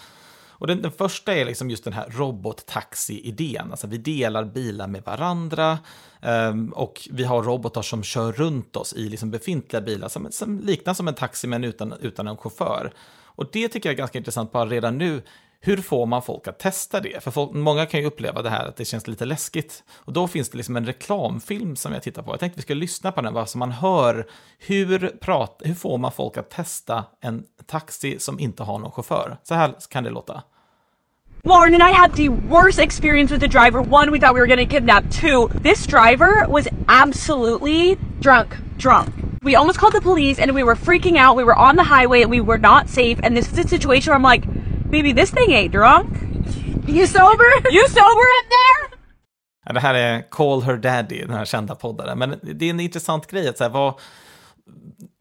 Och 0.58 0.68
den, 0.68 0.82
den 0.82 0.92
första 0.92 1.36
är 1.36 1.46
liksom 1.46 1.70
just 1.70 1.84
den 1.84 1.94
här 1.94 2.10
robottaxi-idén. 2.10 3.72
Alltså 3.72 3.88
vi 3.88 3.98
delar 3.98 4.46
bilar 4.46 4.88
med 4.88 5.04
varandra 5.04 5.80
um, 6.22 6.70
och 6.70 7.08
vi 7.12 7.24
har 7.24 7.44
robotar 7.44 7.82
som 7.82 8.04
kör 8.04 8.32
runt 8.32 8.76
oss 8.76 8.94
i 8.94 9.10
liksom 9.10 9.32
befintliga 9.32 9.82
bilar 9.82 10.08
som, 10.08 10.32
som 10.32 10.60
liknar 10.60 10.94
som 10.94 11.08
en 11.08 11.14
taxi 11.14 11.48
men 11.48 11.64
utan, 11.64 11.94
utan 12.02 12.28
en 12.28 12.38
chaufför. 12.38 12.94
Och 13.24 13.50
det 13.52 13.68
tycker 13.68 13.90
jag 13.90 13.94
är 13.94 13.98
ganska 13.98 14.18
intressant 14.18 14.52
bara 14.52 14.66
redan 14.66 14.98
nu. 14.98 15.22
Hur 15.66 15.78
får 15.78 16.06
man 16.06 16.22
folk 16.22 16.48
att 16.48 16.60
testa 16.60 17.00
det? 17.00 17.24
För 17.24 17.32
folk, 17.32 17.54
många 17.54 17.86
kan 17.86 18.00
ju 18.00 18.06
uppleva 18.06 18.42
det 18.42 18.50
här 18.50 18.66
att 18.68 18.78
det 18.78 18.86
känns 18.86 19.08
lite 19.08 19.26
läskigt. 19.26 19.84
Och 19.94 20.14
då 20.14 20.28
finns 20.28 20.50
det 20.50 20.58
liksom 20.58 20.76
en 20.76 20.86
reklamfilm 20.86 21.76
som 21.76 21.94
jag 21.94 22.04
tittar 22.04 22.22
på. 22.22 22.32
Jag 22.32 22.40
tänkte 22.40 22.58
vi 22.58 22.62
skulle 22.62 22.80
lyssna 22.80 23.12
på 23.12 23.22
den, 23.22 23.34
bara 23.34 23.46
så 23.46 23.58
man 23.58 23.72
hör 23.72 24.28
hur, 24.60 25.18
prat, 25.22 25.62
hur 25.64 25.74
får 25.74 25.98
man 25.98 26.12
folk 26.12 26.38
att 26.38 26.50
testa 26.50 27.06
en 27.22 27.44
taxi 27.66 28.20
som 28.20 28.40
inte 28.40 28.64
har 28.64 28.80
någon 28.80 28.92
chaufför. 28.92 29.38
Så 29.44 29.56
här 29.56 29.74
kan 29.90 30.04
det 30.04 30.10
låta. 30.10 30.44
Lauren 31.44 31.82
and 31.82 31.84
I 31.84 31.92
had 31.92 32.16
the 32.16 32.30
worst 32.30 32.80
experience 32.80 33.34
with 33.34 33.42
the 33.42 33.60
driver. 33.60 33.82
One, 33.82 34.12
we 34.12 34.20
thought 34.20 34.36
we 34.36 34.40
were 34.40 34.48
getting 34.48 34.70
kidnapped. 34.70 35.12
Two, 35.22 35.50
this 35.64 35.88
driver 35.88 36.48
was 36.48 36.68
absolutely 36.88 37.98
drunk. 38.20 38.48
Drunk. 38.78 39.10
We 39.42 39.56
almost 39.56 39.80
called 39.80 39.94
the 39.94 40.02
police 40.02 40.42
and 40.42 40.56
we 40.56 40.64
were 40.64 40.76
freaking 40.76 41.18
out. 41.18 41.38
We 41.38 41.44
were 41.44 41.70
on 41.70 41.76
the 41.76 41.84
highway 41.84 42.22
and 42.22 42.32
we 42.32 42.42
were 42.42 42.60
not 42.60 42.90
safe. 42.90 43.20
And 43.24 43.36
this 43.38 43.52
is 43.52 43.60
a 43.60 43.68
situation 43.68 44.12
where 44.12 44.18
I'm 44.18 44.24
like, 44.24 44.44
Baby, 44.96 45.14
this 45.14 45.32
thing 45.32 45.54
ain't 45.54 45.72
drunk. 45.72 46.08
You 46.88 47.08
sober? 47.08 47.50
You 47.72 47.88
sober 47.88 48.26
up 48.40 48.48
there? 48.50 49.00
Ja, 49.66 49.74
det 49.74 49.80
här 49.80 49.94
är 49.94 50.30
Call 50.30 50.62
Her 50.62 50.78
Daddy, 50.78 51.22
den 51.22 51.34
här 51.34 51.46
kända 51.46 51.76
poddaren. 51.76 52.20
Men 52.20 52.40
det 52.42 52.66
är 52.66 52.70
en 52.70 52.80
intressant 52.80 53.28
grej 53.28 53.48
att 53.48 53.58
så 53.58 53.70
vad, 53.70 54.00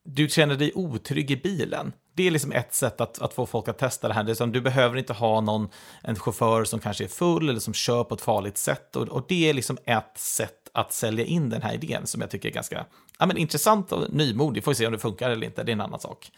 du 0.05 0.29
känner 0.29 0.57
dig 0.57 0.73
otrygg 0.75 1.31
i 1.31 1.37
bilen. 1.37 1.93
Det 2.17 2.27
är 2.27 2.31
liksom 2.31 2.53
ett 2.53 2.75
sätt 2.75 3.01
att, 3.01 3.23
att 3.23 3.35
få 3.35 3.47
folk 3.47 3.69
att 3.69 3.79
testa 3.79 4.09
det 4.09 4.15
här. 4.15 4.25
Det 4.25 4.33
är 4.33 4.35
som, 4.35 4.53
du 4.53 4.61
behöver 4.61 4.97
inte 4.97 5.13
ha 5.13 5.41
någon, 5.41 5.69
en 6.03 6.17
chaufför 6.17 6.65
som 6.65 6.81
kanske 6.81 7.05
är 7.05 7.09
full 7.09 7.49
eller 7.49 7.61
som 7.61 7.75
kör 7.75 8.05
på 8.05 8.15
ett 8.15 8.21
farligt 8.21 8.59
sätt. 8.59 8.97
Och, 8.97 9.09
och 9.09 9.25
det 9.29 9.51
är 9.51 9.55
liksom 9.55 9.79
ett 9.85 10.19
sätt 10.19 10.71
att 10.75 10.93
sälja 10.93 11.25
in 11.25 11.51
den 11.51 11.63
här 11.63 11.75
idén 11.75 12.07
som 12.07 12.21
jag 12.21 12.31
tycker 12.31 12.49
är 12.49 12.53
ganska 12.53 12.85
ja, 13.19 13.27
men 13.27 13.37
intressant 13.37 13.93
och 13.93 14.13
nymodig. 14.13 14.65
Får 14.65 14.71
vi 14.71 14.75
se 14.75 14.87
om 14.87 14.93
det 14.93 14.99
funkar 14.99 15.31
eller 15.31 15.47
inte, 15.47 15.63
det 15.63 15.71
är 15.71 15.75
en 15.75 15.81
annan 15.81 16.01
sak. 16.01 16.31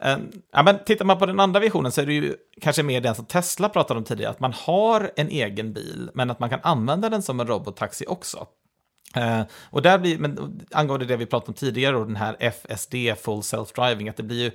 Ehm, 0.00 0.30
ja, 0.52 0.62
men 0.62 0.78
tittar 0.86 1.04
man 1.04 1.18
på 1.18 1.26
den 1.26 1.40
andra 1.40 1.60
visionen 1.60 1.92
så 1.92 2.00
är 2.00 2.06
det 2.06 2.12
ju 2.12 2.34
kanske 2.60 2.82
mer 2.82 3.00
den 3.00 3.14
som 3.14 3.24
Tesla 3.24 3.68
pratade 3.68 3.98
om 3.98 4.04
tidigare, 4.04 4.30
att 4.30 4.40
man 4.40 4.52
har 4.52 5.12
en 5.16 5.28
egen 5.28 5.72
bil, 5.72 6.10
men 6.14 6.30
att 6.30 6.40
man 6.40 6.50
kan 6.50 6.60
använda 6.62 7.08
den 7.08 7.22
som 7.22 7.40
en 7.40 7.46
robottaxi 7.46 8.04
också. 8.08 8.46
Uh, 9.16 9.42
och 9.70 9.82
där 9.82 9.98
blir, 9.98 10.18
men 10.18 10.60
angående 10.70 11.06
det 11.06 11.16
vi 11.16 11.26
pratade 11.26 11.48
om 11.48 11.54
tidigare, 11.54 11.96
och 11.96 12.06
den 12.06 12.16
här 12.16 12.36
FSD, 12.40 12.94
Full 12.94 13.40
Self-Driving, 13.40 14.10
att 14.10 14.16
det 14.16 14.22
blir 14.22 14.42
ju 14.42 14.50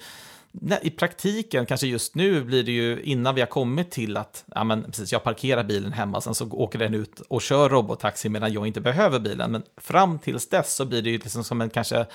nej, 0.52 0.80
i 0.82 0.90
praktiken, 0.90 1.66
kanske 1.66 1.88
just 1.88 2.16
nu 2.16 2.44
blir 2.44 2.64
det 2.64 2.72
ju 2.72 3.02
innan 3.02 3.36
vi 3.36 3.42
har 3.42 3.48
kommit 3.48 3.92
till 3.92 4.18
att 4.18 4.44
ja, 4.56 4.64
men 4.64 4.84
precis, 4.84 5.12
jag 5.12 5.24
parkerar 5.24 5.64
bilen 5.64 5.94
hemma, 5.94 6.22
sen 6.22 6.36
så 6.36 6.52
åker 6.52 6.80
den 6.80 6.94
ut 6.94 7.20
och 7.20 7.42
kör 7.42 7.70
robottaxi 7.70 8.30
medan 8.30 8.54
jag 8.54 8.68
inte 8.68 8.82
behöver 8.82 9.20
bilen. 9.20 9.52
Men 9.52 9.64
fram 9.78 10.20
tills 10.20 10.50
dess 10.50 10.76
så 10.76 10.86
blir 10.86 11.02
det 11.02 11.10
ju 11.10 11.18
liksom 11.18 11.44
som 11.44 11.62
en 11.62 11.70
kanske 11.70 12.06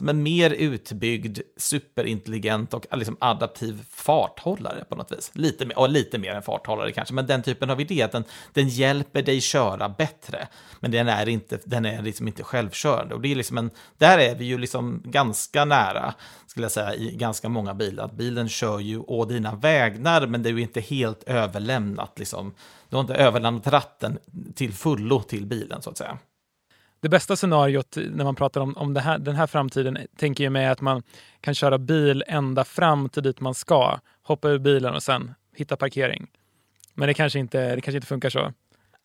som 0.00 0.08
en 0.08 0.22
mer 0.22 0.50
utbyggd, 0.50 1.38
superintelligent 1.56 2.74
och 2.74 2.86
liksom 2.92 3.16
adaptiv 3.20 3.84
farthållare 3.90 4.84
på 4.84 4.96
något 4.96 5.12
vis. 5.12 5.30
Lite, 5.34 5.66
mer, 5.66 5.78
och 5.78 5.88
lite 5.88 6.18
mer 6.18 6.34
än 6.34 6.42
farthållare 6.42 6.92
kanske, 6.92 7.14
men 7.14 7.26
den 7.26 7.42
typen 7.42 7.70
av 7.70 7.80
idé, 7.80 8.02
att 8.02 8.12
den, 8.12 8.24
den 8.52 8.68
hjälper 8.68 9.22
dig 9.22 9.40
köra 9.40 9.88
bättre. 9.88 10.48
Men 10.80 10.90
den 10.90 11.08
är, 11.08 11.28
inte, 11.28 11.58
den 11.64 11.84
är 11.84 12.02
liksom 12.02 12.28
inte 12.28 12.42
självkörande. 12.42 13.14
Och 13.14 13.20
det 13.20 13.32
är 13.32 13.36
liksom 13.36 13.58
en, 13.58 13.70
där 13.98 14.18
är 14.18 14.34
vi 14.34 14.44
ju 14.44 14.58
liksom 14.58 15.02
ganska 15.04 15.64
nära, 15.64 16.14
skulle 16.46 16.64
jag 16.64 16.72
säga, 16.72 16.94
i 16.94 17.16
ganska 17.16 17.48
många 17.48 17.74
bilar. 17.74 18.04
Att 18.04 18.12
bilen 18.12 18.48
kör 18.48 18.78
ju 18.78 18.98
å 18.98 19.24
dina 19.24 19.54
vägnar, 19.54 20.26
men 20.26 20.42
det 20.42 20.48
är 20.48 20.52
ju 20.52 20.62
inte 20.62 20.80
helt 20.80 21.22
överlämnat. 21.22 22.18
Liksom. 22.18 22.54
Du 22.88 22.96
har 22.96 23.00
inte 23.00 23.14
överlämnat 23.14 23.66
ratten 23.66 24.18
till 24.54 24.72
fullo 24.72 25.22
till 25.22 25.46
bilen, 25.46 25.82
så 25.82 25.90
att 25.90 25.98
säga 25.98 26.18
det 27.00 27.08
bästa 27.08 27.36
scenariot 27.36 27.96
när 27.96 28.24
man 28.24 28.34
pratar 28.34 28.60
om, 28.60 28.76
om 28.76 28.96
här, 28.96 29.18
den 29.18 29.36
här 29.36 29.46
framtiden 29.46 29.98
tänker 30.16 30.44
jag 30.44 30.52
mig 30.52 30.66
att 30.66 30.80
man 30.80 31.02
kan 31.40 31.54
köra 31.54 31.78
bil 31.78 32.24
ända 32.26 32.64
fram 32.64 33.08
till 33.08 33.22
dit 33.22 33.40
man 33.40 33.54
ska, 33.54 33.98
hoppa 34.22 34.48
ur 34.48 34.58
bilen 34.58 34.94
och 34.94 35.02
sen 35.02 35.34
hitta 35.54 35.76
parkering. 35.76 36.26
Men 36.94 37.08
det 37.08 37.14
kanske 37.14 37.38
inte, 37.38 37.74
det 37.74 37.80
kanske 37.80 37.96
inte 37.96 38.06
funkar 38.06 38.30
så. 38.30 38.52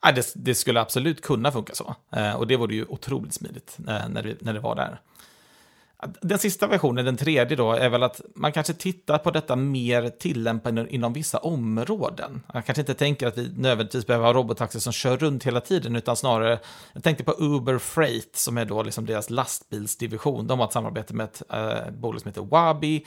Ja, 0.02 0.12
det, 0.12 0.32
det 0.36 0.56
skulle 0.56 0.82
absolut 0.82 1.22
kunna 1.22 1.52
funka 1.52 1.74
så. 1.76 1.96
Eh, 2.16 2.36
och 2.36 2.48
det 2.48 2.58
vore 2.58 2.76
ju 2.76 2.86
otroligt 2.86 3.34
smidigt 3.34 3.78
eh, 3.88 4.10
när, 4.10 4.24
det, 4.24 4.41
när 4.41 4.54
det 4.54 4.60
var 4.60 4.76
där. 4.76 5.00
Den 6.22 6.39
sista 6.39 6.68
versionen, 6.68 7.06
den 7.06 7.18
tredje 7.18 7.58
då, 7.58 7.72
är 7.72 7.89
väl 7.89 8.04
att 8.04 8.22
man 8.36 8.52
kanske 8.52 8.74
tittar 8.74 9.18
på 9.18 9.32
detta 9.32 9.56
mer 9.56 10.10
tillämpat 10.10 10.74
inom 10.89 11.14
vissa 11.14 11.38
områden. 11.38 12.43
Man 12.54 12.64
kanske 12.64 12.82
inte 12.82 12.93
tänker 12.93 13.28
att 13.28 13.38
vi 13.38 13.54
nödvändigtvis 13.58 14.08
behöver 14.08 14.26
ha 14.26 14.34
robottaxi 14.34 14.80
som 14.80 14.93
kör 14.93 15.18
runt 15.18 15.43
hela 15.43 15.62
tiden, 15.62 15.96
utan 15.96 16.16
snarare, 16.16 16.60
jag 16.93 17.04
tänkte 17.04 17.24
på 17.24 17.36
Uber 17.39 17.78
Freight, 17.78 18.36
som 18.36 18.58
är 18.58 18.66
då 18.66 18.84
liksom 18.84 19.06
deras 19.06 19.30
lastbilsdivision. 19.30 20.48
De 20.48 20.60
har 20.60 20.68
ett 20.68 20.74
samarbete 20.74 21.14
med 21.14 21.24
ett 21.24 21.41
eh, 21.50 21.91
bolag 21.91 22.22
som 22.22 22.30
heter 22.30 22.41
Wabi. 22.41 23.06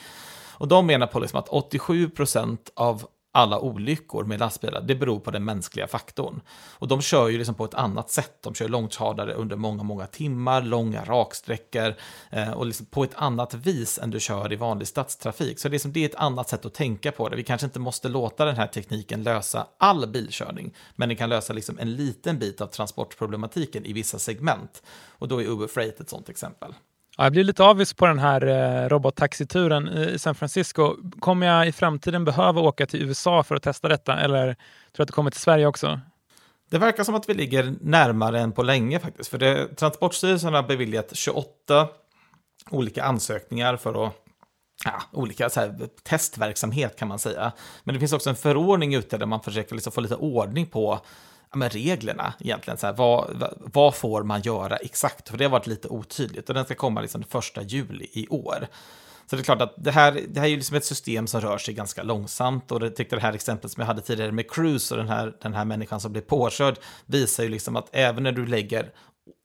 Och 0.59 0.67
de 0.67 0.85
menar 0.85 1.07
på 1.07 1.19
liksom 1.19 1.39
att 1.39 1.49
87% 1.49 2.57
av 2.75 3.05
alla 3.31 3.59
olyckor 3.59 4.23
med 4.23 4.39
lastbilar, 4.39 4.81
det 4.81 4.95
beror 4.95 5.19
på 5.19 5.31
den 5.31 5.45
mänskliga 5.45 5.87
faktorn. 5.87 6.41
Och 6.71 6.87
de 6.87 7.01
kör 7.01 7.29
ju 7.29 7.37
liksom 7.37 7.55
på 7.55 7.65
ett 7.65 7.73
annat 7.73 8.09
sätt. 8.09 8.37
De 8.41 8.53
kör 8.53 8.67
långtradare 8.67 9.33
under 9.33 9.55
många, 9.55 9.83
många 9.83 10.07
timmar, 10.07 10.61
långa 10.61 11.03
raksträckor 11.03 11.95
eh, 12.29 12.51
och 12.51 12.65
liksom 12.65 12.85
på 12.85 13.03
ett 13.03 13.15
annat 13.15 13.53
vis 13.53 13.99
än 13.99 14.09
du 14.09 14.19
kör 14.19 14.53
i 14.53 14.55
vanlig 14.55 14.87
stadstrafik. 14.87 15.59
Så 15.59 15.67
det 15.67 15.69
är, 15.69 15.73
liksom, 15.73 15.93
det 15.93 15.99
är 15.99 16.05
ett 16.05 16.15
annat 16.15 16.49
sätt 16.49 16.65
att 16.65 16.73
tänka 16.73 17.11
på 17.11 17.29
det. 17.29 17.35
Vi 17.35 17.43
kanske 17.43 17.65
inte 17.65 17.79
måste 17.79 18.09
låta 18.09 18.45
den 18.45 18.55
här 18.55 18.67
tekniken 18.67 19.23
lösa 19.23 19.67
all 19.77 20.07
bilkörning, 20.07 20.73
men 20.95 21.09
den 21.09 21.17
kan 21.17 21.29
lösa 21.29 21.53
liksom 21.53 21.79
en 21.79 21.95
liten 21.95 22.39
bit 22.39 22.61
av 22.61 22.67
transportproblematiken 22.67 23.85
i 23.85 23.93
vissa 23.93 24.19
segment. 24.19 24.83
Och 25.07 25.27
då 25.27 25.41
är 25.41 25.45
Uber 25.45 25.67
Freight 25.67 25.99
ett 25.99 26.09
sådant 26.09 26.29
exempel. 26.29 26.73
Ja, 27.19 27.25
jag 27.25 27.31
blir 27.31 27.43
lite 27.43 27.63
avis 27.63 27.93
på 27.93 28.05
den 28.05 28.19
här 28.19 28.47
eh, 28.47 28.89
robottaxituren 28.89 29.87
i 29.87 30.19
San 30.19 30.35
Francisco. 30.35 30.95
Kommer 31.19 31.47
jag 31.47 31.67
i 31.67 31.71
framtiden 31.71 32.25
behöva 32.25 32.61
åka 32.61 32.85
till 32.85 33.01
USA 33.01 33.43
för 33.43 33.55
att 33.55 33.63
testa 33.63 33.87
detta 33.87 34.19
eller 34.19 34.45
tror 34.45 34.55
du 34.97 35.03
att 35.03 35.07
det 35.07 35.13
kommer 35.13 35.31
till 35.31 35.39
Sverige 35.39 35.67
också? 35.67 35.99
Det 36.69 36.77
verkar 36.77 37.03
som 37.03 37.15
att 37.15 37.29
vi 37.29 37.33
ligger 37.33 37.75
närmare 37.81 38.39
än 38.39 38.51
på 38.51 38.63
länge 38.63 38.99
faktiskt. 38.99 39.29
För 39.29 39.37
det, 39.37 39.75
Transportstyrelsen 39.75 40.53
har 40.53 40.63
beviljat 40.63 41.15
28 41.15 41.87
olika 42.69 43.03
ansökningar 43.03 43.77
för 43.77 44.05
att 44.05 44.13
Ja, 44.85 45.01
olika 45.11 45.49
så 45.49 45.59
här, 45.59 45.89
testverksamhet 46.03 46.95
kan 46.95 47.07
man 47.07 47.19
säga. 47.19 47.51
Men 47.83 47.93
det 47.93 47.99
finns 47.99 48.13
också 48.13 48.29
en 48.29 48.35
förordning 48.35 48.95
ute 48.95 49.17
där 49.17 49.25
man 49.25 49.41
försöker 49.41 49.75
liksom 49.75 49.93
få 49.93 50.01
lite 50.01 50.15
ordning 50.15 50.65
på 50.65 50.99
men 51.55 51.69
reglerna 51.69 52.33
egentligen. 52.39 52.77
Så 52.77 52.87
här, 52.87 52.93
vad, 52.93 53.53
vad 53.57 53.95
får 53.95 54.23
man 54.23 54.41
göra 54.41 54.75
exakt? 54.75 55.29
För 55.29 55.37
det 55.37 55.43
har 55.43 55.51
varit 55.51 55.67
lite 55.67 55.87
otydligt 55.87 56.49
och 56.49 56.55
den 56.55 56.65
ska 56.65 56.75
komma 56.75 57.01
liksom 57.01 57.21
den 57.21 57.29
första 57.29 57.61
juli 57.61 58.07
i 58.11 58.27
år. 58.27 58.67
Så 59.29 59.35
det 59.35 59.41
är 59.41 59.43
klart 59.43 59.61
att 59.61 59.73
det 59.77 59.91
här, 59.91 60.21
det 60.29 60.39
här 60.39 60.47
är 60.47 60.51
ju 60.51 60.55
liksom 60.55 60.77
ett 60.77 60.85
system 60.85 61.27
som 61.27 61.41
rör 61.41 61.57
sig 61.57 61.73
ganska 61.73 62.03
långsamt 62.03 62.71
och 62.71 62.79
det 62.79 62.89
tyckte 62.89 63.15
det 63.15 63.21
här 63.21 63.33
exemplet 63.33 63.71
som 63.71 63.81
jag 63.81 63.87
hade 63.87 64.01
tidigare 64.01 64.31
med 64.31 64.51
Cruise 64.51 64.93
och 64.93 64.97
den 64.97 65.09
här, 65.09 65.33
den 65.41 65.53
här 65.53 65.65
människan 65.65 65.99
som 65.99 66.11
blev 66.11 66.21
påkörd 66.21 66.75
visar 67.05 67.43
ju 67.43 67.49
liksom 67.49 67.75
att 67.75 67.89
även 67.91 68.23
när 68.23 68.31
du 68.31 68.45
lägger 68.45 68.91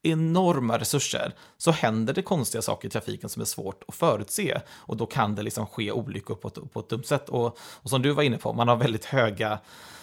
enorma 0.03 0.79
resurser 0.79 1.35
så 1.57 1.71
händer 1.71 2.15
det 2.15 2.23
konstiga 2.23 2.63
saker 2.63 2.89
i 2.89 2.91
trafiken 2.91 3.29
som 3.29 3.43
är 3.43 3.47
svårt 3.47 3.85
att 3.89 3.95
förutse 3.95 4.61
och 4.71 4.97
då 4.97 5.07
kan 5.07 5.35
det 5.35 5.43
liksom 5.43 5.67
ske 5.67 5.93
olyckor 5.93 6.35
på 6.35 6.49
ett, 6.49 6.73
på 6.73 6.81
ett 6.81 6.89
dumt 6.89 7.05
sätt. 7.05 7.29
Och, 7.29 7.59
och 7.59 7.91
som 7.91 8.03
du 8.03 8.11
var 8.11 8.23
inne 8.23 8.37
på, 8.37 8.53
man 8.53 8.69
har 8.69 8.77
väldigt 8.77 9.05
höga 9.05 9.59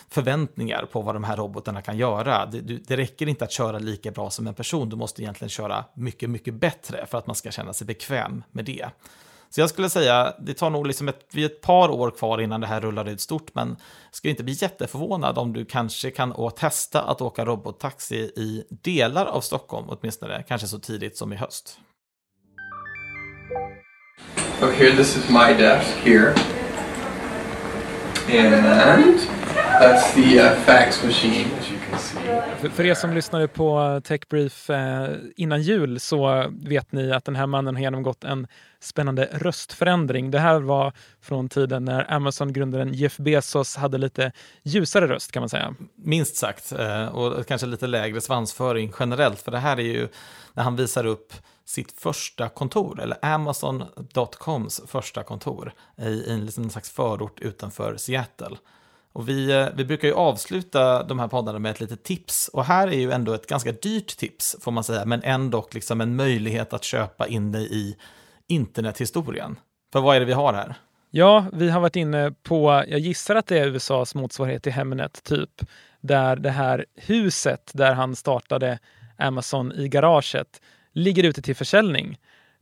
förväntningar 0.10 0.86
på 0.92 1.02
vad 1.02 1.16
de 1.16 1.24
här 1.24 1.38
robotarna 1.38 1.82
kan 1.82 1.98
göra. 1.98 2.46
Det, 2.46 2.62
det, 2.62 2.98
räcker 2.98 3.28
inte 3.28 3.46
att 3.46 3.52
köra 3.52 3.80
lika 3.80 4.12
bra 4.12 4.30
som 4.30 4.48
en 4.48 4.54
person, 4.54 4.90
du 4.90 4.96
måste 4.96 5.22
egentligen 5.22 5.50
köra 5.50 5.86
mycket, 5.94 6.30
mycket 6.30 6.54
bättre 6.54 7.06
för 7.06 7.18
att 7.18 7.28
man 7.28 7.36
ska 7.36 7.52
känna 7.52 7.74
sig 7.74 7.88
bekväm 7.88 8.44
med 8.52 8.66
det. 8.66 8.90
Så 9.54 9.62
jag 9.62 9.70
skulle 9.70 9.90
säga, 9.90 10.34
det 10.40 10.54
tar 10.54 10.70
nog 10.70 10.88
liksom 10.88 11.08
ett, 11.08 11.26
vi 11.32 11.44
ett 11.44 11.62
par 11.62 11.90
år 11.90 12.12
kvar 12.12 12.42
innan 12.42 12.62
det 12.62 12.68
här 12.68 12.82
rullar 12.82 13.10
ut 13.10 13.22
stort, 13.22 13.56
men 13.56 13.68
jag 13.70 14.16
skulle 14.16 14.32
inte 14.32 14.44
bli 14.44 14.54
jätteförvånad 14.54 15.38
om 15.38 15.54
du 15.54 15.66
kanske 15.66 16.12
kan 16.12 16.52
testa 16.60 17.02
att 17.02 17.22
åka 17.22 17.46
robottaxi 17.46 18.16
i 18.16 18.64
delar 18.70 19.26
av 19.26 19.42
Stockholm, 19.42 19.86
åtminstone 19.90 20.44
kanske 20.48 20.68
så 20.68 20.80
tidigt 20.80 21.18
som 21.18 21.34
i 21.34 21.36
höst. 21.36 21.80
Okej, 24.62 24.76
here, 24.78 24.96
this 24.96 25.18
is 25.18 25.30
my 25.30 25.54
desk 25.54 25.90
here. 26.04 26.34
And 28.30 29.32
That's 29.82 30.14
the 30.14 30.40
uh, 30.40 30.56
fax 30.66 31.04
machine 31.04 31.50
för, 31.92 32.70
för 32.70 32.86
er 32.86 32.94
som 32.94 33.14
lyssnade 33.14 33.48
på 33.48 33.82
eh, 33.82 34.00
Techbrief 34.00 34.70
eh, 34.70 35.16
innan 35.36 35.62
jul 35.62 36.00
så 36.00 36.46
vet 36.52 36.92
ni 36.92 37.12
att 37.12 37.26
den 37.26 37.36
här 37.36 37.48
mannen 37.48 37.76
har 37.76 37.82
genomgått 37.82 38.24
en 38.24 38.48
spännande 38.80 39.30
röstförändring. 39.32 40.32
Det 40.32 40.40
här 40.40 40.60
var 40.60 40.94
från 41.22 41.50
tiden 41.50 41.86
när 41.86 42.14
Amazon-grundaren 42.14 42.94
Jeff 42.94 43.18
Bezos 43.18 43.76
hade 43.76 43.98
lite 43.98 44.32
ljusare 44.64 45.08
röst 45.08 45.32
kan 45.32 45.42
man 45.42 45.50
säga. 45.50 45.76
Minst 45.96 46.36
sagt, 46.36 46.72
eh, 46.72 47.06
och 47.08 47.48
kanske 47.48 47.68
lite 47.68 47.88
lägre 47.88 48.22
svansföring 48.22 48.94
generellt, 49.00 49.42
för 49.42 49.52
det 49.52 49.60
här 49.60 49.80
är 49.80 49.84
ju 49.84 50.08
när 50.54 50.64
han 50.64 50.76
visar 50.76 51.06
upp 51.06 51.34
sitt 51.66 51.92
första 51.92 52.50
kontor, 52.50 53.02
eller 53.02 53.18
Amazon.coms 53.22 54.82
första 54.88 55.24
kontor 55.24 55.74
i 55.98 56.32
en 56.32 56.46
liten 56.46 56.70
slags 56.70 56.90
förort 56.90 57.40
utanför 57.40 57.98
Seattle. 57.98 58.58
Och 59.14 59.30
vi, 59.30 59.52
eh, 59.52 59.68
vi 59.76 59.86
brukar 59.86 60.08
ju 60.08 60.14
avsluta 60.14 61.04
de 61.04 61.20
här 61.20 61.28
poddarna 61.28 61.60
med 61.60 61.72
ett 61.72 61.80
litet 61.80 62.04
tips. 62.04 62.48
Och 62.48 62.66
här 62.66 62.88
är 62.88 63.00
ju 63.00 63.12
ändå 63.12 63.34
ett 63.34 63.48
ganska 63.48 63.72
dyrt 63.72 64.18
tips, 64.18 64.56
får 64.62 64.72
man 64.72 64.84
säga, 64.84 65.06
men 65.06 65.22
ändå 65.24 65.68
liksom 65.72 66.02
en 66.02 66.16
möjlighet 66.16 66.74
att 66.74 66.84
köpa 66.84 67.28
in 67.28 67.52
dig 67.52 67.68
i 67.72 67.96
internethistorien. 68.48 69.60
För 69.94 70.02
vad 70.02 70.16
är 70.16 70.20
det 70.20 70.26
vi 70.26 70.34
har 70.34 70.54
här? 70.54 70.76
Ja, 71.10 71.46
vi 71.54 71.70
har 71.70 71.80
varit 71.80 71.96
inne 71.96 72.34
på, 72.44 72.84
jag 72.88 73.00
gissar 73.00 73.36
att 73.36 73.48
det 73.48 73.60
är 73.60 73.68
USAs 73.68 74.16
motsvarighet 74.16 74.64
till 74.64 74.72
Hemnet, 74.72 75.24
typ. 75.24 75.62
Där 76.02 76.36
det 76.36 76.50
här 76.50 76.86
huset 76.96 77.72
där 77.74 77.94
han 77.94 78.16
startade 78.16 78.80
Amazon 79.18 79.72
i 79.72 79.88
garaget 79.88 80.62
ligger 80.94 81.24
ute 81.24 81.42
till 81.42 81.56
försäljning. 81.56 82.18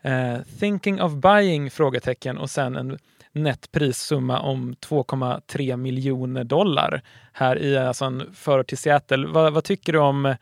Uh, 0.05 0.41
thinking 0.59 1.01
of 1.01 1.13
buying? 1.13 1.71
frågetecken 1.71 2.37
och 2.37 2.49
sen 2.49 2.75
en 2.75 2.97
nettprissumma 3.33 4.39
om 4.39 4.73
2,3 4.73 5.77
miljoner 5.77 6.43
dollar 6.43 7.01
här 7.33 7.59
i 7.59 7.77
alltså 7.77 8.05
en 8.05 8.33
förort 8.33 8.67
till 8.67 8.77
Seattle. 8.77 9.27
Vad, 9.27 9.53
vad 9.53 9.63
tycker 9.63 9.93
du 9.93 9.99
om 9.99 10.35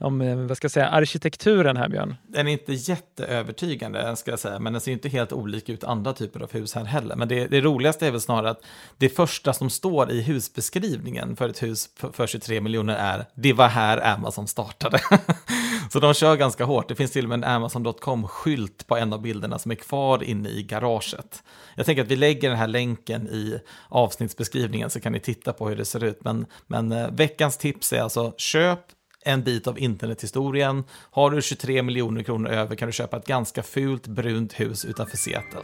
om 0.00 0.20
eh, 0.20 0.36
vad 0.36 0.56
ska 0.56 0.64
jag 0.64 0.72
säga, 0.72 0.88
arkitekturen 0.88 1.76
här, 1.76 1.88
Björn? 1.88 2.16
Den 2.26 2.48
är 2.48 2.52
inte 2.52 2.72
jätteövertygande, 2.72 4.16
ska 4.16 4.30
jag 4.30 4.40
säga, 4.40 4.58
men 4.58 4.72
den 4.72 4.80
ser 4.80 4.92
inte 4.92 5.08
helt 5.08 5.32
olik 5.32 5.68
ut 5.68 5.84
andra 5.84 6.12
typer 6.12 6.40
av 6.40 6.52
hus 6.52 6.74
här 6.74 6.84
heller. 6.84 7.16
Men 7.16 7.28
det, 7.28 7.46
det 7.46 7.60
roligaste 7.60 8.06
är 8.06 8.10
väl 8.10 8.20
snarare 8.20 8.50
att 8.50 8.64
det 8.96 9.08
första 9.08 9.52
som 9.52 9.70
står 9.70 10.10
i 10.10 10.20
husbeskrivningen 10.22 11.36
för 11.36 11.48
ett 11.48 11.62
hus 11.62 11.88
för 12.12 12.26
23 12.26 12.60
miljoner 12.60 12.96
är 12.96 13.24
det 13.34 13.52
var 13.52 13.68
här 13.68 14.14
Amazon 14.14 14.48
startade. 14.48 15.00
Så 15.90 16.00
de 16.00 16.14
kör 16.14 16.36
ganska 16.36 16.64
hårt. 16.64 16.88
Det 16.88 16.94
finns 16.94 17.10
till 17.10 17.24
och 17.24 17.28
med 17.28 17.36
en 17.36 17.44
Amazon.com-skylt 17.44 18.86
på 18.86 18.96
en 18.96 19.12
av 19.12 19.22
bilderna 19.22 19.58
som 19.58 19.70
är 19.70 19.74
kvar 19.74 20.22
inne 20.22 20.48
i 20.48 20.62
garaget. 20.62 21.42
Jag 21.74 21.86
tänker 21.86 22.02
att 22.02 22.08
vi 22.08 22.16
lägger 22.16 22.48
den 22.48 22.58
här 22.58 22.66
länken 22.66 23.28
i 23.28 23.60
avsnittsbeskrivningen 23.88 24.90
så 24.90 25.00
kan 25.00 25.12
ni 25.12 25.20
titta 25.20 25.52
på 25.52 25.68
hur 25.68 25.76
det 25.76 25.84
ser 25.84 26.04
ut. 26.04 26.24
Men, 26.24 26.46
men 26.66 26.92
eh, 26.92 27.10
veckans 27.10 27.58
tips 27.58 27.92
är 27.92 28.00
alltså 28.00 28.34
köp 28.36 28.80
en 29.24 29.42
bit 29.42 29.66
av 29.66 29.78
internethistorien. 29.78 30.84
Har 31.10 31.30
du 31.30 31.42
23 31.42 31.82
miljoner 31.82 32.22
kronor 32.22 32.50
över 32.50 32.76
kan 32.76 32.88
du 32.88 32.92
köpa 32.92 33.16
ett 33.16 33.26
ganska 33.26 33.62
fult 33.62 34.06
brunt 34.06 34.60
hus 34.60 34.84
utanför 34.84 35.16
Seattle. 35.16 35.62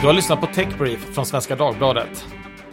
Du 0.00 0.06
har 0.06 0.14
lyssnat 0.14 0.40
på 0.40 0.46
Techbrief 0.46 1.14
från 1.14 1.26
Svenska 1.26 1.56
Dagbladet. 1.56 2.26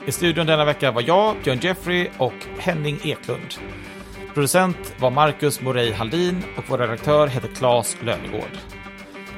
I 0.06 0.12
studion 0.12 0.46
denna 0.46 0.66
vecka 0.66 0.92
var 0.92 1.04
jag, 1.08 1.36
Björn 1.44 1.60
Jeffrey 1.62 2.10
och 2.18 2.34
Henning 2.60 3.00
Eklund. 3.04 3.56
Producent 4.34 4.96
var 5.00 5.12
Marcus 5.12 5.62
Morey 5.62 5.92
Haldin 5.92 6.44
och 6.58 6.64
vår 6.68 6.78
redaktör 6.78 7.28
heter 7.28 7.48
Claes 7.48 7.98
Lönegård. 8.02 8.81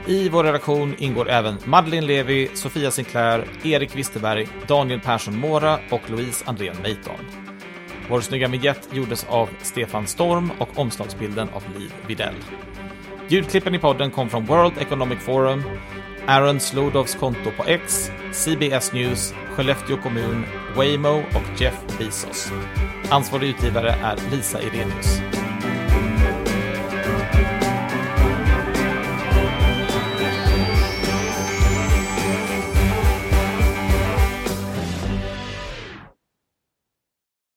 I 0.08 0.30
vår 0.30 0.44
redaktion 0.44 0.96
ingår 0.98 1.30
även 1.30 1.58
Madeleine 1.66 2.08
Levi, 2.08 2.50
Sofia 2.54 2.92
Sinclair, 2.92 3.46
Erik 3.64 3.96
Wisterberg, 3.96 4.48
Daniel 4.68 5.00
Persson 5.00 5.40
Mora 5.40 5.80
och 5.92 6.10
Louise 6.10 6.46
Andrén 6.48 6.76
Meiton. 6.82 7.26
Vår 8.10 8.22
snygga 8.22 8.48
vignett 8.48 8.90
gjordes 8.92 9.26
av 9.30 9.50
Stefan 9.62 10.08
Storm 10.08 10.52
och 10.60 10.80
omslagsbilden 10.80 11.50
av 11.54 11.64
Liv 11.80 11.94
Videll. 12.08 12.36
Ljudklippen 13.28 13.76
i 13.76 13.80
podden 13.80 14.12
kom 14.12 14.30
från 14.30 14.46
World 14.46 14.74
Economic 14.78 15.20
Forum, 15.20 15.64
Aaron 16.28 16.60
Slodovs 16.60 17.16
konto 17.16 17.52
på 17.58 17.64
X, 17.64 18.12
CBS 18.32 18.94
News, 18.94 19.34
Skellefteå 19.56 19.98
kommun, 19.98 20.46
Waymo 20.76 21.18
och 21.18 21.62
Jeff 21.62 21.98
Bezos. 21.98 22.52
Ansvarig 23.10 23.50
utgivare 23.50 23.90
är 23.90 24.18
Lisa 24.32 24.62
Irenius. 24.62 25.43